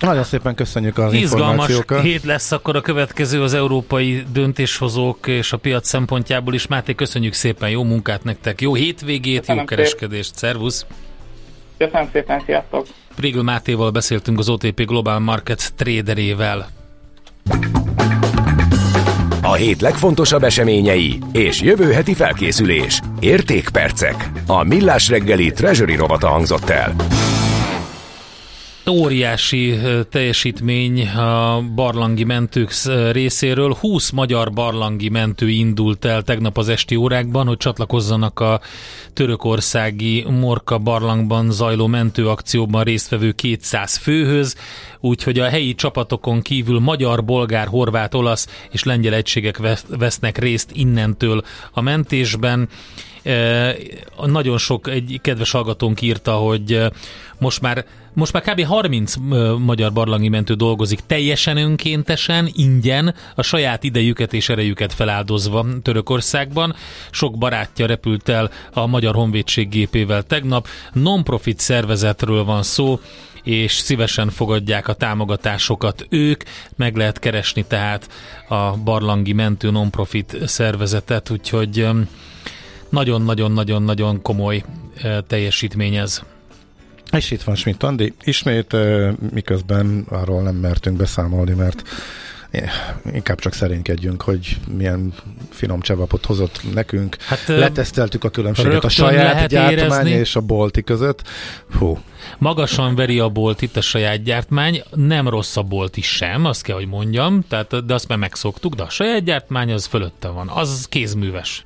Nagyon 0.00 0.24
szépen 0.24 0.54
köszönjük 0.54 0.98
az 0.98 1.12
Izgalmas 1.12 1.48
információkat. 1.48 2.02
hét 2.02 2.22
lesz 2.22 2.52
akkor 2.52 2.76
a 2.76 2.80
következő 2.80 3.42
az 3.42 3.54
európai 3.54 4.22
döntéshozók 4.32 5.26
és 5.26 5.52
a 5.52 5.56
piac 5.56 5.88
szempontjából 5.88 6.54
is. 6.54 6.66
Máté, 6.66 6.94
köszönjük 6.94 7.32
szépen, 7.32 7.70
jó 7.70 7.82
munkát 7.82 8.24
nektek, 8.24 8.60
jó 8.60 8.74
hétvégét, 8.74 9.38
Köszönöm 9.38 9.60
jó 9.60 9.66
kereskedést, 9.66 10.34
szervusz! 10.34 10.86
Köszönöm 11.78 12.08
szépen, 12.12 12.42
sziasztok! 12.46 12.86
Prégl 13.16 13.40
Mátéval 13.40 13.90
beszéltünk 13.90 14.38
az 14.38 14.48
OTP 14.48 14.86
Global 14.86 15.18
Markets 15.18 15.68
traderével 15.76 16.68
a 19.52 19.54
hét 19.54 19.80
legfontosabb 19.80 20.42
eseményei 20.42 21.18
és 21.32 21.60
jövő 21.60 21.92
heti 21.92 22.14
felkészülés. 22.14 23.00
Értékpercek. 23.20 24.30
A 24.46 24.62
Millás 24.62 25.08
reggeli 25.08 25.50
Treasury 25.50 25.94
rovata 25.96 26.28
hangzott 26.28 26.68
el. 26.68 26.94
Óriási 28.90 29.78
teljesítmény 30.10 31.08
a 31.08 31.62
barlangi 31.74 32.24
mentők 32.24 32.72
részéről. 33.12 33.74
20 33.80 34.10
magyar 34.10 34.52
barlangi 34.52 35.08
mentő 35.08 35.48
indult 35.48 36.04
el 36.04 36.22
tegnap 36.22 36.58
az 36.58 36.68
esti 36.68 36.94
órákban, 36.94 37.46
hogy 37.46 37.56
csatlakozzanak 37.56 38.40
a 38.40 38.60
törökországi 39.12 40.24
Morka 40.28 40.78
barlangban 40.78 41.50
zajló 41.50 41.86
mentőakcióban 41.86 42.82
résztvevő 42.82 43.32
200 43.32 43.96
főhöz, 43.96 44.56
úgyhogy 45.00 45.38
a 45.38 45.48
helyi 45.48 45.74
csapatokon 45.74 46.42
kívül 46.42 46.78
magyar, 46.78 47.24
bolgár, 47.24 47.66
horvát, 47.66 48.14
olasz 48.14 48.48
és 48.70 48.84
lengyel 48.84 49.14
egységek 49.14 49.60
vesznek 49.88 50.38
részt 50.38 50.70
innentől 50.72 51.42
a 51.72 51.80
mentésben. 51.80 52.68
Nagyon 54.26 54.58
sok 54.58 54.88
egy 54.88 55.18
kedves 55.22 55.50
hallgatónk 55.50 56.00
írta, 56.00 56.32
hogy 56.32 56.80
most 57.38 57.60
már 57.60 57.84
most 58.14 58.32
már 58.32 58.42
kb. 58.42 58.64
30 58.64 59.14
magyar 59.58 59.92
barlangi 59.92 60.28
mentő 60.28 60.54
dolgozik 60.54 61.00
teljesen 61.06 61.56
önkéntesen, 61.56 62.50
ingyen, 62.52 63.14
a 63.34 63.42
saját 63.42 63.84
idejüket 63.84 64.32
és 64.32 64.48
erejüket 64.48 64.92
feláldozva 64.92 65.66
Törökországban. 65.82 66.74
Sok 67.10 67.38
barátja 67.38 67.86
repült 67.86 68.28
el 68.28 68.50
a 68.72 68.86
Magyar 68.86 69.14
Honvédség 69.14 69.68
gépével 69.68 70.22
tegnap. 70.22 70.68
Non-profit 70.92 71.58
szervezetről 71.58 72.44
van 72.44 72.62
szó, 72.62 73.00
és 73.42 73.72
szívesen 73.72 74.30
fogadják 74.30 74.88
a 74.88 74.94
támogatásokat 74.94 76.06
ők. 76.08 76.42
Meg 76.76 76.96
lehet 76.96 77.18
keresni 77.18 77.64
tehát 77.68 78.08
a 78.48 78.76
Barlangi 78.76 79.32
Mentő 79.32 79.70
Non-profit 79.70 80.36
szervezetet, 80.44 81.30
úgyhogy 81.30 81.88
nagyon-nagyon-nagyon-nagyon 82.92 84.22
komoly 84.22 84.64
teljesítmény 85.26 85.94
ez. 85.94 86.22
És 87.12 87.30
itt 87.30 87.42
van 87.42 87.54
Schmidt 87.54 87.82
Andi. 87.82 88.14
Ismét, 88.24 88.76
miközben 89.32 90.06
arról 90.08 90.42
nem 90.42 90.54
mertünk 90.54 90.96
beszámolni, 90.96 91.52
mert 91.52 91.82
inkább 93.12 93.38
csak 93.38 93.52
szerénykedjünk, 93.52 94.22
hogy 94.22 94.58
milyen 94.76 95.12
finom 95.50 95.80
csevapot 95.80 96.24
hozott 96.24 96.60
nekünk. 96.74 97.16
Hát, 97.26 97.46
Leteszteltük 97.46 98.24
a 98.24 98.28
különbséget 98.28 98.84
a 98.84 98.88
saját 98.88 99.48
gyártmány 99.48 99.78
érezni. 99.78 100.10
és 100.10 100.36
a 100.36 100.40
bolti 100.40 100.82
között. 100.82 101.22
Hú. 101.78 101.98
Magasan 102.38 102.94
veri 102.94 103.18
a 103.18 103.28
bolt 103.28 103.62
itt 103.62 103.76
a 103.76 103.80
saját 103.80 104.22
gyártmány, 104.22 104.82
nem 104.94 105.28
rossz 105.28 105.56
a 105.56 105.62
bolt 105.62 105.96
is 105.96 106.06
sem, 106.06 106.44
azt 106.44 106.62
kell, 106.62 106.76
hogy 106.76 106.88
mondjam, 106.88 107.44
tehát, 107.48 107.86
de 107.86 107.94
azt 107.94 108.08
már 108.08 108.18
megszoktuk, 108.18 108.74
de 108.74 108.82
a 108.82 108.90
saját 108.90 109.24
gyártmány 109.24 109.72
az 109.72 109.86
fölötte 109.86 110.28
van, 110.28 110.48
az 110.48 110.86
kézműves. 110.88 111.64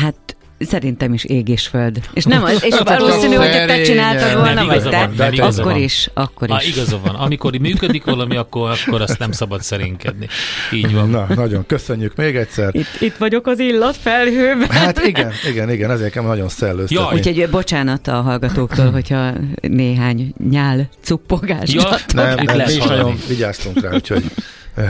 Hát 0.00 0.36
Szerintem 0.58 1.12
is 1.12 1.24
ég 1.24 1.48
és 1.48 1.66
föld. 1.66 2.00
És, 2.12 2.24
nem, 2.24 2.44
és 2.60 2.74
valószínű, 2.84 3.34
hogy 3.34 3.50
te 3.50 3.82
csináltad 3.82 4.34
volna, 4.34 4.64
vagy 4.64 4.82
te, 4.82 5.10
van, 5.16 5.38
akkor 5.38 5.64
van. 5.64 5.76
is, 5.76 6.10
akkor 6.14 6.48
is. 6.48 6.54
Ah, 6.54 6.68
igaza 6.68 7.00
van. 7.04 7.14
Amikor 7.14 7.58
működik 7.58 8.04
valami, 8.04 8.36
akkor, 8.36 8.78
akkor 8.86 9.00
azt 9.00 9.18
nem 9.18 9.32
szabad 9.32 9.62
szerénykedni. 9.62 10.28
Így 10.72 10.92
van. 10.92 11.10
Na, 11.10 11.26
nagyon 11.34 11.66
köszönjük 11.66 12.16
még 12.16 12.36
egyszer. 12.36 12.74
Itt, 12.74 13.00
itt 13.00 13.16
vagyok 13.16 13.46
az 13.46 13.58
illat 13.58 13.96
felhőben. 13.96 14.70
Hát 14.70 14.98
igen, 15.06 15.32
igen, 15.48 15.70
igen, 15.70 15.90
ezért 15.90 16.12
kell 16.12 16.22
nagyon 16.22 16.48
szellőztetni. 16.48 17.04
Ja, 17.04 17.10
úgyhogy 17.12 17.50
bocsánat 17.50 18.08
a 18.08 18.20
hallgatóktól, 18.20 18.90
hogyha 18.90 19.32
néhány 19.60 20.34
nyál 20.50 20.88
cuppogás. 21.02 21.72
Ja, 21.72 21.96
nem, 22.14 22.34
nem, 22.34 22.44
nem, 22.44 22.56
mi 22.56 22.72
is 22.72 22.84
nagyon 22.84 23.18
vigyáztunk 23.28 23.80
rá, 23.80 23.94
úgyhogy 23.94 24.24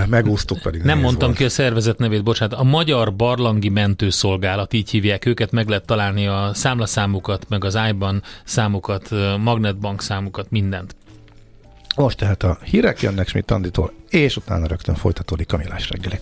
megúsztuk 0.08 0.58
pedig. 0.58 0.82
Nem 0.82 0.98
mondtam 0.98 1.26
volt. 1.26 1.38
ki 1.38 1.44
a 1.44 1.48
szervezet 1.48 1.98
nevét, 1.98 2.22
bocsánat. 2.22 2.58
A 2.58 2.62
Magyar 2.62 3.14
Barlangi 3.14 3.68
Mentőszolgálat, 3.68 4.72
így 4.72 4.90
hívják 4.90 5.26
őket, 5.26 5.50
meg 5.50 5.68
lehet 5.68 5.86
találni 5.86 6.26
a 6.26 6.50
számlaszámukat, 6.54 7.48
meg 7.48 7.64
az 7.64 7.78
iBan 7.88 8.22
számukat, 8.44 9.10
Magnetbank 9.38 10.02
számukat, 10.02 10.50
mindent. 10.50 10.96
Most 11.96 12.16
tehát 12.16 12.42
a 12.42 12.58
hírek 12.64 13.00
jönnek 13.00 13.28
Schmidt 13.28 13.50
Anditól, 13.50 13.92
és 14.10 14.36
utána 14.36 14.66
rögtön 14.66 14.94
folytatódik 14.94 15.52
a 15.52 15.56
millás 15.56 15.90
reggeli. 15.90 16.18